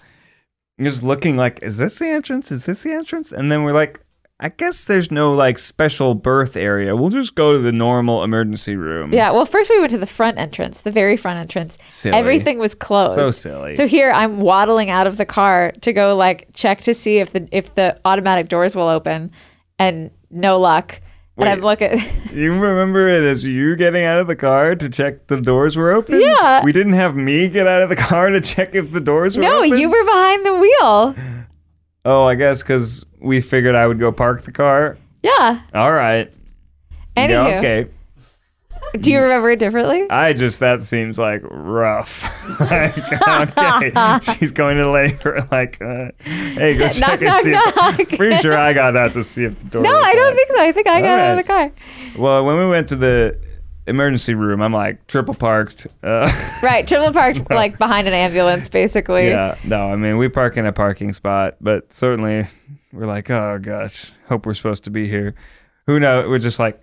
just 0.81 1.03
looking 1.03 1.37
like, 1.37 1.59
is 1.61 1.77
this 1.77 1.99
the 1.99 2.07
entrance? 2.07 2.51
Is 2.51 2.65
this 2.65 2.83
the 2.83 2.91
entrance? 2.91 3.31
And 3.31 3.51
then 3.51 3.63
we're 3.63 3.73
like, 3.73 4.01
I 4.41 4.49
guess 4.49 4.85
there's 4.85 5.11
no 5.11 5.33
like 5.33 5.57
special 5.57 6.15
birth 6.15 6.55
area. 6.55 6.95
We'll 6.95 7.09
just 7.09 7.35
go 7.35 7.51
to 7.51 7.59
the 7.59 7.73
normal 7.73 8.23
emergency 8.23 8.77
room. 8.77 9.11
Yeah, 9.11 9.31
well, 9.31 9.45
first 9.45 9.69
we 9.69 9.79
went 9.79 9.91
to 9.91 9.97
the 9.97 10.05
front 10.05 10.37
entrance, 10.37 10.81
the 10.81 10.91
very 10.91 11.17
front 11.17 11.39
entrance. 11.39 11.77
Silly. 11.89 12.15
Everything 12.15 12.57
was 12.57 12.73
closed. 12.73 13.15
So 13.15 13.31
silly. 13.31 13.75
So 13.75 13.85
here 13.85 14.11
I'm 14.11 14.39
waddling 14.39 14.89
out 14.89 15.07
of 15.07 15.17
the 15.17 15.25
car 15.25 15.73
to 15.81 15.91
go 15.91 16.15
like 16.15 16.47
check 16.53 16.81
to 16.83 16.93
see 16.93 17.17
if 17.17 17.31
the 17.33 17.49
if 17.51 17.75
the 17.75 17.99
automatic 18.05 18.47
doors 18.47 18.77
will 18.77 18.87
open, 18.87 19.31
and 19.77 20.09
no 20.29 20.57
luck. 20.57 21.01
Wait. 21.39 21.61
looking. 21.61 22.01
You 22.33 22.53
remember 22.53 23.09
it 23.09 23.23
as 23.23 23.43
you 23.43 23.75
getting 23.75 24.03
out 24.03 24.19
of 24.19 24.27
the 24.27 24.35
car 24.35 24.75
to 24.75 24.87
check 24.87 25.25
the 25.27 25.41
doors 25.41 25.75
were 25.75 25.91
open? 25.91 26.21
Yeah. 26.21 26.63
We 26.63 26.71
didn't 26.71 26.93
have 26.93 27.15
me 27.15 27.49
get 27.49 27.65
out 27.65 27.81
of 27.81 27.89
the 27.89 27.95
car 27.95 28.29
to 28.29 28.39
check 28.39 28.75
if 28.75 28.91
the 28.91 29.01
doors 29.01 29.35
were 29.35 29.41
no, 29.41 29.57
open? 29.57 29.71
No, 29.71 29.75
you 29.75 29.89
were 29.89 30.03
behind 30.05 30.45
the 30.45 30.53
wheel. 30.53 31.15
Oh, 32.05 32.25
I 32.25 32.35
guess 32.35 32.61
because 32.61 33.03
we 33.19 33.41
figured 33.41 33.73
I 33.73 33.87
would 33.87 33.99
go 33.99 34.11
park 34.11 34.43
the 34.43 34.51
car. 34.51 34.97
Yeah. 35.23 35.61
All 35.73 35.91
right. 35.91 36.31
Anywho, 37.17 37.29
Yeah, 37.29 37.57
okay. 37.57 37.89
do 38.99 39.11
you 39.11 39.19
remember 39.21 39.51
it 39.51 39.59
differently? 39.59 40.05
I 40.09 40.33
just 40.33 40.59
that 40.59 40.83
seems 40.83 41.17
like 41.19 41.41
rough. 41.43 42.23
like, 42.59 42.97
okay, 43.57 44.19
she's 44.39 44.51
going 44.51 44.77
to 44.77 44.89
labor. 44.89 45.47
Like, 45.51 45.81
uh, 45.81 46.11
hey, 46.23 46.77
go 46.77 46.89
check 46.89 47.21
and 47.21 47.23
knock, 47.23 47.41
see. 47.43 47.51
knock. 47.51 47.99
If, 47.99 48.09
pretty 48.17 48.37
sure 48.37 48.57
I 48.57 48.73
got 48.73 48.95
out 48.95 49.13
to 49.13 49.23
see 49.23 49.43
if 49.45 49.57
the 49.59 49.65
door. 49.65 49.83
No, 49.83 49.91
I 49.97 50.13
don't 50.15 50.25
locked. 50.25 50.35
think 50.35 50.47
so. 50.49 50.61
I 50.61 50.71
think 50.71 50.87
I 50.87 51.01
got 51.01 51.19
out 51.19 51.31
of 51.31 51.37
the 51.37 51.43
car. 51.43 51.71
Well, 52.17 52.45
when 52.45 52.57
we 52.57 52.67
went 52.67 52.89
to 52.89 52.95
the 52.95 53.39
emergency 53.87 54.35
room, 54.35 54.61
I'm 54.61 54.73
like 54.73 55.07
triple 55.07 55.33
parked. 55.33 55.87
Uh, 56.03 56.29
Right, 56.61 56.87
triple 56.87 57.11
parked 57.11 57.49
like 57.49 57.77
behind 57.77 58.07
an 58.07 58.13
ambulance, 58.13 58.69
basically. 58.69 59.27
yeah, 59.29 59.57
no, 59.63 59.91
I 59.91 59.95
mean 59.95 60.17
we 60.17 60.27
park 60.29 60.57
in 60.57 60.65
a 60.65 60.73
parking 60.73 61.13
spot, 61.13 61.55
but 61.61 61.91
certainly 61.93 62.45
we're 62.91 63.05
like, 63.07 63.29
oh 63.29 63.57
gosh, 63.59 64.11
hope 64.27 64.45
we're 64.45 64.53
supposed 64.53 64.83
to 64.85 64.89
be 64.91 65.07
here. 65.07 65.35
Who 65.87 65.99
knows? 65.99 66.27
We're 66.27 66.39
just 66.39 66.59
like, 66.59 66.79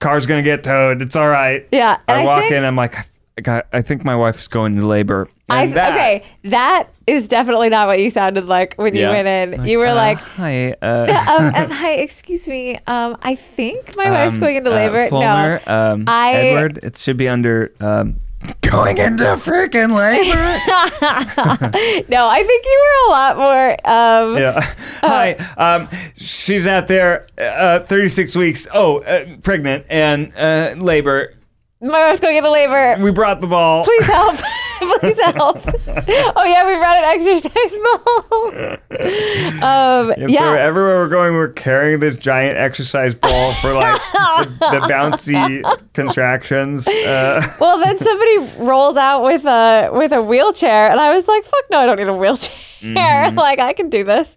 car's 0.00 0.26
gonna 0.26 0.42
get 0.42 0.64
towed. 0.64 1.00
It's 1.02 1.14
all 1.16 1.28
right. 1.28 1.66
Yeah, 1.70 1.98
I 2.08 2.22
I 2.22 2.24
walk 2.24 2.40
think- 2.42 2.52
in. 2.52 2.64
I'm 2.64 2.76
like, 2.76 2.96
I, 3.38 3.40
got, 3.42 3.66
I 3.72 3.80
think 3.82 4.04
my 4.04 4.16
wife's 4.16 4.48
going 4.48 4.76
to 4.76 4.86
labor. 4.86 5.28
I, 5.48 5.66
that- 5.66 5.92
okay, 5.92 6.24
that 6.44 6.88
is 7.06 7.26
definitely 7.28 7.68
not 7.70 7.86
what 7.86 7.98
you 8.00 8.10
sounded 8.10 8.46
like 8.46 8.74
when 8.74 8.94
you 8.94 9.06
went 9.06 9.26
in. 9.26 9.64
you 9.64 9.78
were 9.78 9.86
uh, 9.86 9.94
like, 9.94 10.18
hi, 10.18 10.72
uh, 10.82 11.54
um, 11.56 11.64
um, 11.64 11.70
hi, 11.70 11.92
excuse 11.92 12.48
me. 12.48 12.78
Um, 12.86 13.16
I 13.22 13.34
think 13.34 13.96
my 13.96 14.10
wife's 14.10 14.34
um, 14.36 14.40
going 14.40 14.56
into 14.56 14.70
uh, 14.70 14.74
labor. 14.74 15.08
Fulmer, 15.08 15.60
no, 15.66 15.92
um, 15.92 16.04
I- 16.06 16.32
Edward. 16.34 16.80
It 16.82 16.96
should 16.96 17.16
be 17.16 17.28
under 17.28 17.72
um, 17.80 18.16
going 18.62 18.98
into 18.98 19.24
freaking 19.36 19.94
labor. 19.94 20.34
no, 22.08 22.28
I 22.28 22.42
think 22.42 22.64
you 22.64 22.86
were 22.86 23.08
a 23.08 23.10
lot 23.10 23.36
more. 23.36 23.70
Um, 23.84 24.36
Yeah. 24.38 24.60
Hi. 25.00 25.32
Um, 25.56 25.88
she's 26.16 26.66
out 26.66 26.88
there, 26.88 27.26
uh, 27.38 27.80
36 27.80 28.36
weeks. 28.36 28.66
Oh, 28.72 29.00
uh, 29.00 29.36
pregnant 29.42 29.86
and 29.90 30.32
uh, 30.36 30.74
labor. 30.78 31.34
My 31.82 32.08
wife's 32.08 32.20
going 32.20 32.36
into 32.36 32.50
labor. 32.50 33.02
We 33.02 33.10
brought 33.10 33.40
the 33.40 33.46
ball. 33.46 33.84
Please 33.84 34.04
help. 34.06 34.36
Please 35.00 35.20
help. 35.20 35.58
oh 35.66 36.44
yeah, 36.44 36.66
we 36.66 36.76
brought 36.76 36.98
an 36.98 37.04
exercise 37.04 37.78
ball. 37.84 38.48
um, 39.62 40.14
yeah. 40.28 40.38
so 40.38 40.54
everywhere 40.54 40.98
we're 40.98 41.08
going, 41.08 41.34
we're 41.34 41.52
carrying 41.52 42.00
this 42.00 42.16
giant 42.16 42.56
exercise 42.56 43.14
ball 43.14 43.52
for 43.54 43.74
like 43.74 44.00
the, 44.12 44.56
the 44.58 44.80
bouncy 44.90 45.62
contractions. 45.92 46.88
Uh, 46.88 47.42
well, 47.60 47.78
then 47.78 47.98
somebody 47.98 48.38
rolls 48.58 48.96
out 48.96 49.22
with 49.22 49.44
a 49.44 49.90
with 49.92 50.12
a 50.12 50.22
wheelchair, 50.22 50.90
and 50.90 50.98
I 50.98 51.14
was 51.14 51.28
like, 51.28 51.44
"Fuck 51.44 51.64
no, 51.70 51.80
I 51.80 51.86
don't 51.86 51.98
need 51.98 52.08
a 52.08 52.14
wheelchair. 52.14 52.56
Mm-hmm. 52.80 53.36
like 53.38 53.58
I 53.58 53.74
can 53.74 53.90
do 53.90 54.04
this." 54.04 54.36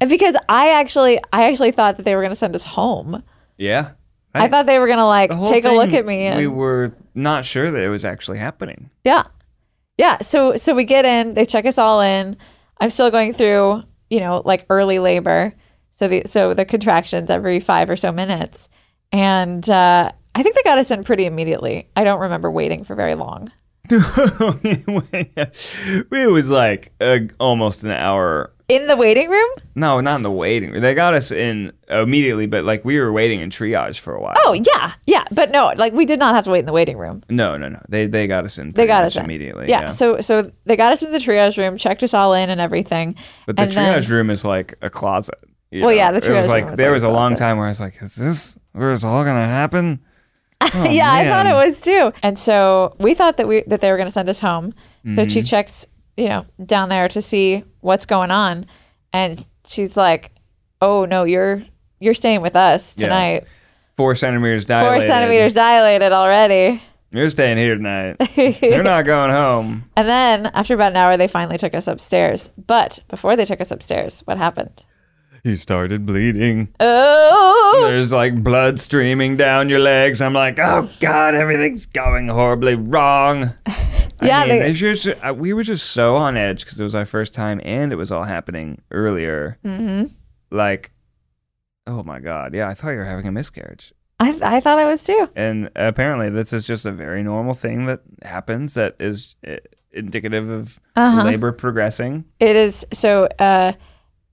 And 0.00 0.08
because 0.08 0.36
I 0.48 0.70
actually, 0.70 1.18
I 1.32 1.50
actually 1.50 1.72
thought 1.72 1.96
that 1.96 2.04
they 2.04 2.14
were 2.14 2.22
going 2.22 2.30
to 2.30 2.36
send 2.36 2.54
us 2.54 2.64
home. 2.64 3.22
yeah. 3.58 3.92
I 4.32 4.46
thought 4.46 4.66
they 4.66 4.78
were 4.78 4.86
going 4.86 4.98
to 4.98 5.06
like 5.06 5.30
take 5.48 5.64
a 5.64 5.70
look 5.72 5.92
at 5.92 6.06
me. 6.06 6.26
And, 6.26 6.38
we 6.38 6.46
were 6.46 6.92
not 7.16 7.44
sure 7.44 7.70
that 7.70 7.82
it 7.82 7.88
was 7.88 8.04
actually 8.04 8.38
happening. 8.38 8.90
Yeah. 9.04 9.24
Yeah. 10.00 10.16
So 10.22 10.56
so 10.56 10.74
we 10.74 10.84
get 10.84 11.04
in, 11.04 11.34
they 11.34 11.44
check 11.44 11.66
us 11.66 11.76
all 11.76 12.00
in. 12.00 12.38
I'm 12.80 12.88
still 12.88 13.10
going 13.10 13.34
through, 13.34 13.82
you 14.08 14.18
know, 14.18 14.40
like 14.46 14.64
early 14.70 14.98
labor. 14.98 15.52
So 15.90 16.08
the 16.08 16.22
so 16.24 16.54
the 16.54 16.64
contractions 16.64 17.28
every 17.28 17.60
five 17.60 17.90
or 17.90 17.96
so 17.96 18.10
minutes. 18.10 18.70
And 19.12 19.68
uh 19.68 20.10
I 20.34 20.42
think 20.42 20.54
they 20.54 20.62
got 20.62 20.78
us 20.78 20.90
in 20.90 21.04
pretty 21.04 21.26
immediately. 21.26 21.86
I 21.96 22.04
don't 22.04 22.20
remember 22.20 22.50
waiting 22.50 22.82
for 22.82 22.94
very 22.94 23.14
long. 23.14 23.52
it 23.90 26.30
was 26.32 26.48
like 26.48 26.92
uh, 27.02 27.18
almost 27.38 27.84
an 27.84 27.90
hour. 27.90 28.54
In 28.70 28.86
the 28.86 28.96
waiting 28.96 29.28
room? 29.28 29.48
No, 29.74 30.00
not 30.00 30.16
in 30.16 30.22
the 30.22 30.30
waiting 30.30 30.70
room. 30.70 30.80
They 30.80 30.94
got 30.94 31.12
us 31.14 31.30
in 31.32 31.72
immediately, 31.88 32.46
but 32.46 32.64
like 32.64 32.84
we 32.84 32.98
were 32.98 33.12
waiting 33.12 33.40
in 33.40 33.50
triage 33.50 33.98
for 33.98 34.14
a 34.14 34.20
while. 34.20 34.34
Oh 34.38 34.52
yeah, 34.52 34.92
yeah. 35.06 35.24
But 35.32 35.50
no, 35.50 35.72
like 35.76 35.92
we 35.92 36.04
did 36.06 36.18
not 36.18 36.34
have 36.34 36.44
to 36.44 36.50
wait 36.50 36.60
in 36.60 36.66
the 36.66 36.72
waiting 36.72 36.96
room. 36.96 37.22
No, 37.28 37.56
no, 37.56 37.68
no. 37.68 37.80
They 37.88 38.06
they 38.06 38.26
got 38.26 38.44
us 38.44 38.58
in. 38.58 38.72
They 38.72 38.86
got 38.86 39.04
us 39.04 39.16
in 39.16 39.24
immediately. 39.24 39.68
Yeah. 39.68 39.88
So 39.88 40.20
so 40.20 40.50
they 40.64 40.76
got 40.76 40.92
us 40.92 41.02
in 41.02 41.12
the 41.12 41.18
triage 41.18 41.58
room, 41.58 41.76
checked 41.76 42.02
us 42.02 42.14
all 42.14 42.32
in 42.34 42.48
and 42.50 42.60
everything. 42.60 43.16
but 43.46 43.56
the 43.56 43.62
and 43.62 43.72
then- 43.72 44.02
triage 44.02 44.08
room 44.08 44.30
is 44.30 44.44
like 44.44 44.74
a 44.82 44.88
closet. 44.90 45.34
Well, 45.72 45.82
know? 45.82 45.88
yeah, 45.90 46.10
the 46.10 46.16
It 46.16 46.20
was 46.20 46.28
room 46.28 46.46
like 46.48 46.64
was 46.70 46.76
there 46.76 46.88
like 46.90 46.94
was 46.94 47.02
a 47.04 47.08
long 47.10 47.36
time 47.36 47.56
where 47.56 47.66
I 47.66 47.70
was 47.70 47.78
like, 47.80 48.02
"Is 48.02 48.16
this 48.16 48.58
where 48.72 48.92
it's 48.92 49.04
all 49.04 49.22
gonna 49.24 49.46
happen?" 49.46 50.00
Oh, 50.74 50.84
yeah, 50.84 51.10
I 51.12 51.24
thought 51.24 51.46
it 51.46 51.54
was 51.54 51.80
too. 51.80 52.12
And 52.22 52.38
so 52.38 52.94
we 53.00 53.14
thought 53.14 53.36
that 53.38 53.48
we 53.48 53.62
that 53.68 53.80
they 53.80 53.90
were 53.90 53.96
going 53.96 54.08
to 54.08 54.12
send 54.12 54.28
us 54.28 54.38
home. 54.40 54.74
So 55.04 55.10
Mm-hmm. 55.10 55.28
she 55.28 55.40
checks, 55.42 55.86
you 56.20 56.28
know, 56.28 56.44
down 56.66 56.90
there 56.90 57.08
to 57.08 57.22
see 57.22 57.64
what's 57.80 58.04
going 58.04 58.30
on, 58.30 58.66
and 59.12 59.44
she's 59.66 59.96
like, 59.96 60.32
"Oh 60.82 61.06
no, 61.06 61.24
you're 61.24 61.62
you're 61.98 62.14
staying 62.14 62.42
with 62.42 62.56
us 62.56 62.94
tonight. 62.94 63.44
Four 63.96 64.14
centimeters 64.14 64.66
dilated. 64.66 65.02
Four 65.02 65.08
centimeters 65.08 65.54
dilated 65.54 66.12
already." 66.12 66.82
You're 67.12 67.30
staying 67.30 67.56
here 67.56 67.74
tonight. 67.74 68.16
You're 68.36 68.84
not 68.84 69.04
going 69.04 69.32
home. 69.32 69.84
And 69.96 70.08
then 70.08 70.46
after 70.54 70.74
about 70.74 70.92
an 70.92 70.96
hour, 70.96 71.16
they 71.16 71.26
finally 71.26 71.58
took 71.58 71.74
us 71.74 71.88
upstairs. 71.88 72.50
But 72.68 73.00
before 73.08 73.34
they 73.34 73.44
took 73.44 73.60
us 73.60 73.72
upstairs, 73.72 74.20
what 74.26 74.38
happened? 74.38 74.84
You 75.44 75.56
started 75.56 76.04
bleeding. 76.04 76.68
Oh, 76.80 77.86
There's 77.88 78.12
like 78.12 78.42
blood 78.42 78.78
streaming 78.78 79.36
down 79.36 79.68
your 79.70 79.78
legs. 79.78 80.20
I'm 80.20 80.34
like, 80.34 80.58
oh 80.58 80.88
god, 81.00 81.34
everything's 81.34 81.86
going 81.86 82.28
horribly 82.28 82.74
wrong. 82.74 83.50
Yeah, 84.22 84.40
I 84.40 84.48
mean, 84.48 84.58
they- 84.60 84.72
just, 84.74 85.08
uh, 85.08 85.32
we 85.34 85.54
were 85.54 85.62
just 85.62 85.92
so 85.92 86.14
on 86.14 86.36
edge 86.36 86.62
because 86.62 86.78
it 86.78 86.84
was 86.84 86.94
our 86.94 87.06
first 87.06 87.32
time 87.32 87.58
and 87.64 87.90
it 87.90 87.96
was 87.96 88.12
all 88.12 88.24
happening 88.24 88.82
earlier. 88.90 89.56
Mm-hmm. 89.64 90.12
Like, 90.54 90.90
oh 91.86 92.02
my 92.02 92.20
god, 92.20 92.52
yeah, 92.52 92.68
I 92.68 92.74
thought 92.74 92.90
you 92.90 92.98
were 92.98 93.06
having 93.06 93.26
a 93.26 93.32
miscarriage. 93.32 93.94
I, 94.18 94.38
I 94.42 94.60
thought 94.60 94.78
I 94.78 94.84
was 94.84 95.02
too. 95.02 95.30
And 95.34 95.70
apparently, 95.74 96.28
this 96.28 96.52
is 96.52 96.66
just 96.66 96.84
a 96.84 96.92
very 96.92 97.22
normal 97.22 97.54
thing 97.54 97.86
that 97.86 98.00
happens 98.22 98.74
that 98.74 98.96
is 99.00 99.36
uh, 99.48 99.56
indicative 99.92 100.50
of 100.50 100.78
Uh-huh. 100.96 101.22
labor 101.24 101.50
progressing. 101.52 102.26
It 102.40 102.56
is 102.56 102.84
so. 102.92 103.26
Uh, 103.38 103.72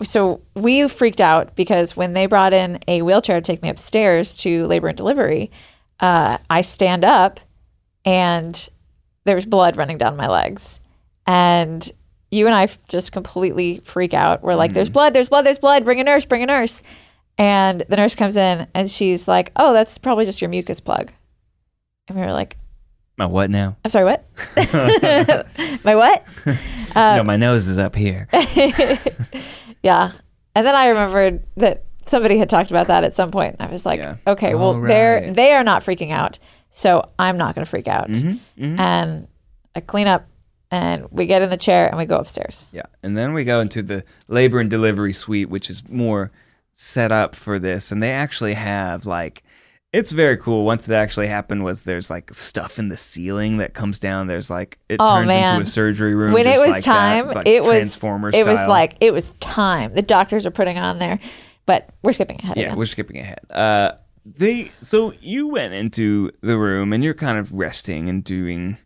so 0.03 0.41
we 0.53 0.87
freaked 0.87 1.21
out 1.21 1.55
because 1.55 1.97
when 1.97 2.13
they 2.13 2.25
brought 2.25 2.53
in 2.53 2.79
a 2.87 3.01
wheelchair 3.01 3.37
to 3.37 3.41
take 3.41 3.61
me 3.61 3.69
upstairs 3.69 4.37
to 4.37 4.65
labor 4.67 4.87
and 4.87 4.97
delivery, 4.97 5.51
uh, 5.99 6.37
I 6.49 6.61
stand 6.61 7.03
up 7.03 7.39
and 8.05 8.69
there's 9.25 9.45
blood 9.45 9.75
running 9.75 9.97
down 9.97 10.15
my 10.15 10.27
legs, 10.27 10.79
and 11.25 11.89
you 12.31 12.45
and 12.45 12.55
I 12.55 12.69
just 12.89 13.11
completely 13.11 13.79
freak 13.83 14.13
out. 14.13 14.43
We're 14.43 14.55
like, 14.55 14.73
"There's 14.73 14.89
blood! 14.89 15.13
There's 15.13 15.29
blood! 15.29 15.45
There's 15.45 15.59
blood! 15.59 15.83
Bring 15.83 15.99
a 15.99 16.03
nurse! 16.03 16.25
Bring 16.25 16.43
a 16.43 16.45
nurse!" 16.45 16.81
And 17.37 17.83
the 17.89 17.97
nurse 17.97 18.15
comes 18.15 18.37
in 18.37 18.67
and 18.73 18.89
she's 18.89 19.27
like, 19.27 19.51
"Oh, 19.55 19.73
that's 19.73 19.97
probably 19.97 20.25
just 20.25 20.41
your 20.41 20.49
mucus 20.49 20.79
plug." 20.79 21.11
And 22.07 22.17
we 22.17 22.25
were 22.25 22.31
like, 22.31 22.57
My 23.17 23.25
what 23.25 23.49
now? 23.49 23.75
"I'm 23.83 23.89
sorry, 23.91 24.05
what? 24.05 24.25
my 25.83 25.95
what?" 25.95 26.23
no, 26.95 27.23
my 27.23 27.35
nose 27.37 27.67
is 27.67 27.77
up 27.77 27.95
here. 27.95 28.27
Yeah. 29.83 30.11
And 30.55 30.65
then 30.65 30.75
I 30.75 30.87
remembered 30.87 31.45
that 31.57 31.83
somebody 32.05 32.37
had 32.37 32.49
talked 32.49 32.71
about 32.71 32.87
that 32.87 33.03
at 33.03 33.13
some 33.15 33.29
point. 33.29 33.57
I 33.59 33.67
was 33.67 33.85
like, 33.85 33.99
Yeah. 33.99 34.15
okay, 34.25 34.55
well, 34.55 34.69
Oh, 34.71 34.85
they're 34.85 35.31
they 35.33 35.53
are 35.53 35.63
not 35.63 35.83
freaking 35.83 36.11
out, 36.11 36.39
so 36.71 37.09
I'm 37.19 37.37
not 37.37 37.53
going 37.55 37.63
to 37.63 37.69
freak 37.69 37.87
out. 37.87 38.09
Mm-hmm, 38.09 38.79
And 38.79 39.27
I 39.75 39.81
clean 39.81 40.07
up, 40.07 40.27
and 40.71 41.05
we 41.11 41.27
get 41.27 41.43
in 41.43 41.51
the 41.51 41.57
chair 41.57 41.87
and 41.87 41.97
we 41.97 42.05
go 42.05 42.17
upstairs. 42.17 42.69
Yeah, 42.73 42.87
and 43.03 43.15
then 43.15 43.33
we 43.33 43.43
go 43.43 43.61
into 43.61 43.83
the 43.83 44.03
labor 44.27 44.59
and 44.59 44.69
delivery 44.69 45.13
suite, 45.13 45.47
which 45.49 45.69
is 45.69 45.87
more 45.87 46.31
set 46.71 47.11
up 47.11 47.35
for 47.35 47.59
this, 47.59 47.91
and 47.91 48.01
they 48.01 48.11
actually 48.11 48.55
have 48.55 49.05
like. 49.05 49.43
It's 49.93 50.11
very 50.11 50.35
cool. 50.37 50.65
Once 50.65 50.89
it 50.89 50.93
actually 50.93 51.27
happened, 51.27 51.63
was 51.63 51.83
there's 51.83 52.09
like 52.09 52.33
stuff 52.33 52.77
in 52.77 52.89
the 52.89 52.97
ceiling 52.97 53.57
that 53.57 53.73
comes 53.73 53.99
down. 53.99 54.27
There's 54.27 54.49
like 54.49 54.77
it 54.89 54.97
Oh, 54.99 55.15
turns 55.17 55.27
man. 55.27 55.55
into 55.55 55.63
a 55.63 55.65
surgery 55.65 56.13
room. 56.13 56.33
when 56.33 56.45
it 56.45 56.59
was 56.59 56.69
like 56.69 56.83
that, 56.83 57.23
time, 57.23 57.27
like 57.33 57.47
it 57.47 57.63
was 57.63 57.77
Transformer 57.79 58.31
it 58.33 58.45
was 58.45 58.59
like 58.67 58.95
it 58.99 59.11
was 59.13 59.29
time. 59.39 59.93
The 59.95 60.01
doctors 60.01 60.45
are 60.45 60.51
putting 60.51 60.77
on 60.77 60.99
there, 60.99 61.19
but 61.65 61.89
we're 62.03 62.13
skipping 62.13 62.39
ahead. 62.43 62.57
yeah, 62.57 62.63
again. 62.65 62.77
we're 62.77 62.85
skipping 62.85 63.17
ahead. 63.17 63.39
Uh, 63.49 63.93
they 64.25 64.71
so 64.81 65.13
you 65.21 65.47
went 65.47 65.73
into 65.73 66.31
the 66.41 66.57
room 66.57 66.91
and 66.91 67.01
you're 67.01 67.13
kind 67.13 67.37
of 67.37 67.53
resting 67.53 68.09
and 68.09 68.25
doing 68.25 68.77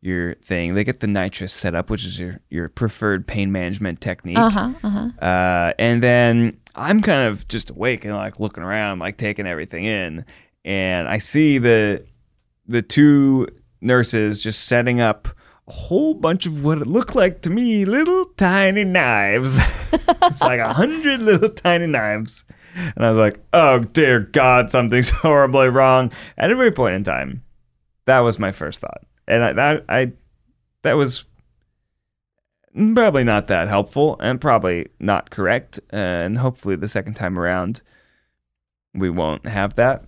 your 0.00 0.34
thing. 0.36 0.74
They 0.74 0.82
get 0.82 0.98
the 1.00 1.06
nitrous 1.06 1.52
set 1.52 1.76
up, 1.76 1.88
which 1.88 2.04
is 2.04 2.18
your 2.18 2.40
your 2.50 2.68
preferred 2.68 3.28
pain 3.28 3.52
management 3.52 4.00
technique. 4.00 4.38
Uh-huh, 4.38 4.72
uh-huh. 4.82 5.24
Uh, 5.24 5.72
and 5.78 6.02
then 6.02 6.58
I'm 6.74 7.00
kind 7.00 7.28
of 7.28 7.46
just 7.46 7.70
awake 7.70 8.04
and 8.04 8.16
like 8.16 8.40
looking 8.40 8.64
around, 8.64 8.98
like 8.98 9.18
taking 9.18 9.46
everything 9.46 9.84
in, 9.84 10.24
and 10.68 11.08
I 11.08 11.16
see 11.16 11.56
the 11.56 12.04
the 12.66 12.82
two 12.82 13.48
nurses 13.80 14.42
just 14.42 14.66
setting 14.66 15.00
up 15.00 15.26
a 15.66 15.72
whole 15.72 16.12
bunch 16.12 16.44
of 16.44 16.62
what 16.62 16.76
it 16.76 16.86
looked 16.86 17.14
like 17.14 17.40
to 17.42 17.50
me 17.50 17.86
little 17.86 18.26
tiny 18.36 18.84
knives. 18.84 19.58
it's 19.92 20.42
like 20.42 20.60
a 20.60 20.74
hundred 20.74 21.22
little 21.22 21.48
tiny 21.48 21.86
knives. 21.86 22.44
And 22.74 23.06
I 23.06 23.08
was 23.08 23.16
like, 23.16 23.40
oh 23.54 23.78
dear 23.78 24.20
God, 24.20 24.70
something's 24.70 25.08
horribly 25.22 25.70
wrong. 25.70 26.12
At 26.36 26.50
every 26.50 26.70
point 26.70 26.96
in 26.96 27.02
time, 27.04 27.42
that 28.04 28.20
was 28.20 28.38
my 28.38 28.52
first 28.52 28.82
thought. 28.82 29.06
And 29.26 29.42
I, 29.42 29.52
that, 29.54 29.84
I, 29.88 30.12
that 30.82 30.98
was 30.98 31.24
probably 32.94 33.24
not 33.24 33.46
that 33.46 33.68
helpful 33.68 34.18
and 34.20 34.38
probably 34.38 34.88
not 35.00 35.30
correct. 35.30 35.80
And 35.90 36.36
hopefully 36.36 36.76
the 36.76 36.88
second 36.88 37.14
time 37.14 37.38
around, 37.38 37.80
we 38.94 39.10
won't 39.10 39.46
have 39.46 39.74
that. 39.76 40.04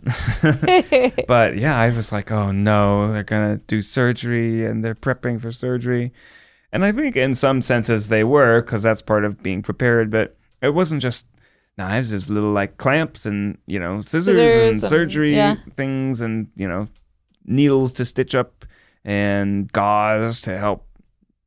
but 1.28 1.56
yeah, 1.58 1.78
I 1.78 1.90
was 1.90 2.12
like, 2.12 2.30
oh 2.30 2.50
no, 2.52 3.12
they're 3.12 3.22
going 3.22 3.58
to 3.58 3.64
do 3.66 3.82
surgery 3.82 4.64
and 4.66 4.84
they're 4.84 4.94
prepping 4.94 5.40
for 5.40 5.52
surgery. 5.52 6.12
And 6.72 6.84
I 6.84 6.92
think 6.92 7.16
in 7.16 7.34
some 7.34 7.62
senses 7.62 8.08
they 8.08 8.24
were, 8.24 8.62
because 8.62 8.82
that's 8.82 9.02
part 9.02 9.24
of 9.24 9.42
being 9.42 9.62
prepared. 9.62 10.10
But 10.10 10.36
it 10.62 10.70
wasn't 10.74 11.02
just 11.02 11.26
knives, 11.78 12.10
there's 12.10 12.30
little 12.30 12.52
like 12.52 12.76
clamps 12.78 13.26
and, 13.26 13.58
you 13.66 13.78
know, 13.78 14.00
scissors, 14.00 14.36
Scissors 14.36 14.62
and 14.62 14.70
and- 14.72 14.82
surgery 14.82 15.34
yeah. 15.34 15.56
things 15.76 16.20
and, 16.20 16.48
you 16.56 16.68
know, 16.68 16.88
needles 17.44 17.92
to 17.94 18.04
stitch 18.04 18.34
up 18.34 18.64
and 19.04 19.70
gauze 19.72 20.40
to 20.42 20.56
help 20.58 20.86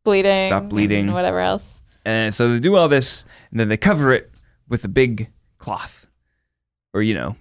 bleeding. 0.03 0.49
Stop 0.49 0.69
bleeding. 0.69 1.05
And 1.05 1.13
whatever 1.13 1.39
else. 1.39 1.81
and 2.05 2.33
so 2.33 2.49
they 2.49 2.59
do 2.59 2.75
all 2.75 2.87
this, 2.89 3.25
and 3.51 3.59
then 3.59 3.69
they 3.69 3.77
cover 3.77 4.11
it 4.11 4.31
with 4.67 4.83
a 4.83 4.87
big 4.87 5.31
cloth, 5.59 6.02
or 6.93 7.01
you 7.01 7.13
know, 7.13 7.35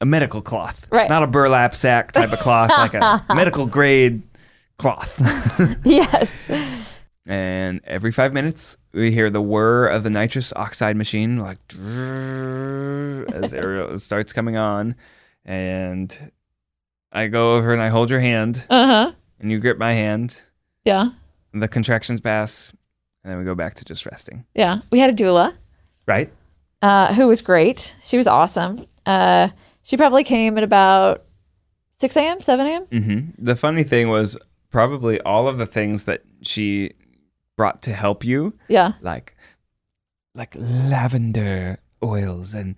a 0.00 0.06
medical 0.06 0.40
cloth, 0.40 0.86
Right. 0.90 1.08
Not 1.08 1.22
a 1.22 1.26
burlap 1.26 1.74
sack 1.74 2.12
type 2.12 2.32
of 2.32 2.38
cloth, 2.38 2.70
like 2.70 2.94
a 2.94 3.24
medical 3.34 3.66
grade 3.66 4.22
cloth. 4.78 5.18
Yes. 5.84 6.30
and 7.26 7.80
every 7.84 8.12
five 8.12 8.32
minutes, 8.32 8.76
we 8.92 9.10
hear 9.10 9.28
the 9.30 9.40
whir 9.42 9.86
of 9.88 10.02
the 10.04 10.10
nitrous 10.10 10.52
oxide 10.54 10.96
machine, 10.96 11.38
like 11.38 11.58
as 13.34 13.52
Ariel 13.54 13.98
starts 13.98 14.32
coming 14.32 14.56
on, 14.56 14.94
and 15.44 16.32
I 17.12 17.26
go 17.28 17.56
over 17.56 17.72
and 17.72 17.82
I 17.82 17.88
hold 17.88 18.10
your 18.10 18.20
hand, 18.20 18.64
Uh 18.70 18.86
huh. 18.86 19.12
and 19.40 19.50
you 19.50 19.58
grip 19.58 19.78
my 19.78 19.92
hand. 19.94 20.40
Yeah. 20.84 21.10
The 21.52 21.68
contractions 21.68 22.20
pass, 22.20 22.72
and 23.24 23.32
then 23.32 23.38
we 23.38 23.44
go 23.44 23.54
back 23.54 23.74
to 23.74 23.84
just 23.84 24.06
resting. 24.06 24.44
Yeah. 24.54 24.78
We 24.92 25.00
had 25.00 25.10
a 25.10 25.14
doula. 25.24 25.54
Right? 26.06 26.32
uh, 26.80 27.12
who 27.14 27.26
was 27.26 27.42
great. 27.42 27.94
She 28.00 28.16
was 28.16 28.26
awesome. 28.28 28.86
Uh, 29.08 29.48
she 29.82 29.96
probably 29.96 30.22
came 30.22 30.56
at 30.58 30.64
about 30.64 31.24
6 31.98 32.16
a.m., 32.16 32.40
7 32.40 32.66
a.m. 32.66 32.84
hmm 32.86 33.20
The 33.38 33.56
funny 33.56 33.82
thing 33.82 34.08
was 34.10 34.36
probably 34.70 35.18
all 35.22 35.48
of 35.48 35.56
the 35.58 35.66
things 35.66 36.04
that 36.04 36.22
she 36.42 36.92
brought 37.56 37.80
to 37.82 37.92
help 37.92 38.22
you, 38.24 38.52
Yeah. 38.68 38.92
like 39.00 39.34
like 40.34 40.54
lavender 40.56 41.78
oils 42.02 42.54
and 42.54 42.76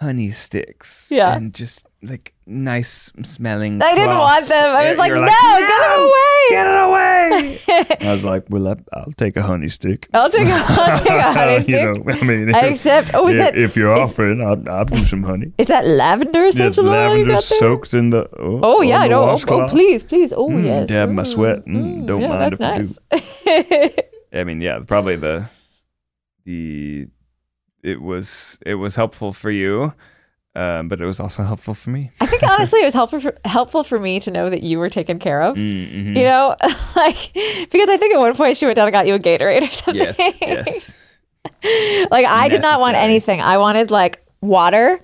honey 0.00 0.30
sticks, 0.30 1.08
Yeah. 1.10 1.34
and 1.36 1.52
just 1.54 1.84
like 2.02 2.32
nice 2.46 3.10
smelling. 3.24 3.82
I 3.82 3.94
didn't 3.94 4.08
want 4.16 4.46
cloths. 4.46 4.48
them. 4.48 4.76
I 4.76 4.88
was 4.88 4.98
like, 4.98 5.10
no, 5.12 5.24
get 5.26 5.82
it 5.84 5.98
away. 6.00 6.46
Get 6.50 6.66
it 6.66 6.78
away! 6.88 8.06
I 8.08 8.12
was 8.12 8.24
like, 8.24 8.44
well, 8.48 8.68
I- 8.68 8.76
I'll 8.96 9.12
take 9.16 9.36
a 9.36 9.42
honey 9.42 9.68
stick. 9.68 10.08
I'll 10.14 10.30
take 10.30 10.46
a, 10.48 10.52
I'll 10.54 10.98
take 11.00 11.10
a 11.10 11.32
honey 11.32 11.60
stick. 11.62 11.68
you 11.74 11.84
know, 11.84 12.04
I 12.12 12.24
mean, 12.24 12.54
I 12.54 12.60
accept. 12.68 13.10
Oh, 13.14 13.26
is 13.28 13.34
if, 13.34 13.40
that 13.40 13.58
if 13.58 13.76
you're 13.76 13.92
is- 13.92 14.00
offering, 14.00 14.40
I'll, 14.40 14.62
I'll 14.70 14.84
do 14.84 15.04
some 15.04 15.24
honey. 15.24 15.52
is 15.58 15.66
that 15.66 15.86
lavender 15.86 16.44
essential 16.46 16.88
oil 16.88 16.92
you 16.94 17.24
lavender 17.24 17.32
got 17.34 17.44
there? 17.48 17.58
soaked 17.58 17.92
in 17.94 18.10
the. 18.10 18.28
Oh, 18.38 18.60
Oh 18.62 18.82
yeah, 18.82 18.98
I 19.00 19.08
know. 19.08 19.24
Oh, 19.28 19.38
oh, 19.48 19.68
please, 19.68 20.02
please. 20.04 20.32
Oh 20.32 20.48
Mm, 20.48 20.64
yes. 20.64 20.86
dab 20.88 21.10
my 21.10 21.24
sweat. 21.24 21.66
Mm, 21.66 22.06
don't 22.06 22.20
yeah, 22.20 22.28
mind 22.28 22.56
that's 22.56 22.98
if 23.10 23.10
I 23.12 23.58
do. 23.58 23.90
nice. 23.90 24.04
I 24.32 24.44
mean, 24.44 24.60
yeah, 24.60 24.78
probably 24.86 25.16
the 25.16 25.48
the 26.44 27.08
it 27.82 28.00
was 28.00 28.58
it 28.64 28.74
was 28.74 28.94
helpful 28.94 29.32
for 29.32 29.50
you, 29.50 29.92
um, 30.54 30.88
but 30.88 31.00
it 31.00 31.06
was 31.06 31.20
also 31.20 31.42
helpful 31.42 31.74
for 31.74 31.90
me. 31.90 32.10
I 32.20 32.26
think 32.26 32.42
honestly, 32.42 32.80
it 32.80 32.84
was 32.84 32.94
helpful 32.94 33.20
for, 33.20 33.36
helpful 33.44 33.84
for 33.84 34.00
me 34.00 34.18
to 34.20 34.30
know 34.30 34.50
that 34.50 34.62
you 34.62 34.78
were 34.78 34.90
taken 34.90 35.18
care 35.18 35.42
of. 35.42 35.56
Mm-hmm. 35.56 36.16
You 36.16 36.24
know, 36.24 36.56
like 36.96 37.32
because 37.34 37.88
I 37.88 37.96
think 37.96 38.14
at 38.14 38.18
one 38.18 38.34
point 38.34 38.56
she 38.56 38.66
went 38.66 38.76
down 38.76 38.88
and 38.88 38.92
got 38.92 39.06
you 39.06 39.14
a 39.14 39.18
Gatorade 39.18 39.62
or 39.62 39.72
something. 39.72 39.94
Yes, 39.94 40.18
yes. 40.40 40.98
like 42.10 42.26
I 42.26 42.48
did 42.48 42.62
not 42.62 42.80
want 42.80 42.96
anything. 42.96 43.40
I 43.40 43.58
wanted 43.58 43.90
like 43.90 44.24
water 44.40 45.00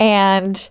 and 0.00 0.70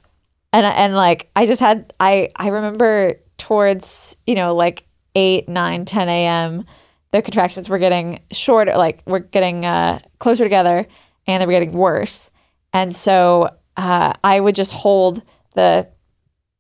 and 0.52 0.66
and 0.66 0.96
like 0.96 1.30
I 1.36 1.46
just 1.46 1.62
had 1.62 1.94
I 2.00 2.30
I 2.36 2.48
remember 2.48 3.20
towards, 3.38 4.16
you 4.26 4.36
know, 4.36 4.56
like 4.56 4.86
8, 5.16 5.48
nine 5.48 5.86
ten 5.86 6.10
a.m. 6.10 6.66
the 7.12 7.22
contractions 7.22 7.70
were 7.70 7.78
getting 7.78 8.22
shorter, 8.32 8.76
like 8.78 9.04
we're 9.06 9.20
getting 9.20 9.66
uh 9.66 10.00
closer 10.20 10.44
together 10.44 10.88
and 11.28 11.42
they 11.42 11.46
were 11.46 11.52
getting 11.52 11.74
worse. 11.74 12.30
And 12.74 12.96
so 12.96 13.50
uh 13.78 14.14
I 14.24 14.40
would 14.40 14.56
just 14.56 14.72
hold 14.72 15.22
the 15.56 15.88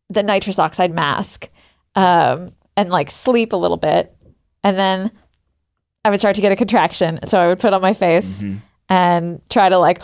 the 0.10 0.24
nitrous 0.24 0.60
oxide 0.60 0.94
mask 0.94 1.50
um 1.96 2.52
and 2.78 2.90
like 2.90 3.10
sleep 3.12 3.54
a 3.54 3.56
little 3.58 3.78
bit 3.78 4.16
and 4.64 4.78
then 4.78 5.12
I 6.06 6.10
would 6.10 6.20
start 6.20 6.36
to 6.36 6.42
get 6.42 6.52
a 6.52 6.56
contraction. 6.56 7.20
So 7.28 7.40
I 7.40 7.48
would 7.48 7.60
put 7.60 7.74
on 7.74 7.82
my 7.82 7.94
face 7.94 8.44
and 8.90 9.42
try 9.50 9.70
to 9.70 9.78
like 9.78 10.02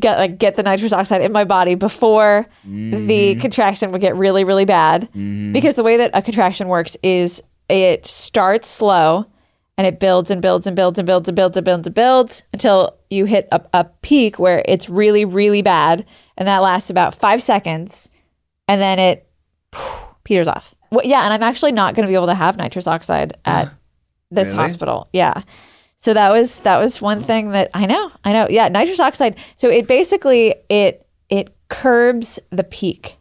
get 0.00 0.18
like 0.18 0.38
get 0.38 0.56
the 0.56 0.62
nitrous 0.62 0.92
oxide 0.92 1.20
in 1.22 1.32
my 1.32 1.44
body 1.44 1.74
before 1.74 2.46
the 2.64 3.34
contraction 3.36 3.92
would 3.92 4.00
get 4.00 4.16
really 4.16 4.44
really 4.44 4.64
bad. 4.64 5.08
Because 5.52 5.74
the 5.74 5.82
way 5.82 5.96
that 5.98 6.10
a 6.14 6.22
contraction 6.22 6.68
works 6.68 6.96
is 7.02 7.42
it 7.68 8.06
starts 8.06 8.68
slow 8.68 9.26
and 9.78 9.86
it 9.86 9.98
builds 9.98 10.30
and 10.30 10.42
builds 10.42 10.66
and 10.66 10.76
builds 10.76 10.98
and 10.98 11.06
builds 11.06 11.28
and 11.28 11.34
builds 11.36 11.56
and 11.56 11.64
builds 11.64 11.86
and 11.86 11.94
builds 11.94 12.42
until 12.52 12.98
you 13.08 13.24
hit 13.24 13.48
a, 13.52 13.62
a 13.72 13.84
peak 14.02 14.38
where 14.38 14.62
it's 14.66 14.90
really 14.90 15.24
really 15.24 15.62
bad 15.62 16.04
and 16.36 16.46
that 16.46 16.58
lasts 16.58 16.90
about 16.90 17.14
5 17.14 17.42
seconds 17.42 18.10
and 18.68 18.80
then 18.82 18.98
it 18.98 19.26
peters 20.24 20.48
off. 20.48 20.74
Well, 20.90 21.04
yeah, 21.04 21.22
and 21.24 21.32
I'm 21.32 21.42
actually 21.42 21.72
not 21.72 21.94
going 21.94 22.04
to 22.06 22.10
be 22.10 22.14
able 22.14 22.26
to 22.26 22.34
have 22.34 22.58
nitrous 22.58 22.86
oxide 22.86 23.36
at 23.44 23.72
this 24.30 24.48
Really? 24.48 24.58
hospital. 24.58 25.08
Yeah. 25.12 25.42
So 25.96 26.14
that 26.14 26.30
was 26.30 26.60
that 26.60 26.78
was 26.78 27.00
one 27.02 27.22
thing 27.22 27.50
that 27.50 27.70
I 27.74 27.86
know. 27.86 28.10
I 28.24 28.32
know. 28.32 28.46
Yeah, 28.48 28.68
nitrous 28.68 29.00
oxide. 29.00 29.36
So 29.56 29.68
it 29.68 29.86
basically 29.88 30.54
it 30.68 31.06
it 31.28 31.54
curbs 31.68 32.38
the 32.50 32.64
peak. 32.64 33.16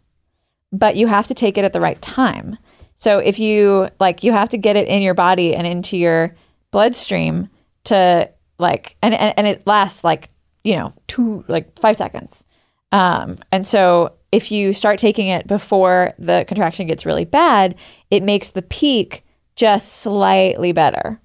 But 0.72 0.95
you 0.95 1.08
have 1.08 1.28
to 1.28 1.34
take 1.34 1.58
it 1.58 1.66
at 1.66 1.74
the 1.74 1.82
right 1.82 1.99
time. 2.01 2.58
So 2.95 3.20
if 3.20 3.39
you 3.39 3.89
like 3.99 4.24
you 4.24 4.32
have 4.32 4.49
to 4.49 4.58
get 4.58 4.76
it 4.76 4.88
in 4.88 5.01
your 5.01 5.14
body 5.14 5.55
and 5.55 5.66
into 5.66 5.97
your 5.97 6.36
bloodstream 6.72 7.49
to 7.86 8.30
like 8.59 8.95
and 9.01 9.13
and, 9.13 9.34
and 9.38 9.47
it 9.47 9.65
lasts 9.65 10.03
like, 10.03 10.30
you 10.63 10.76
know, 10.76 10.91
2 11.07 11.45
like 11.47 11.80
5 11.80 11.97
seconds. 11.97 12.43
Um, 12.91 13.38
and 13.51 13.65
so 13.65 14.13
if 14.32 14.51
you 14.51 14.74
start 14.74 14.99
taking 14.99 15.28
it 15.28 15.47
before 15.47 16.13
the 16.20 16.45
contraction 16.47 16.88
gets 16.88 17.05
really 17.05 17.26
bad, 17.26 17.76
it 18.11 18.24
makes 18.24 18.49
the 18.49 18.61
peak 18.61 19.26
just 19.55 19.93
slightly 19.99 20.72
better. 20.72 21.20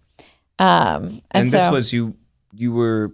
Um, 0.59 1.05
and, 1.05 1.23
And, 1.33 1.51
so, 1.51 1.59
this 1.59 1.71
was 1.71 1.93
you 1.93 2.15
you 2.53 2.73
were 2.73 3.13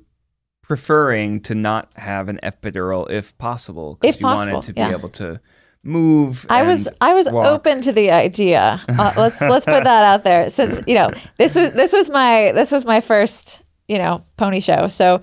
preferring 0.63 1.41
to 1.41 1.55
not 1.55 1.91
have 1.97 2.29
an 2.29 2.39
epidural 2.43 3.11
if 3.11 3.37
possible 3.39 3.97
because 4.01 4.17
If 4.17 4.21
you 4.21 4.27
wanted 4.27 4.53
possible, 4.53 4.63
to 4.63 4.73
be 4.75 4.81
yeah. 4.81 4.91
able 4.93 5.09
to 5.11 5.41
move. 5.89 6.47
I 6.49 6.63
was 6.63 6.89
I 7.01 7.15
was 7.15 7.29
walk. 7.29 7.47
open 7.47 7.83
to 7.83 7.93
the 7.93 8.11
idea. 8.11 8.81
Uh, 8.89 9.13
let's 9.17 9.41
let's 9.41 9.65
put 9.65 9.85
that 9.85 10.05
out 10.05 10.23
there 10.25 10.49
since 10.49 10.81
you 10.87 10.95
know 10.95 11.11
this 11.39 11.57
was 11.57 11.73
this 11.73 11.93
was 11.93 12.11
my 12.11 12.53
this 12.53 12.71
was 12.71 12.85
my 12.85 13.01
first 13.01 13.65
you 13.89 13.99
know 13.99 14.21
pony 14.37 14.61
show. 14.61 14.89
So 14.89 15.21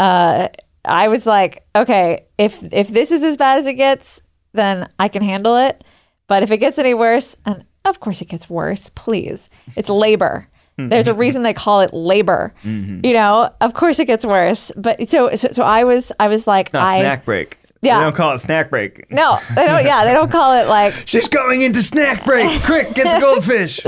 uh, 0.00 0.48
I 0.84 1.08
was 1.08 1.26
like, 1.26 1.64
okay, 1.76 2.26
if 2.38 2.62
if 2.72 2.88
this 2.88 3.10
is 3.10 3.22
as 3.22 3.36
bad 3.36 3.58
as 3.58 3.66
it 3.66 3.74
gets, 3.74 4.22
then 4.52 4.88
I 4.98 5.08
can 5.08 5.22
handle 5.22 5.56
it. 5.56 5.82
But 6.26 6.42
if 6.42 6.50
it 6.50 6.58
gets 6.58 6.78
any 6.78 6.94
worse, 6.94 7.36
and 7.44 7.64
of 7.84 8.00
course 8.00 8.20
it 8.20 8.26
gets 8.28 8.50
worse, 8.50 8.90
please, 8.94 9.48
it's 9.76 9.88
labor. 9.88 10.48
There's 10.78 11.08
a 11.08 11.14
reason 11.14 11.42
they 11.42 11.54
call 11.54 11.80
it 11.80 11.92
labor. 11.92 12.54
Mm-hmm. 12.62 13.04
You 13.04 13.12
know, 13.12 13.52
of 13.60 13.74
course 13.74 13.98
it 13.98 14.04
gets 14.04 14.24
worse. 14.24 14.70
But 14.76 15.08
so 15.08 15.34
so, 15.34 15.48
so 15.50 15.64
I 15.64 15.82
was 15.82 16.12
I 16.20 16.28
was 16.28 16.46
like 16.46 16.72
Not 16.72 16.82
I 16.82 17.00
snack 17.00 17.24
break. 17.24 17.58
Yeah. 17.80 17.98
They 17.98 18.04
don't 18.04 18.16
call 18.16 18.34
it 18.34 18.38
snack 18.38 18.70
break. 18.70 19.10
no 19.10 19.38
they 19.54 19.66
don't 19.66 19.84
yeah 19.84 20.04
they 20.04 20.12
don't 20.12 20.30
call 20.32 20.52
it 20.60 20.66
like 20.68 20.92
She's 21.06 21.28
going 21.28 21.62
into 21.62 21.82
snack 21.82 22.24
break. 22.24 22.62
Quick, 22.62 22.94
get 22.94 23.14
the 23.14 23.20
goldfish. 23.26 23.80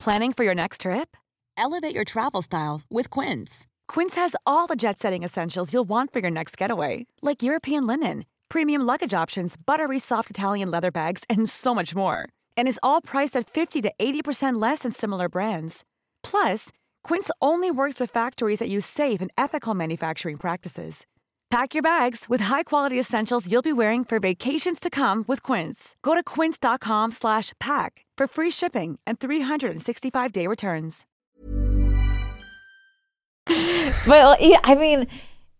Planning 0.00 0.32
for 0.32 0.44
your 0.44 0.54
next 0.54 0.80
trip? 0.80 1.16
Elevate 1.56 1.94
your 1.94 2.04
travel 2.04 2.42
style 2.42 2.80
with 2.90 3.08
Quince. 3.10 3.66
Quince 3.86 4.16
has 4.16 4.34
all 4.46 4.66
the 4.66 4.76
jet 4.76 4.98
setting 4.98 5.22
essentials 5.22 5.72
you'll 5.72 5.84
want 5.88 6.12
for 6.12 6.18
your 6.20 6.30
next 6.30 6.56
getaway, 6.56 7.06
like 7.20 7.42
European 7.42 7.86
linen, 7.86 8.24
premium 8.48 8.82
luggage 8.82 9.14
options, 9.14 9.54
buttery 9.56 9.98
soft 9.98 10.30
Italian 10.30 10.70
leather 10.70 10.90
bags, 10.90 11.24
and 11.30 11.48
so 11.48 11.74
much 11.74 11.94
more. 11.94 12.28
And 12.56 12.66
is 12.66 12.80
all 12.82 13.00
priced 13.00 13.36
at 13.36 13.48
50 13.48 13.82
to 13.82 13.92
80% 13.98 14.60
less 14.60 14.80
than 14.80 14.92
similar 14.92 15.28
brands. 15.28 15.84
Plus, 16.22 16.70
Quince 17.04 17.30
only 17.40 17.70
works 17.70 18.00
with 18.00 18.10
factories 18.10 18.58
that 18.58 18.68
use 18.68 18.86
safe 18.86 19.20
and 19.20 19.30
ethical 19.38 19.74
manufacturing 19.74 20.36
practices. 20.36 21.06
Pack 21.52 21.74
your 21.74 21.82
bags 21.82 22.30
with 22.30 22.40
high-quality 22.40 22.98
essentials 22.98 23.46
you'll 23.46 23.60
be 23.60 23.74
wearing 23.74 24.04
for 24.04 24.18
vacations 24.18 24.80
to 24.80 24.88
come 24.88 25.22
with 25.28 25.42
Quince. 25.42 25.96
Go 26.00 26.14
to 26.14 26.22
quince.com 26.22 27.10
slash 27.10 27.52
pack 27.60 28.06
for 28.16 28.26
free 28.26 28.50
shipping 28.50 28.98
and 29.06 29.20
365-day 29.20 30.46
returns. 30.46 31.04
Well, 34.06 34.34
yeah, 34.40 34.60
I 34.64 34.76
mean, 34.76 35.06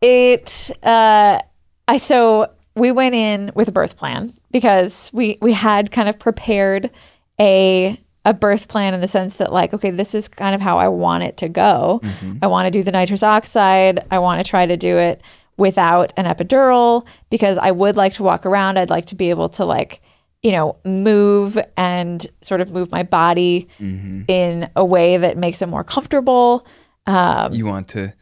it. 0.00 0.70
Uh, 0.82 1.40
I 1.86 1.96
so 1.98 2.50
we 2.74 2.90
went 2.90 3.14
in 3.14 3.52
with 3.54 3.68
a 3.68 3.72
birth 3.72 3.98
plan 3.98 4.32
because 4.50 5.10
we 5.12 5.36
we 5.42 5.52
had 5.52 5.90
kind 5.92 6.08
of 6.08 6.18
prepared 6.18 6.90
a 7.38 8.00
a 8.24 8.32
birth 8.32 8.68
plan 8.68 8.94
in 8.94 9.00
the 9.00 9.08
sense 9.08 9.36
that 9.36 9.52
like 9.52 9.74
okay 9.74 9.90
this 9.90 10.14
is 10.14 10.26
kind 10.26 10.54
of 10.54 10.60
how 10.60 10.78
I 10.78 10.88
want 10.88 11.24
it 11.24 11.36
to 11.38 11.48
go. 11.48 12.00
I 12.40 12.46
want 12.46 12.66
to 12.66 12.70
do 12.70 12.82
the 12.82 12.92
nitrous 12.92 13.22
oxide. 13.22 14.06
I 14.10 14.18
want 14.20 14.44
to 14.44 14.48
try 14.48 14.64
to 14.64 14.76
do 14.76 14.96
it 14.96 15.20
without 15.56 16.12
an 16.16 16.24
epidural 16.24 17.06
because 17.30 17.58
I 17.58 17.70
would 17.70 17.96
like 17.96 18.14
to 18.14 18.22
walk 18.22 18.46
around. 18.46 18.78
I'd 18.78 18.90
like 18.90 19.06
to 19.06 19.14
be 19.14 19.30
able 19.30 19.48
to 19.50 19.64
like 19.64 20.00
you 20.42 20.52
know 20.52 20.76
move 20.84 21.58
and 21.76 22.26
sort 22.40 22.60
of 22.60 22.72
move 22.72 22.90
my 22.90 23.02
body 23.02 23.68
in 23.78 24.68
a 24.76 24.84
way 24.84 25.16
that 25.16 25.36
makes 25.36 25.62
it 25.62 25.66
more 25.68 25.84
comfortable. 25.84 26.66
Um, 27.06 27.52
You 27.52 27.66
want 27.66 27.88
to 27.88 28.12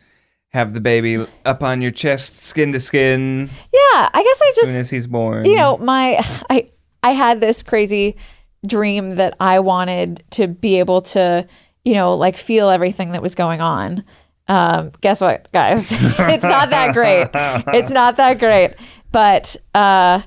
have 0.53 0.75
the 0.75 0.81
baby 0.81 1.25
up 1.45 1.63
on 1.63 1.81
your 1.81 1.93
chest, 1.93 2.37
skin 2.39 2.73
to 2.73 2.81
skin, 2.81 3.49
yeah, 3.73 4.09
I 4.13 4.23
guess 4.23 4.43
I 4.43 4.47
as 4.49 4.55
just 4.57 4.67
soon 4.67 4.81
as 4.81 4.91
he's 4.91 5.07
born. 5.07 5.45
you 5.45 5.55
know 5.55 5.79
my 5.79 6.19
i 6.51 6.69
i 7.03 7.13
had 7.13 7.41
this 7.41 7.63
crazy 7.63 8.17
dream 8.67 9.15
that 9.15 9.35
i 9.41 9.59
wanted 9.61 10.23
to 10.31 10.47
be 10.49 10.79
able 10.81 11.01
to 11.01 11.47
you 11.85 11.95
know 11.95 12.15
like 12.17 12.37
feel 12.37 12.69
everything 12.69 13.13
that 13.13 13.23
was 13.23 13.35
going 13.35 13.61
on 13.61 14.05
um 14.49 14.93
guess 15.01 15.21
what 15.21 15.51
guys? 15.53 15.91
It's 15.93 16.43
not 16.43 16.71
that 16.71 16.93
great. 16.95 17.29
It's 17.75 17.91
not 17.91 18.17
that 18.17 18.39
great. 18.39 18.75
But 19.13 19.57
uh 19.75 20.23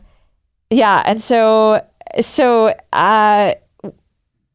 yeah 0.69 1.01
and 1.05 1.21
so 1.21 1.85
so 2.21 2.73
uh 2.93 3.53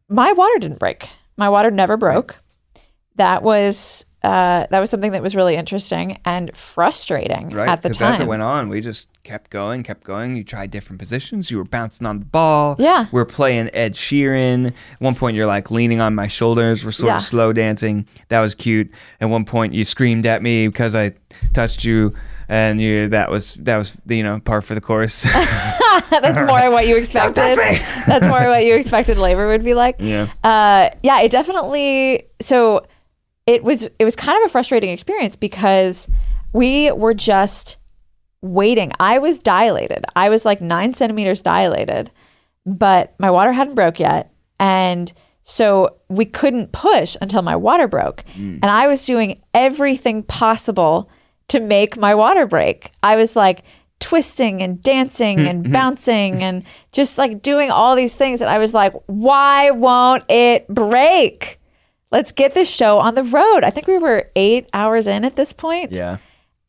my 0.08 0.32
water 0.32 0.58
didn't 0.58 0.78
break. 0.78 1.08
My 1.36 1.48
water 1.48 1.70
never 1.70 1.96
broke. 1.96 2.36
That 3.16 3.42
was 3.42 4.06
uh, 4.22 4.66
that 4.70 4.80
was 4.80 4.90
something 4.90 5.12
that 5.12 5.22
was 5.22 5.36
really 5.36 5.54
interesting 5.54 6.18
and 6.24 6.54
frustrating 6.56 7.50
right? 7.50 7.68
at 7.68 7.82
the 7.82 7.90
time. 7.90 8.14
as 8.14 8.20
it 8.20 8.26
went 8.26 8.42
on, 8.42 8.68
we 8.68 8.80
just 8.80 9.06
kept 9.22 9.50
going, 9.50 9.82
kept 9.82 10.02
going. 10.04 10.36
You 10.36 10.42
tried 10.42 10.70
different 10.70 10.98
positions. 10.98 11.50
You 11.50 11.58
were 11.58 11.64
bouncing 11.64 12.06
on 12.06 12.18
the 12.18 12.24
ball. 12.24 12.74
Yeah. 12.78 13.06
We're 13.12 13.24
playing 13.24 13.70
Ed 13.74 13.94
Sheeran. 13.94 14.68
At 14.68 14.74
one 15.00 15.14
point, 15.14 15.36
you're 15.36 15.46
like 15.46 15.70
leaning 15.70 16.00
on 16.00 16.14
my 16.14 16.26
shoulders. 16.26 16.84
We're 16.84 16.90
sort 16.90 17.08
Yeah. 17.08 17.16
of 17.18 17.22
slow 17.22 17.52
dancing. 17.52 18.06
That 18.28 18.40
was 18.40 18.54
cute. 18.54 18.90
At 19.20 19.28
one 19.28 19.44
point, 19.44 19.72
you 19.74 19.84
screamed 19.84 20.26
at 20.26 20.42
me 20.42 20.66
because 20.66 20.94
I 20.96 21.12
touched 21.52 21.84
you. 21.84 22.12
And 22.50 22.80
you, 22.80 23.08
that 23.10 23.30
was 23.30 23.54
that 23.56 23.76
was 23.76 23.98
you 24.06 24.22
know 24.22 24.40
par 24.40 24.62
for 24.62 24.74
the 24.74 24.80
course. 24.80 25.22
That's 26.10 26.38
more 26.50 26.70
what 26.70 26.86
you 26.86 26.96
expected. 26.96 27.58
That's 28.06 28.24
more 28.24 28.48
what 28.48 28.64
you 28.64 28.74
expected 28.74 29.18
labor 29.18 29.48
would 29.48 29.62
be 29.62 29.74
like. 29.74 29.96
Yeah. 29.98 30.28
Uh, 30.42 30.88
yeah, 31.02 31.20
it 31.20 31.30
definitely. 31.30 32.24
So 32.40 32.86
it 33.48 33.64
was 33.64 33.88
it 33.98 34.04
was 34.04 34.14
kind 34.14 34.36
of 34.42 34.46
a 34.46 34.52
frustrating 34.52 34.90
experience 34.90 35.34
because 35.34 36.06
we 36.52 36.92
were 36.92 37.14
just 37.14 37.78
waiting. 38.42 38.92
I 39.00 39.16
was 39.18 39.38
dilated. 39.38 40.04
I 40.14 40.28
was 40.28 40.44
like 40.44 40.60
nine 40.60 40.92
centimeters 40.92 41.40
dilated, 41.40 42.10
but 42.66 43.14
my 43.18 43.30
water 43.30 43.52
hadn't 43.52 43.74
broke 43.74 43.98
yet, 43.98 44.30
and 44.60 45.10
so 45.44 45.96
we 46.10 46.26
couldn't 46.26 46.72
push 46.72 47.16
until 47.22 47.40
my 47.40 47.56
water 47.56 47.88
broke. 47.88 48.22
Mm. 48.34 48.58
And 48.62 48.66
I 48.66 48.86
was 48.86 49.06
doing 49.06 49.40
everything 49.54 50.24
possible 50.24 51.10
to 51.48 51.58
make 51.58 51.96
my 51.96 52.14
water 52.14 52.46
break. 52.46 52.92
I 53.02 53.16
was 53.16 53.34
like 53.34 53.64
twisting 53.98 54.60
and 54.60 54.82
dancing 54.82 55.40
and 55.40 55.64
mm-hmm. 55.64 55.72
bouncing 55.72 56.42
and 56.42 56.64
just 56.92 57.16
like 57.16 57.40
doing 57.40 57.70
all 57.70 57.96
these 57.96 58.12
things. 58.12 58.42
And 58.42 58.50
I 58.50 58.58
was 58.58 58.74
like, 58.74 58.92
why 59.06 59.70
won't 59.70 60.24
it 60.28 60.68
break? 60.68 61.57
Let's 62.10 62.32
get 62.32 62.54
this 62.54 62.70
show 62.70 62.98
on 62.98 63.14
the 63.14 63.22
road. 63.24 63.64
I 63.64 63.70
think 63.70 63.86
we 63.86 63.98
were 63.98 64.30
eight 64.36 64.68
hours 64.72 65.06
in 65.06 65.24
at 65.24 65.36
this 65.36 65.52
point. 65.52 65.92
yeah. 65.92 66.18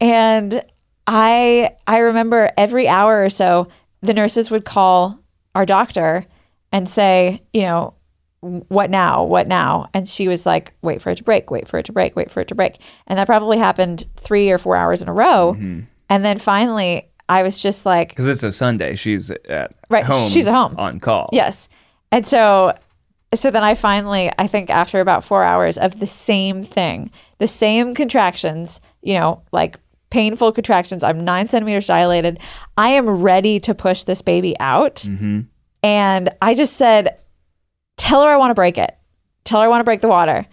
And 0.02 0.64
I 1.08 1.76
I 1.88 1.98
remember 2.00 2.52
every 2.58 2.88
hour 2.88 3.24
or 3.24 3.30
so 3.30 3.68
the 4.02 4.14
nurses 4.14 4.50
would 4.52 4.64
call 4.66 5.20
our 5.56 5.66
doctor 5.66 6.26
and 6.72 6.88
say, 6.88 7.42
you 7.54 7.64
know, 7.64 7.94
what 8.42 8.90
now? 8.90 9.24
What 9.24 9.48
now? 9.48 9.90
And 9.94 10.08
she 10.08 10.28
was 10.30 10.46
like, 10.46 10.74
wait 10.82 11.02
for 11.02 11.10
it 11.10 11.18
to 11.18 11.24
break, 11.24 11.52
wait 11.52 11.68
for 11.68 11.78
it 11.80 11.86
to 11.88 11.92
break, 11.92 12.16
wait 12.16 12.32
for 12.32 12.40
it 12.40 12.48
to 12.50 12.56
break. 12.56 12.78
And 13.08 13.20
that 13.20 13.26
probably 13.26 13.58
happened 13.58 14.06
3 14.18 14.52
or 14.52 14.58
4 14.58 14.78
hours 14.78 15.02
in 15.02 15.10
a 15.10 15.14
row. 15.14 15.54
Mm-hmm. 15.56 15.82
And 16.10 16.24
then 16.26 16.38
finally 16.40 17.10
I 17.28 17.44
was 17.44 17.58
just 17.58 17.86
like, 17.86 18.10
Because 18.10 18.30
it's 18.30 18.44
a 18.44 18.52
Sunday. 18.54 18.96
She's 18.96 19.30
at 19.32 19.74
Right, 19.90 20.04
home. 20.06 20.30
she's 20.30 20.48
at 20.48 20.54
home. 20.54 20.76
on 20.78 21.00
call. 21.02 21.30
Yes. 21.34 21.68
And 22.12 22.26
so 22.26 22.74
so 23.34 23.52
then 23.52 23.64
I 23.64 23.76
finally 23.76 24.32
I 24.38 24.48
think 24.48 24.70
after 24.70 25.00
about 25.00 25.24
4 25.24 25.44
hours 25.44 25.78
of 25.78 26.00
the 26.00 26.08
same 26.08 26.64
thing, 26.64 27.12
the 27.38 27.48
same 27.48 27.94
contractions, 27.94 28.82
you 29.02 29.14
know, 29.14 29.42
like 29.52 29.78
painful 30.10 30.52
contractions. 30.52 31.04
I'm 31.04 31.24
9 31.24 31.48
centimeters 31.48 31.88
dilated. 31.88 32.40
I 32.78 32.90
am 32.90 33.08
ready 33.10 33.60
to 33.62 33.76
push 33.76 34.04
this 34.04 34.22
baby 34.22 34.56
out. 34.60 35.06
And 35.84 36.30
I 36.42 36.56
just 36.56 36.76
said 36.78 37.18
tell 37.98 38.24
her 38.24 38.30
I 38.30 38.38
want 38.38 38.52
to 38.52 38.56
break 38.56 38.78
it. 38.78 38.98
Tell 39.44 39.60
her 39.62 39.66
I 39.66 39.70
want 39.70 39.82
to 39.82 39.86
break 39.86 40.02
the 40.02 40.08
water. 40.08 40.46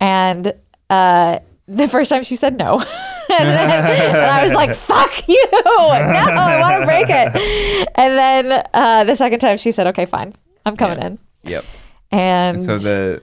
And 0.00 0.54
uh 0.90 1.38
the 1.68 1.88
first 1.88 2.10
time 2.10 2.22
she 2.24 2.36
said 2.36 2.58
no. 2.58 2.74
and, 3.30 3.48
then, 3.48 3.70
and 4.10 4.16
I 4.16 4.42
was 4.42 4.52
like, 4.52 4.74
fuck 4.74 5.26
you. 5.28 5.42
No, 5.52 5.88
I 5.88 6.60
want 6.60 6.80
to 6.82 6.86
break 6.86 7.06
it. 7.08 7.88
And 7.94 8.18
then 8.18 8.64
uh, 8.74 9.04
the 9.04 9.16
second 9.16 9.38
time 9.40 9.56
she 9.58 9.70
said, 9.72 9.86
okay, 9.88 10.06
fine. 10.06 10.34
I'm 10.66 10.76
coming 10.76 11.00
in. 11.00 11.18
Yep. 11.44 11.64
And 12.12 12.62
So 12.62 12.78
the 12.78 13.22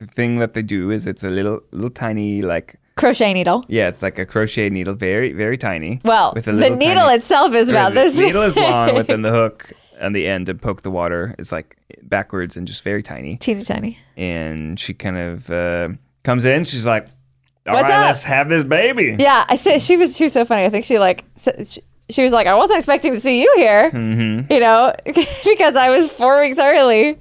the 0.00 0.06
thing 0.06 0.38
that 0.38 0.54
they 0.54 0.62
do 0.62 0.90
is 0.90 1.06
it's 1.06 1.24
a 1.24 1.30
little 1.30 1.60
little 1.72 1.90
tiny 1.90 2.42
like 2.42 2.76
crochet 2.96 3.32
needle. 3.32 3.64
yeah, 3.68 3.88
it's 3.88 4.02
like 4.02 4.18
a 4.18 4.26
crochet 4.26 4.70
needle, 4.70 4.94
very 4.94 5.32
very 5.32 5.56
tiny. 5.58 6.00
Well, 6.04 6.32
with 6.34 6.46
a 6.48 6.52
the 6.52 6.70
needle 6.70 7.04
tiny- 7.04 7.16
itself 7.18 7.54
is 7.54 7.68
about 7.68 7.94
the 7.94 8.00
this. 8.02 8.18
needle 8.18 8.42
is 8.42 8.56
long, 8.56 8.94
but 8.94 9.06
then 9.06 9.22
the 9.22 9.30
hook 9.40 9.72
on 10.00 10.12
the 10.12 10.26
end 10.26 10.46
to 10.46 10.54
poke 10.54 10.82
the 10.82 10.90
water 10.90 11.34
is 11.38 11.52
like 11.52 11.76
backwards 12.02 12.56
and 12.56 12.66
just 12.66 12.82
very 12.82 13.02
tiny. 13.02 13.36
teeny 13.36 13.62
tiny. 13.62 13.98
And 14.16 14.78
she 14.78 14.92
kind 14.94 15.16
of 15.16 15.50
uh, 15.50 15.88
comes 16.24 16.44
in. 16.44 16.64
She's 16.64 16.84
like, 16.86 17.06
"All 17.66 17.74
right, 17.74 17.82
What's 17.82 17.92
up?" 17.94 18.04
let's 18.06 18.24
have 18.24 18.48
this 18.48 18.64
baby." 18.64 19.16
Yeah, 19.18 19.44
I 19.48 19.56
said 19.56 19.80
she 19.80 19.96
was 19.96 20.16
she 20.16 20.24
was 20.24 20.32
so 20.32 20.44
funny. 20.44 20.64
I 20.64 20.70
think 20.70 20.84
she 20.84 20.98
like 20.98 21.24
she, 21.40 21.80
she 22.10 22.22
was 22.22 22.32
like, 22.32 22.46
I 22.46 22.54
wasn't 22.54 22.78
expecting 22.78 23.12
to 23.14 23.20
see 23.20 23.40
you 23.40 23.52
here, 23.56 23.90
Mm-hmm. 23.90 24.52
you 24.52 24.60
know, 24.60 24.92
because 25.44 25.74
I 25.76 25.88
was 25.90 26.08
four 26.08 26.40
weeks 26.40 26.58
early. 26.58 27.16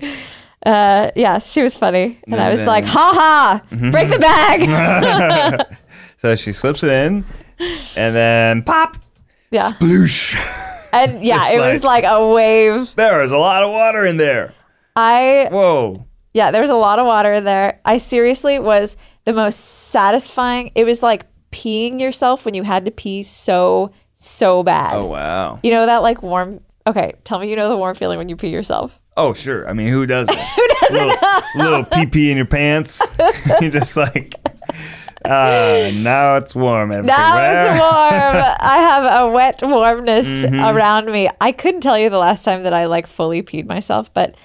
Uh, 0.66 1.12
yes, 1.16 1.52
she 1.52 1.62
was 1.62 1.76
funny, 1.76 2.20
and 2.26 2.36
I 2.40 2.50
was 2.50 2.60
then- 2.60 2.68
like, 2.68 2.86
ha 2.86 3.12
ha, 3.14 3.90
break 3.92 4.10
the 4.10 4.20
bag. 4.20 5.66
So 6.18 6.36
she 6.38 6.54
slips 6.54 6.84
it 6.84 6.90
in, 6.90 7.26
and 7.98 8.16
then 8.16 8.64
pop, 8.64 8.96
yeah, 9.52 9.72
sploosh. 9.72 10.36
and 10.94 11.22
yeah, 11.26 11.44
It's 11.44 11.52
it 11.52 11.58
was 11.58 11.84
like- 11.84 12.04
like 12.06 12.14
a 12.14 12.34
wave. 12.34 12.96
there 12.96 13.22
is 13.24 13.32
a 13.32 13.38
lot 13.38 13.62
of 13.62 13.72
water 13.72 14.06
in 14.06 14.16
there. 14.16 14.54
I 14.96 15.50
Whoa. 15.52 16.06
Yeah, 16.34 16.52
there 16.52 16.62
was 16.62 16.70
a 16.72 16.76
lot 16.76 16.98
of 16.98 17.06
water 17.06 17.42
there. 17.42 17.82
I 17.84 17.98
seriously 17.98 18.58
was 18.58 18.96
the 19.26 19.34
most 19.34 19.58
satisfying. 19.58 20.72
It 20.76 20.86
was 20.86 21.04
like 21.04 21.26
peeing 21.52 22.00
yourself 22.00 22.46
when 22.46 22.54
you 22.54 22.64
had 22.64 22.86
to 22.86 22.92
pee 22.92 23.22
so 23.24 23.92
so 24.14 24.64
bad. 24.64 24.94
Oh 24.96 25.06
wow. 25.08 25.60
You 25.62 25.72
know 25.72 25.86
that 25.88 26.02
like 26.04 26.24
warm. 26.24 26.62
Okay, 26.88 27.14
tell 27.26 27.38
me 27.40 27.50
you 27.50 27.56
know 27.58 27.68
the 27.70 27.76
warm 27.78 27.96
feeling 27.96 28.18
when 28.18 28.30
you 28.30 28.38
pee 28.38 28.48
yourself. 28.50 29.02
Oh 29.16 29.34
sure. 29.34 29.68
I 29.70 29.74
mean, 29.74 29.90
who 29.90 30.06
doesn't? 30.06 30.36
who 30.56 30.68
doesn't? 30.80 30.94
Little, 30.94 31.42
little 31.56 31.84
pee 31.92 32.06
pee 32.06 32.32
in 32.32 32.38
your 32.38 32.46
pants. 32.46 33.02
You're 33.62 33.70
just 33.72 33.96
like, 33.96 34.34
uh, 35.26 35.92
now 35.96 36.36
it's 36.38 36.56
warm 36.56 36.92
everywhere. 36.92 37.16
Now 37.18 37.36
it's 37.38 37.80
warm. 37.80 38.56
I 38.60 38.78
have 38.78 39.24
a 39.24 39.32
wet 39.32 39.60
warmness 39.64 40.28
Mm-hmm. 40.28 40.60
around 40.76 41.12
me. 41.12 41.30
I 41.40 41.52
couldn't 41.52 41.82
tell 41.82 41.98
you 41.98 42.10
the 42.10 42.18
last 42.18 42.44
time 42.44 42.64
that 42.64 42.74
I 42.74 42.86
like 42.88 43.08
fully 43.08 43.42
peed 43.44 43.66
myself, 43.68 44.14
but 44.14 44.36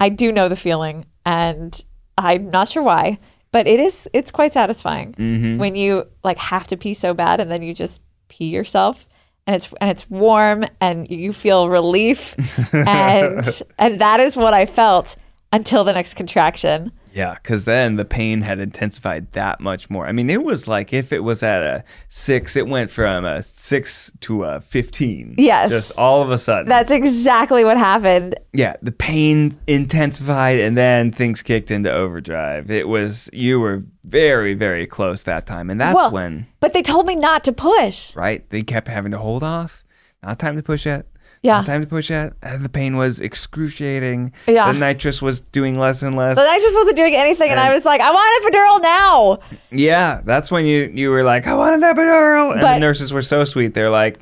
I 0.00 0.08
do 0.08 0.32
know 0.32 0.48
the 0.48 0.56
feeling, 0.56 1.04
and 1.24 1.78
I'm 2.18 2.50
not 2.50 2.68
sure 2.68 2.82
why. 2.82 3.18
But 3.52 3.68
it 3.68 3.78
is 3.78 4.08
it's 4.12 4.30
quite 4.32 4.52
satisfying 4.52 5.12
Mm-hmm. 5.12 5.58
when 5.58 5.74
you 5.76 6.06
like 6.24 6.38
have 6.38 6.66
to 6.68 6.76
pee 6.76 6.94
so 6.94 7.14
bad, 7.14 7.40
and 7.40 7.50
then 7.50 7.62
you 7.62 7.72
just 7.74 8.00
pee 8.28 8.46
yourself, 8.46 9.06
and 9.46 9.56
it's 9.56 9.72
and 9.80 9.90
it's 9.90 10.08
warm, 10.10 10.64
and 10.80 11.08
you 11.10 11.32
feel 11.32 11.68
relief, 11.68 12.34
and 12.72 13.62
and 13.78 14.00
that 14.00 14.20
is 14.20 14.36
what 14.36 14.54
I 14.54 14.66
felt 14.66 15.16
until 15.52 15.84
the 15.84 15.92
next 15.92 16.14
contraction. 16.14 16.92
Yeah, 17.14 17.34
because 17.34 17.64
then 17.64 17.94
the 17.94 18.04
pain 18.04 18.40
had 18.40 18.58
intensified 18.58 19.30
that 19.32 19.60
much 19.60 19.88
more. 19.88 20.04
I 20.06 20.10
mean, 20.10 20.28
it 20.30 20.42
was 20.42 20.66
like 20.66 20.92
if 20.92 21.12
it 21.12 21.20
was 21.20 21.44
at 21.44 21.62
a 21.62 21.84
six, 22.08 22.56
it 22.56 22.66
went 22.66 22.90
from 22.90 23.24
a 23.24 23.40
six 23.40 24.10
to 24.22 24.42
a 24.42 24.60
15. 24.60 25.36
Yes. 25.38 25.70
Just 25.70 25.96
all 25.96 26.22
of 26.22 26.30
a 26.32 26.38
sudden. 26.38 26.68
That's 26.68 26.90
exactly 26.90 27.64
what 27.64 27.76
happened. 27.78 28.34
yeah, 28.52 28.74
the 28.82 28.90
pain 28.90 29.56
intensified 29.68 30.58
and 30.58 30.76
then 30.76 31.12
things 31.12 31.42
kicked 31.42 31.70
into 31.70 31.90
overdrive. 31.92 32.68
It 32.70 32.88
was, 32.88 33.30
you 33.32 33.60
were 33.60 33.84
very, 34.02 34.54
very 34.54 34.86
close 34.86 35.22
that 35.22 35.46
time. 35.46 35.70
And 35.70 35.80
that's 35.80 35.94
Well, 35.94 36.10
when, 36.10 36.46
But 36.58 36.72
they 36.72 36.82
told 36.82 37.06
me 37.06 37.14
not 37.14 37.44
to 37.44 37.52
push. 37.52 38.14
right, 38.16 38.48
they 38.50 38.62
kept 38.62 38.88
having 38.88 39.12
to 39.12 39.18
hold 39.18 39.44
off. 39.44 39.84
Not 40.22 40.38
time 40.40 40.56
to 40.56 40.62
push 40.62 40.84
yet. 40.86 41.06
Yeah. 41.44 41.62
Time 41.62 41.82
to 41.82 41.86
push 41.86 42.08
yet. 42.08 42.32
And 42.42 42.64
the 42.64 42.68
pain 42.70 42.96
was 42.96 43.20
excruciating. 43.20 44.32
Yeah. 44.48 44.72
The 44.72 44.78
nitrous 44.78 45.20
was 45.20 45.40
doing 45.40 45.78
less 45.78 46.02
and 46.02 46.16
less. 46.16 46.38
I 46.38 46.58
just 46.58 46.76
wasn't 46.76 46.96
doing 46.96 47.14
anything, 47.14 47.50
and 47.50 47.60
I 47.60 47.72
was 47.74 47.84
like, 47.84 48.00
I 48.00 48.10
want 48.10 48.44
an 48.44 48.50
epidural 48.50 48.82
now. 48.82 49.38
Yeah, 49.70 50.22
that's 50.24 50.50
when 50.50 50.64
you 50.64 50.90
you 50.94 51.10
were 51.10 51.22
like, 51.22 51.46
I 51.46 51.54
want 51.54 51.74
an 51.74 51.82
epidural, 51.82 52.52
and 52.52 52.60
But- 52.62 52.74
the 52.74 52.80
nurses 52.80 53.12
were 53.12 53.22
so 53.22 53.44
sweet. 53.44 53.74
They're 53.74 53.90
like, 53.90 54.18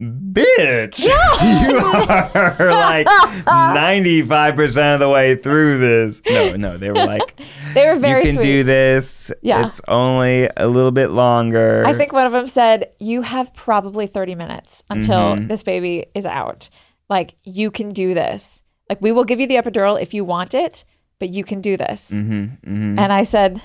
bitch, 0.00 1.04
you 1.04 1.78
are 1.78 2.70
like 2.70 3.06
ninety 3.46 4.22
five 4.22 4.54
percent 4.56 4.94
of 4.94 5.00
the 5.00 5.08
way 5.08 5.34
through 5.36 5.78
this. 5.78 6.20
No, 6.28 6.56
no, 6.56 6.76
they 6.76 6.90
were 6.90 7.06
like, 7.06 7.38
They 7.74 7.86
were 7.92 7.98
very 7.98 8.20
you 8.20 8.26
can 8.26 8.34
sweet. 8.36 8.42
do 8.44 8.62
this. 8.64 9.32
Yeah. 9.42 9.66
it's 9.66 9.80
only 9.88 10.48
a 10.56 10.66
little 10.68 10.90
bit 10.92 11.08
longer. 11.10 11.84
I 11.86 11.94
think 11.94 12.12
one 12.12 12.26
of 12.26 12.32
them 12.32 12.46
said, 12.46 12.90
You 12.98 13.22
have 13.22 13.52
probably 13.54 14.06
30 14.06 14.34
minutes 14.34 14.82
until 14.90 15.16
Mm-hmm. 15.36 15.46
this 15.48 15.62
baby 15.62 16.06
is 16.14 16.26
out. 16.26 16.68
Like, 17.08 17.34
you 17.44 17.70
can 17.70 17.90
do 17.90 18.14
this. 18.14 18.62
Like, 18.88 19.00
we 19.00 19.12
will 19.12 19.24
give 19.24 19.40
you 19.40 19.46
the 19.46 19.56
epidural 19.56 20.00
if 20.00 20.12
you 20.14 20.24
want 20.24 20.54
it, 20.54 20.84
but 21.18 21.28
you 21.30 21.44
can 21.44 21.60
do 21.60 21.76
this. 21.76 22.10
Mm-hmm, 22.10 22.98
And 22.98 23.12
I 23.12 23.22
said, 23.24 23.60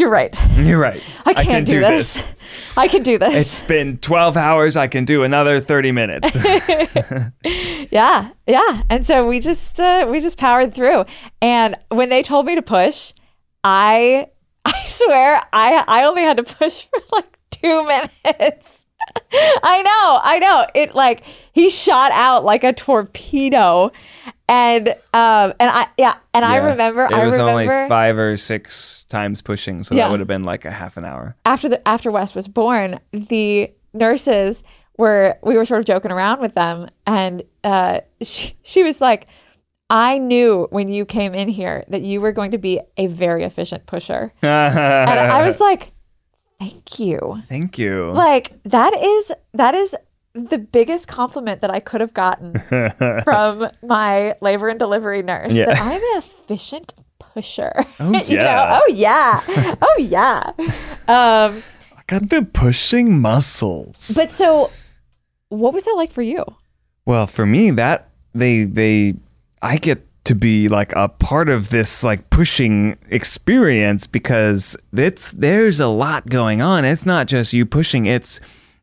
You're 0.00 0.08
right. 0.08 0.34
you're 0.56 0.78
right. 0.78 1.02
I 1.26 1.34
can't 1.34 1.46
can 1.46 1.64
do, 1.64 1.80
this. 1.80 2.22
I 2.74 2.88
can 2.88 3.02
do 3.02 3.18
this. 3.18 3.34
It's 3.34 3.60
been 3.60 3.98
twelve 3.98 4.34
hours. 4.34 4.74
I 4.74 4.86
can 4.86 5.04
do 5.04 5.24
another 5.24 5.60
thirty 5.60 5.92
minutes. 5.92 6.38
Yeah, 7.90 8.30
yeah. 8.46 8.82
And 8.88 9.04
so 9.04 9.26
we 9.26 9.40
just 9.40 9.78
uh, 9.78 10.06
we 10.08 10.20
just 10.20 10.38
powered 10.38 10.72
through. 10.72 11.04
And 11.42 11.76
when 11.88 12.08
they 12.08 12.22
told 12.22 12.46
me 12.46 12.54
to 12.54 12.62
push, 12.62 13.12
I 13.62 14.28
I 14.64 14.84
swear 14.86 15.42
I 15.52 15.84
I 15.86 16.04
only 16.04 16.22
had 16.22 16.38
to 16.38 16.44
push 16.44 16.86
for 16.86 17.00
like 17.12 17.38
two 17.50 17.84
minutes. 17.84 18.86
I 19.34 19.82
know, 19.82 20.20
I 20.22 20.38
know. 20.38 20.66
It 20.74 20.94
like 20.94 21.24
he 21.52 21.68
shot 21.68 22.10
out 22.12 22.42
like 22.42 22.64
a 22.64 22.72
torpedo, 22.72 23.92
and 24.50 24.88
um 25.14 25.54
and 25.60 25.70
I 25.70 25.86
yeah 25.96 26.16
and 26.34 26.44
I 26.44 26.56
remember 26.56 27.04
It 27.04 27.12
I 27.12 27.24
was 27.24 27.38
remember 27.38 27.50
only 27.52 27.88
five 27.88 28.18
or 28.18 28.36
six 28.36 29.04
times 29.08 29.40
pushing, 29.40 29.82
so 29.82 29.94
Yeah. 29.94 30.04
that 30.04 30.10
would 30.10 30.20
have 30.20 30.26
been 30.28 30.42
like 30.42 30.64
a 30.66 30.70
half 30.70 30.96
an 30.98 31.04
hour. 31.06 31.36
after 31.46 31.68
the 31.68 31.86
after 31.88 32.10
Wes 32.10 32.34
was 32.34 32.48
born, 32.48 32.98
the 33.12 33.70
nurses 33.94 34.62
were 34.98 35.38
we 35.42 35.56
were 35.56 35.64
sort 35.64 35.80
of 35.80 35.86
joking 35.86 36.10
around 36.10 36.40
with 36.40 36.54
them, 36.54 36.88
and 37.06 37.42
uh, 37.64 38.00
she 38.20 38.52
she 38.62 38.82
was 38.82 39.00
like, 39.00 39.26
"I 39.88 40.18
knew 40.18 40.66
when 40.70 40.88
you 40.88 41.06
came 41.06 41.32
in 41.34 41.48
here 41.48 41.84
that 41.88 42.02
you 42.02 42.20
were 42.20 42.32
going 42.32 42.50
to 42.50 42.58
be 42.58 42.80
a 42.98 43.06
very 43.06 43.44
efficient 43.44 43.86
pusher," 43.86 44.32
and 44.42 45.20
I 45.20 45.46
was 45.46 45.58
like, 45.60 45.92
"Thank 46.58 46.98
you." 46.98 47.42
Thank 47.48 47.78
you. 47.78 48.10
Like 48.10 48.52
that 48.64 48.92
is 48.94 49.32
that 49.54 49.74
is 49.74 49.96
the 50.34 50.58
biggest 50.58 51.08
compliment 51.08 51.60
that 51.60 51.70
I 51.70 51.80
could 51.80 52.00
have 52.00 52.14
gotten 52.14 52.58
from 53.24 53.68
my 53.82 54.36
labor 54.40 54.68
and 54.68 54.78
delivery 54.78 55.22
nurse 55.22 55.54
Yeah. 55.54 55.66
that 55.66 55.80
I'm 55.80 56.00
an 56.02 56.18
efficient 56.18 56.94
pusher. 57.18 57.72
Oh, 57.98 58.12
You 58.28 58.36
know? 58.36 58.42
yeah. 58.44 58.80
Oh 58.80 58.92
yeah. 58.92 59.74
Oh 59.82 59.96
yeah. 59.98 60.52
Um, 61.08 61.62
I 61.96 62.02
got 62.06 62.28
the 62.28 62.42
pushing 62.52 63.20
muscles. 63.20 64.12
but 64.16 64.30
so 64.30 64.70
what 65.48 65.74
was 65.74 65.84
that 65.84 65.94
like 65.96 66.12
for 66.12 66.22
you? 66.22 66.44
well, 67.06 67.26
for 67.26 67.44
me, 67.46 67.72
that 67.72 68.08
they 68.34 68.64
they 68.64 69.14
I 69.62 69.78
get 69.78 70.06
to 70.24 70.34
be 70.36 70.68
like 70.68 70.92
a 70.94 71.08
part 71.08 71.48
of 71.48 71.70
this 71.70 72.04
like 72.04 72.30
pushing 72.30 72.96
experience 73.08 74.06
because 74.06 74.76
it's 74.92 75.32
there's 75.32 75.80
a 75.80 75.88
lot 75.88 76.28
going 76.28 76.62
on. 76.62 76.84
It's 76.84 77.04
not 77.04 77.26
just 77.26 77.52
you 77.52 77.66
pushing. 77.66 78.06
It's 78.06 78.38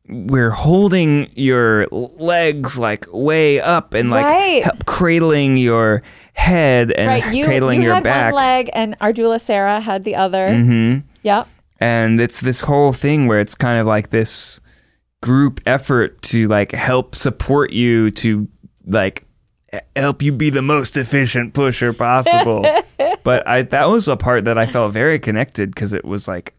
we're 0.09 0.51
holding 0.51 1.29
your 1.35 1.87
legs 1.91 2.77
like 2.79 3.05
way 3.11 3.59
up 3.59 3.93
and 3.93 4.09
like 4.09 4.25
Right. 4.25 4.63
cradling 4.85 5.57
your 5.57 6.01
head 6.33 6.91
and 6.91 7.07
Right. 7.07 7.33
You, 7.33 7.45
cradling 7.45 7.81
you 7.81 7.87
your 7.87 7.95
had 7.95 8.03
back. 8.03 8.33
one 8.33 8.43
leg 8.43 8.69
and 8.73 8.95
our 9.01 9.11
doula 9.11 9.39
Sarah 9.41 9.79
had 9.81 10.03
the 10.03 10.15
other. 10.15 10.53
hmm 10.55 10.97
Yep. 11.23 11.47
and 11.81 12.21
it's 12.21 12.39
this 12.41 12.61
whole 12.61 12.93
thing 12.93 13.27
where 13.27 13.39
it's 13.39 13.53
kind 13.55 13.79
of 13.81 13.87
like 13.87 14.09
this 14.11 14.61
group 15.21 15.59
effort 15.65 16.21
to 16.21 16.47
like 16.47 16.71
help 16.71 17.15
support 17.15 17.71
you 17.73 18.11
to 18.11 18.47
like 18.85 19.25
help 19.95 20.21
you 20.21 20.31
be 20.31 20.49
the 20.49 20.61
most 20.61 20.95
efficient 20.95 21.53
pusher 21.53 21.91
possible 21.91 22.63
but 23.23 23.45
i 23.47 23.61
that 23.63 23.89
was 23.89 24.07
a 24.07 24.15
part 24.15 24.45
that 24.45 24.57
i 24.57 24.65
felt 24.65 24.93
very 24.93 25.19
connected 25.19 25.69
because 25.73 25.91
it 25.91 26.05
was 26.05 26.27
like 26.27 26.53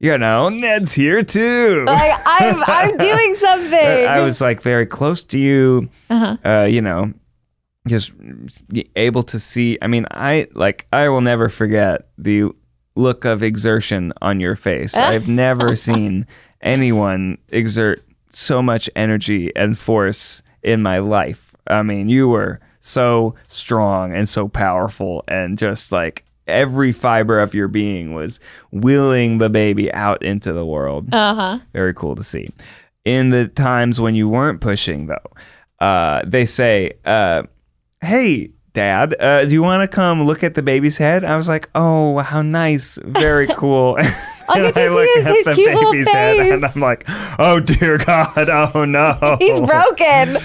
you 0.00 0.16
know 0.18 0.48
ned's 0.48 0.92
here 0.92 1.22
too 1.22 1.84
Like 1.86 2.20
I'm 2.26 2.62
I'm 2.66 2.96
doing 2.96 3.34
something. 3.44 4.06
I 4.06 4.20
was 4.20 4.40
like 4.40 4.60
very 4.62 4.86
close 4.86 5.22
to 5.24 5.38
you. 5.38 5.88
Uh-huh. 6.10 6.36
Uh, 6.44 6.64
you 6.64 6.80
know, 6.80 7.12
just 7.86 8.12
able 8.96 9.22
to 9.24 9.38
see. 9.38 9.78
I 9.82 9.86
mean, 9.86 10.06
I 10.10 10.48
like 10.54 10.86
I 10.92 11.08
will 11.08 11.20
never 11.20 11.48
forget 11.48 12.06
the 12.18 12.50
look 12.96 13.24
of 13.24 13.42
exertion 13.42 14.12
on 14.22 14.40
your 14.40 14.56
face. 14.56 14.94
I've 14.96 15.28
never 15.28 15.76
seen 15.76 16.26
anyone 16.60 17.38
exert 17.48 18.02
so 18.30 18.62
much 18.62 18.88
energy 18.96 19.54
and 19.54 19.76
force 19.76 20.42
in 20.62 20.82
my 20.82 20.98
life. 20.98 21.54
I 21.66 21.82
mean, 21.82 22.08
you 22.08 22.28
were 22.28 22.60
so 22.80 23.34
strong 23.48 24.12
and 24.12 24.28
so 24.28 24.48
powerful 24.48 25.24
and 25.28 25.56
just 25.56 25.92
like 25.92 26.24
every 26.46 26.92
fiber 26.92 27.40
of 27.40 27.54
your 27.54 27.68
being 27.68 28.14
was 28.14 28.40
willing 28.70 29.38
the 29.38 29.50
baby 29.50 29.92
out 29.92 30.22
into 30.22 30.52
the 30.52 30.64
world. 30.66 31.12
Uh-huh. 31.12 31.58
Very 31.72 31.94
cool 31.94 32.14
to 32.16 32.22
see. 32.22 32.50
In 33.04 33.30
the 33.30 33.48
times 33.48 34.00
when 34.00 34.14
you 34.14 34.28
weren't 34.28 34.60
pushing, 34.60 35.06
though, 35.06 35.84
uh, 35.84 36.22
they 36.26 36.46
say, 36.46 36.92
uh, 37.04 37.42
"Hey, 38.00 38.50
Dad, 38.72 39.14
uh, 39.20 39.44
do 39.44 39.52
you 39.52 39.62
want 39.62 39.82
to 39.82 39.94
come 39.94 40.22
look 40.22 40.42
at 40.42 40.54
the 40.54 40.62
baby's 40.62 40.96
head?" 40.96 41.22
I 41.22 41.36
was 41.36 41.46
like, 41.48 41.68
"Oh, 41.74 42.18
how 42.20 42.40
nice! 42.40 42.98
Very 43.04 43.46
cool." 43.56 43.96
I 44.48 44.58
and 44.58 44.62
get 44.62 44.74
to 44.74 44.80
I 44.82 44.88
look 44.88 45.08
his, 45.16 45.26
at 45.26 45.34
his 45.34 45.44
the 45.46 45.54
cute 45.54 45.80
baby's 45.80 46.08
head 46.10 46.36
and 46.46 46.64
I'm 46.64 46.80
like, 46.80 47.04
"Oh 47.38 47.60
dear 47.60 47.98
God! 47.98 48.48
Oh 48.74 48.84
no!" 48.84 49.36
He's 49.38 49.58
broken. 49.60 50.36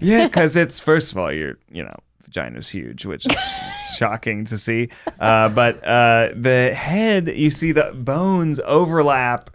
yeah, 0.00 0.26
because 0.26 0.56
it's 0.56 0.80
first 0.80 1.12
of 1.12 1.18
all, 1.18 1.32
your 1.32 1.58
you 1.70 1.82
know 1.82 1.94
vagina's 2.24 2.68
huge, 2.68 3.06
which 3.06 3.26
is 3.26 3.34
shocking 3.96 4.44
to 4.46 4.58
see. 4.58 4.88
Uh, 5.18 5.48
but 5.48 5.84
uh, 5.84 6.30
the 6.36 6.74
head, 6.74 7.28
you 7.28 7.50
see 7.50 7.72
the 7.72 7.92
bones 7.94 8.60
overlap 8.64 9.50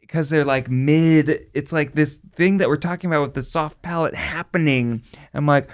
because 0.00 0.30
they're 0.30 0.44
like 0.44 0.70
mid. 0.70 1.46
It's 1.54 1.72
like 1.72 1.94
this 1.94 2.18
thing 2.34 2.58
that 2.58 2.68
we're 2.68 2.76
talking 2.76 3.10
about 3.10 3.22
with 3.22 3.34
the 3.34 3.42
soft 3.42 3.82
palate 3.82 4.14
happening. 4.14 5.02
I'm 5.34 5.46
like. 5.46 5.68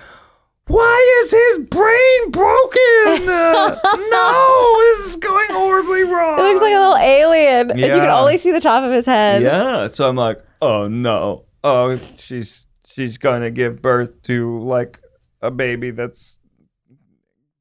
Why 0.66 1.22
is 1.22 1.30
his 1.30 1.68
brain 1.68 2.30
broken? 2.30 3.28
Uh, 3.28 3.78
no, 4.10 4.76
this 4.78 5.10
is 5.10 5.16
going 5.16 5.50
horribly 5.50 6.04
wrong. 6.04 6.38
It 6.38 6.42
looks 6.42 6.62
like 6.62 6.72
a 6.72 6.78
little 6.78 6.96
alien. 6.96 7.70
And 7.72 7.80
you 7.80 7.86
can 7.88 8.08
only 8.08 8.38
see 8.38 8.50
the 8.50 8.62
top 8.62 8.82
of 8.82 8.90
his 8.90 9.04
head. 9.04 9.42
Yeah, 9.42 9.88
so 9.88 10.08
I'm 10.08 10.16
like, 10.16 10.42
oh 10.62 10.88
no, 10.88 11.44
oh 11.62 11.96
she's 12.16 12.66
she's 12.86 13.18
gonna 13.18 13.50
give 13.50 13.82
birth 13.82 14.22
to 14.22 14.58
like 14.60 15.00
a 15.42 15.50
baby 15.50 15.90
that's 15.90 16.40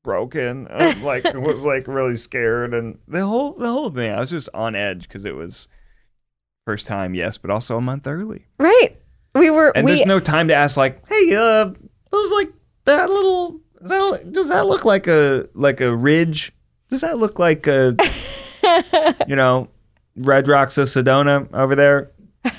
broken. 0.03 0.67
I'm 0.69 1.03
like 1.03 1.23
was 1.33 1.63
like 1.63 1.87
really 1.87 2.17
scared, 2.17 2.73
and 2.73 2.97
the 3.07 3.25
whole 3.25 3.53
the 3.53 3.71
whole 3.71 3.89
thing. 3.89 4.11
I 4.11 4.19
was 4.19 4.29
just 4.29 4.49
on 4.53 4.75
edge 4.75 5.07
because 5.07 5.25
it 5.25 5.35
was 5.35 5.67
first 6.65 6.87
time, 6.87 7.13
yes, 7.13 7.37
but 7.37 7.51
also 7.51 7.77
a 7.77 7.81
month 7.81 8.07
early, 8.07 8.45
Right. 8.57 8.97
We 9.35 9.49
were 9.49 9.71
and 9.75 9.85
we 9.85 9.93
there's 9.93 10.05
no 10.05 10.19
time 10.19 10.47
to 10.49 10.53
ask 10.53 10.77
like, 10.77 11.07
hey, 11.09 11.35
uh, 11.35 11.71
those 12.11 12.31
like 12.31 12.53
that 12.85 13.09
little. 13.09 13.59
Does 13.81 13.89
that, 13.89 14.31
does 14.31 14.49
that 14.49 14.67
look 14.67 14.85
like 14.85 15.07
a 15.07 15.49
like 15.55 15.81
a 15.81 15.93
ridge? 15.93 16.53
Does 16.89 17.01
that 17.01 17.17
look 17.17 17.39
like 17.39 17.65
a 17.65 17.97
you 19.27 19.35
know, 19.35 19.69
Red 20.15 20.47
Rocks 20.47 20.77
of 20.77 20.87
Sedona 20.87 21.51
over 21.53 21.75
there. 21.75 22.11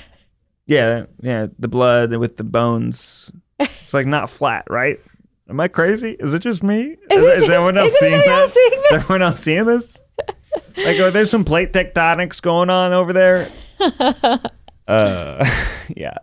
Yeah, 0.67 1.05
yeah, 1.21 1.45
the 1.59 1.67
blood 1.67 2.11
with 2.15 2.37
the 2.37 2.43
bones. 2.43 3.31
It's 3.59 3.93
like 3.93 4.07
not 4.07 4.31
flat, 4.31 4.65
right? 4.67 4.99
Am 5.49 5.59
I 5.59 5.67
crazy? 5.67 6.11
Is 6.19 6.33
it 6.33 6.39
just 6.39 6.63
me? 6.63 6.97
Is, 7.11 7.23
is 7.23 7.41
just- 7.43 7.49
everyone 7.51 7.77
else 7.77 7.91
is 7.93 7.99
seeing 7.99 8.13
anybody 8.13 8.29
that? 8.29 8.41
else 8.41 8.53
seeing 8.53 8.73
Is 8.73 8.91
everyone 8.91 9.21
else 9.21 9.39
seeing 9.39 9.65
this? 9.65 10.01
Like, 10.77 10.99
are 10.99 11.11
there 11.11 11.25
some 11.25 11.43
plate 11.45 11.71
tectonics 11.73 12.41
going 12.41 12.69
on 12.69 12.93
over 12.93 13.13
there? 13.13 13.51
uh, 14.87 15.45
yeah, 15.95 16.17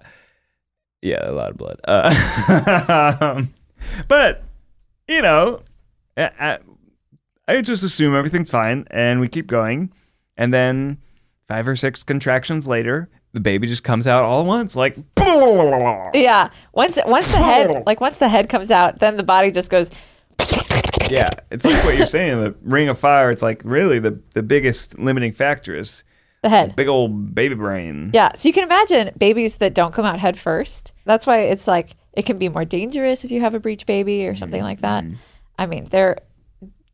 yeah, 1.03 1.31
a 1.31 1.33
lot 1.33 1.51
of 1.51 1.57
blood. 1.57 1.81
Uh, 1.85 3.43
but 4.09 4.43
you 5.09 5.23
know, 5.23 5.63
I, 6.17 6.31
I, 6.39 6.59
I 7.49 7.61
just 7.63 7.83
assume 7.83 8.15
everything's 8.17 8.51
fine, 8.51 8.87
and 8.91 9.21
we 9.21 9.29
keep 9.29 9.47
going, 9.47 9.93
and 10.37 10.53
then 10.53 10.99
five 11.49 11.67
or 11.69 11.77
six 11.77 12.03
contractions 12.03 12.67
later, 12.67 13.09
the 13.33 13.41
baby 13.41 13.67
just 13.67 13.85
comes 13.85 14.07
out 14.07 14.25
all 14.25 14.41
at 14.41 14.47
once, 14.47 14.77
like. 14.77 14.97
Yeah. 16.15 16.51
Once 16.73 16.99
once 17.07 17.33
the 17.33 17.39
head 17.39 17.83
like 17.87 18.01
once 18.01 18.17
the 18.17 18.29
head 18.29 18.49
comes 18.49 18.71
out, 18.71 18.99
then 18.99 19.17
the 19.17 19.23
body 19.23 19.51
just 19.51 19.71
goes 19.71 19.91
Yeah, 21.11 21.31
it's 21.51 21.65
like 21.65 21.83
what 21.85 21.97
you're 21.97 22.07
saying. 22.07 22.41
The 22.41 22.55
ring 22.63 22.89
of 22.89 22.99
fire. 22.99 23.31
It's 23.31 23.43
like 23.43 23.63
really 23.65 23.99
the 23.99 24.21
the 24.35 24.43
biggest 24.43 24.99
limiting 24.99 25.33
factor 25.33 25.77
is 25.77 26.05
the 26.43 26.49
head. 26.49 26.77
big 26.77 26.89
old 26.89 27.35
baby 27.35 27.55
brain. 27.55 28.11
Yeah. 28.13 28.33
So 28.35 28.49
you 28.49 28.53
can 28.53 28.65
imagine 28.65 29.13
babies 29.17 29.57
that 29.57 29.75
don't 29.75 29.93
come 29.93 30.05
out 30.05 30.19
head 30.19 30.39
first. 30.39 30.93
That's 31.05 31.27
why 31.27 31.41
it's 31.41 31.67
like 31.67 31.97
it 32.13 32.27
can 32.27 32.37
be 32.37 32.49
more 32.49 32.65
dangerous 32.65 33.25
if 33.25 33.31
you 33.31 33.41
have 33.41 33.55
a 33.55 33.61
breech 33.61 33.87
baby 33.87 34.27
or 34.27 34.37
something 34.37 34.63
like 34.63 34.81
that. 34.81 35.05
Mm-hmm. 35.05 35.17
I 35.59 35.67
mean, 35.67 35.85
they're 35.85 36.19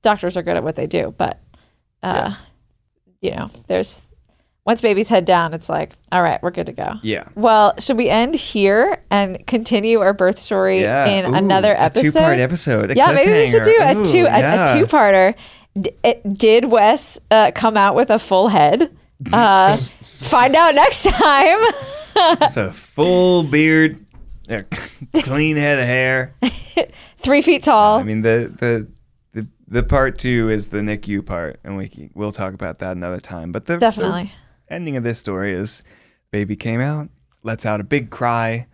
doctors 0.03 0.36
are 0.36 0.43
good 0.43 0.57
at 0.57 0.64
what 0.64 0.76
they 0.76 0.86
do, 0.86 1.14
but 1.16 1.41
uh, 2.03 2.34
you 3.20 3.32
know, 3.32 3.49
there's 3.66 4.03
once 4.69 4.83
babies 4.83 5.09
head 5.09 5.25
down, 5.25 5.55
it's 5.55 5.71
like, 5.71 5.95
all 6.12 6.23
right, 6.23 6.43
we're 6.43 6.51
good 6.51 6.66
to 6.66 6.73
go. 6.75 6.93
Yeah. 7.03 7.25
Well, 7.35 7.73
should 7.79 7.97
we 7.97 8.11
end 8.11 8.35
here 8.35 9.03
and 9.11 9.45
continue 9.47 10.01
our 10.01 10.12
birth 10.12 10.39
story 10.39 10.83
Yeah. 10.83 11.07
in 11.07 11.25
Ooh, 11.25 11.35
another 11.35 11.75
episode? 11.75 12.01
A 12.09 12.12
two-part 12.12 12.39
episode. 12.39 12.95
yeah, 12.95 13.12
maybe 13.12 13.33
we 13.33 13.47
should 13.47 13.62
do 13.62 13.79
a 13.81 13.95
two 14.05 14.27
a, 14.27 14.39
yeah. 14.39 14.75
a 14.75 14.79
two 14.79 14.85
parter. 14.87 15.35
D- 15.81 15.91
did 16.31 16.66
Wes 16.66 17.19
uh, 17.31 17.51
come 17.55 17.79
out 17.79 17.95
with 17.95 18.11
a 18.11 18.19
full 18.19 18.49
head? 18.49 18.95
Uh, 19.33 19.75
find 20.03 20.55
out 20.55 20.75
next 20.75 21.05
time. 21.05 21.59
It's 22.43 22.57
a 22.59 22.71
full 22.73 23.45
beard, 23.45 24.05
a 24.51 24.64
clean 25.23 25.57
head 25.57 25.79
of 25.79 25.87
hair. 25.87 26.35
Three 27.19 27.41
feet 27.43 27.62
tall. 27.62 28.01
I 28.01 28.03
mean, 28.03 28.21
the 28.23 28.53
the 29.35 29.47
the 29.69 29.83
part 29.85 30.19
two 30.19 30.51
is 30.51 30.69
the 30.69 30.79
NICU 30.79 31.25
part, 31.25 31.61
and 31.64 31.77
we 31.77 31.89
can- 31.89 32.11
we'll 32.14 32.33
talk 32.33 32.55
about 32.55 32.81
that 32.81 32.97
another 32.97 33.21
time. 33.21 33.53
But 33.53 33.66
the 33.66 33.79
Definitely. 33.79 34.33
Ending 34.71 34.97
of 34.97 35.05
this 35.05 35.19
story 35.19 35.53
is, 35.53 35.83
baby 36.31 36.57
came 36.57 36.81
out, 36.81 37.09
lets 37.43 37.64
out 37.66 37.81
a 37.81 37.85
big 37.85 38.11
cry, 38.11 38.66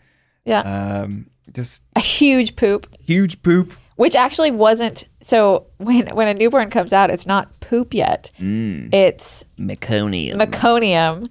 Yeah. 0.44 0.60
um, 0.60 1.26
just 1.52 1.82
a 1.96 2.00
huge 2.00 2.56
poop, 2.56 2.86
huge 3.00 3.42
poop. 3.42 3.72
which 3.96 4.14
actually 4.16 4.50
wasn't. 4.50 5.06
So 5.20 5.66
when 5.78 6.08
when 6.14 6.26
a 6.28 6.34
newborn 6.34 6.70
comes 6.70 6.92
out, 6.92 7.10
it's 7.10 7.26
not 7.26 7.60
poop 7.60 7.94
yet. 7.94 8.30
Mm. 8.40 8.92
It's 8.92 9.44
Meconium. 9.58 10.34
meconium, 10.34 11.28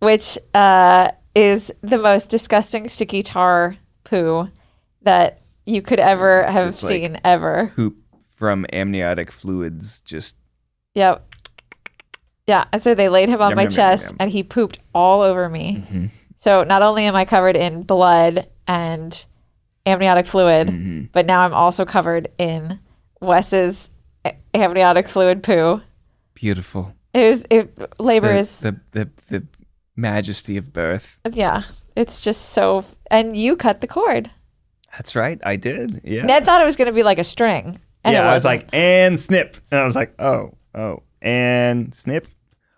which 0.00 0.38
uh, 0.54 1.10
is 1.34 1.72
the 1.82 1.98
most 1.98 2.30
disgusting 2.30 2.88
sticky 2.88 3.22
tar 3.22 3.76
poo 4.04 4.48
that 5.02 5.40
you 5.66 5.82
could 5.82 5.98
ever 6.00 6.44
have 6.44 6.68
it's 6.68 6.82
like- 6.82 6.90
seen 6.90 7.20
ever. 7.24 7.72
poop 7.74 7.96
from 8.36 8.66
amniotic 8.72 9.32
fluids. 9.32 10.00
Just 10.02 10.36
Yep. 10.94 11.33
Yeah, 12.46 12.64
and 12.72 12.82
so 12.82 12.94
they 12.94 13.08
laid 13.08 13.28
him 13.28 13.40
on 13.40 13.50
Yum, 13.50 13.56
my 13.56 13.62
yum, 13.62 13.70
chest, 13.70 14.04
yum. 14.04 14.08
Mm-hmm. 14.12 14.22
and 14.22 14.30
he 14.30 14.42
pooped 14.42 14.78
all 14.94 15.22
over 15.22 15.48
me. 15.48 16.10
So 16.36 16.62
not 16.64 16.82
only 16.82 17.04
am 17.06 17.14
I 17.16 17.24
covered 17.24 17.56
in 17.56 17.82
blood 17.82 18.46
and 18.66 19.24
amniotic 19.86 20.26
fluid, 20.26 20.68
Mm-hmm. 20.68 21.04
but 21.12 21.24
now 21.26 21.40
I'm 21.40 21.54
also 21.54 21.84
covered 21.86 22.28
in 22.38 22.78
Wes's 23.20 23.90
amniotic 24.54 25.08
fluid 25.08 25.42
poo. 25.42 25.80
beautiful. 26.34 26.94
It 27.14 27.28
was 27.28 27.44
it, 27.50 28.00
labor 28.00 28.32
The, 28.32 28.38
is 28.38 28.60
the 28.60 28.80
the 28.92 29.10
the 29.28 29.46
majesty 29.96 30.56
of 30.56 30.72
birth. 30.72 31.16
yeah, 31.32 31.62
it's 31.96 32.20
just 32.20 32.50
so. 32.50 32.84
And 33.10 33.36
you 33.36 33.54
cut 33.56 33.80
the 33.80 33.86
cord. 33.86 34.30
That's 34.92 35.14
right. 35.14 35.40
I 35.44 35.56
did. 35.56 36.00
Yeah. 36.04 36.24
Ned 36.24 36.44
thought 36.44 36.60
it 36.60 36.64
was 36.64 36.76
going 36.76 36.86
to 36.86 36.92
be 36.92 37.02
like 37.04 37.18
a 37.18 37.24
string. 37.24 37.78
And 38.02 38.12
yeah, 38.14 38.26
it 38.26 38.30
I 38.30 38.34
was 38.34 38.44
like, 38.44 38.66
and 38.72 39.18
snip. 39.18 39.56
And 39.70 39.80
I 39.80 39.84
was 39.84 39.94
like, 39.96 40.14
oh, 40.20 40.54
oh, 40.74 41.02
and 41.24 41.92
snip. 41.92 42.28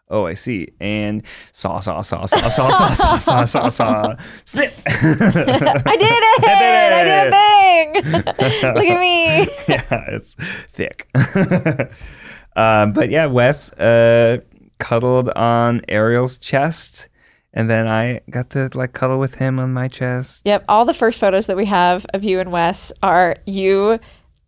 Oh, 0.09 0.25
I 0.25 0.35
see. 0.35 0.69
And 0.81 1.25
saw, 1.51 1.81
saw, 1.81 2.01
saw, 2.01 2.27
saw, 2.27 2.47
saw, 2.49 2.71
saw, 2.71 2.89
saw, 2.91 3.19
saw, 3.19 3.45
saw, 3.45 3.69
saw, 3.69 4.17
snip. 4.45 4.73
I 4.87 5.97
did 5.99 6.13
it! 6.13 6.45
I 6.45 6.57
did 6.63 6.75
it! 6.77 6.93
I 6.93 7.05
did 7.05 7.27
a 7.27 7.31
thing! 7.33 8.75
Look 8.75 8.87
at 8.87 9.01
me! 9.01 9.49
yeah, 9.69 10.05
it's 10.09 10.35
thick. 10.69 11.09
um, 12.57 12.93
but 12.93 13.11
yeah, 13.11 13.27
Wes 13.27 13.73
uh, 13.73 14.39
cuddled 14.79 15.31
on 15.31 15.83
Ariel's 15.89 16.39
chest, 16.39 17.09
and 17.53 17.69
then 17.69 17.89
I 17.89 18.21
got 18.31 18.51
to 18.51 18.71
like 18.75 18.93
cuddle 18.93 19.19
with 19.19 19.35
him 19.35 19.59
on 19.59 19.73
my 19.73 19.89
chest. 19.89 20.43
Yep. 20.45 20.67
All 20.69 20.85
the 20.85 20.95
first 20.95 21.19
photos 21.19 21.47
that 21.47 21.57
we 21.57 21.65
have 21.65 22.07
of 22.15 22.23
you 22.23 22.39
and 22.39 22.53
Wes 22.53 22.93
are 23.03 23.37
you 23.45 23.99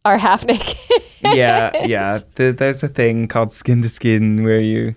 are 0.05 0.18
half 0.18 0.44
naked. 0.46 0.76
Yeah, 1.22 1.70
yeah. 1.86 2.18
Th- 2.36 2.56
there's 2.56 2.82
a 2.82 2.88
thing 2.88 3.28
called 3.28 3.50
skin 3.52 3.82
to 3.82 3.88
skin 3.88 4.42
where 4.44 4.60
you 4.60 4.94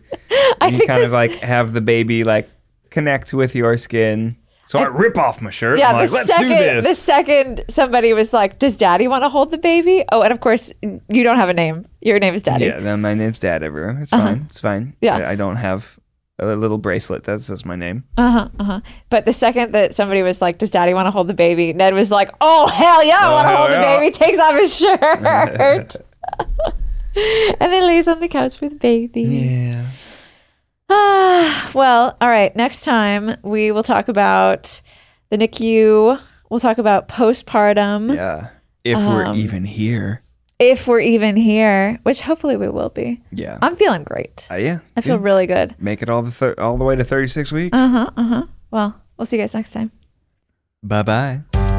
you 0.69 0.85
kind 0.87 1.03
of 1.03 1.11
like 1.11 1.31
have 1.39 1.73
the 1.73 1.81
baby 1.81 2.23
like 2.23 2.49
connect 2.89 3.33
with 3.33 3.55
your 3.55 3.77
skin. 3.77 4.35
So 4.65 4.79
I, 4.79 4.85
rip 4.85 5.17
off 5.17 5.41
my 5.41 5.49
shirt. 5.49 5.79
yeah, 5.79 5.89
I'm 5.89 5.95
like, 5.97 6.11
let's 6.11 6.29
second 6.29 6.47
do 6.47 6.55
this. 6.55 6.85
the 6.87 6.95
second 6.95 7.65
somebody 7.67 8.13
was 8.13 8.31
like, 8.31 8.57
"Does 8.57 8.77
Daddy 8.77 9.07
want 9.07 9.23
to 9.23 9.29
hold 9.29 9.51
the 9.51 9.57
baby?" 9.57 10.05
Oh, 10.13 10.21
and 10.21 10.31
of 10.31 10.39
course, 10.39 10.71
you 10.81 11.23
don't 11.23 11.35
have 11.37 11.49
a 11.49 11.53
name. 11.53 11.85
Your 11.99 12.19
name 12.19 12.33
is 12.33 12.43
Daddy. 12.43 12.65
Yeah, 12.65 12.79
then 12.79 13.01
my 13.01 13.13
name's 13.13 13.39
Dad 13.39 13.63
everywhere. 13.63 13.97
It's 14.01 14.11
fine. 14.11 14.45
It's 14.47 14.59
fine. 14.61 14.83
Uh-huh. 14.83 14.95
Yeah. 15.01 15.17
I, 15.17 15.31
I 15.31 15.35
don't 15.35 15.57
have 15.57 15.99
a 16.39 16.55
little 16.55 16.77
bracelet 16.77 17.25
that 17.25 17.41
says 17.41 17.65
my 17.65 17.75
name. 17.75 18.05
Uh 18.17 18.31
huh. 18.31 18.49
Uh 18.59 18.63
huh. 18.63 18.81
But 19.09 19.25
the 19.25 19.33
second 19.33 19.73
that 19.73 19.93
somebody 19.93 20.21
was 20.23 20.41
like, 20.41 20.57
"Does 20.57 20.69
Daddy 20.69 20.93
want 20.93 21.07
to 21.07 21.11
hold 21.11 21.27
the 21.27 21.33
baby?" 21.33 21.73
Ned 21.73 21.93
was 21.93 22.09
like, 22.09 22.29
"Oh 22.39 22.67
hell 22.69 23.03
yeah, 23.03 23.17
I 23.19 23.27
Oh, 23.27 23.31
want 23.33 23.47
to 23.49 23.55
hold 23.57 23.69
yeah." 23.71 23.81
the 23.95 23.99
baby." 23.99 24.11
Takes 24.13 24.39
off 24.39 24.55
his 24.55 24.77
shirt. 24.79 25.95
and 27.15 27.71
then 27.71 27.85
lays 27.85 28.07
on 28.07 28.19
the 28.19 28.27
couch 28.27 28.61
with 28.61 28.79
baby. 28.79 29.21
Yeah. 29.23 29.87
Ah, 30.89 31.71
well, 31.75 32.17
all 32.21 32.27
right. 32.29 32.55
Next 32.55 32.81
time 32.83 33.37
we 33.43 33.71
will 33.71 33.83
talk 33.83 34.07
about 34.07 34.81
the 35.29 35.37
NICU. 35.37 36.19
We'll 36.49 36.59
talk 36.59 36.77
about 36.77 37.07
postpartum 37.07 38.13
Yeah. 38.15 38.49
If 38.83 38.97
Um, 38.97 39.05
we're 39.07 39.33
even 39.35 39.63
here. 39.65 40.21
if 40.59 40.87
we're 40.87 40.99
even 40.99 41.35
here, 41.35 41.99
which 42.03 42.21
hopefully 42.21 42.57
we 42.57 42.67
will 42.69 42.89
be. 42.89 43.21
Yeah. 43.31 43.57
I'm 43.61 43.75
feeling 43.75 44.03
great. 44.03 44.47
Uh, 44.51 44.55
yeah. 44.55 44.79
I 44.97 45.01
feel 45.01 45.15
yeah. 45.17 45.23
really 45.23 45.45
good. 45.47 45.75
Make 45.79 46.01
it 46.01 46.09
all 46.09 46.21
the 46.23 46.31
thir- 46.31 46.55
all 46.57 46.77
the 46.77 46.83
way 46.83 46.95
to 46.95 47.03
36 47.03 47.51
weeks. 47.51 47.77
Uh 47.77 47.87
huh. 47.87 48.09
Uh 48.17 48.23
huh. 48.23 48.43
Well, 48.71 49.01
we'll 49.17 49.25
see 49.25 49.37
you 49.37 49.43
guys 49.43 49.53
next 49.53 49.71
time. 49.71 49.91
Bye 50.83 51.03
bye. 51.03 51.70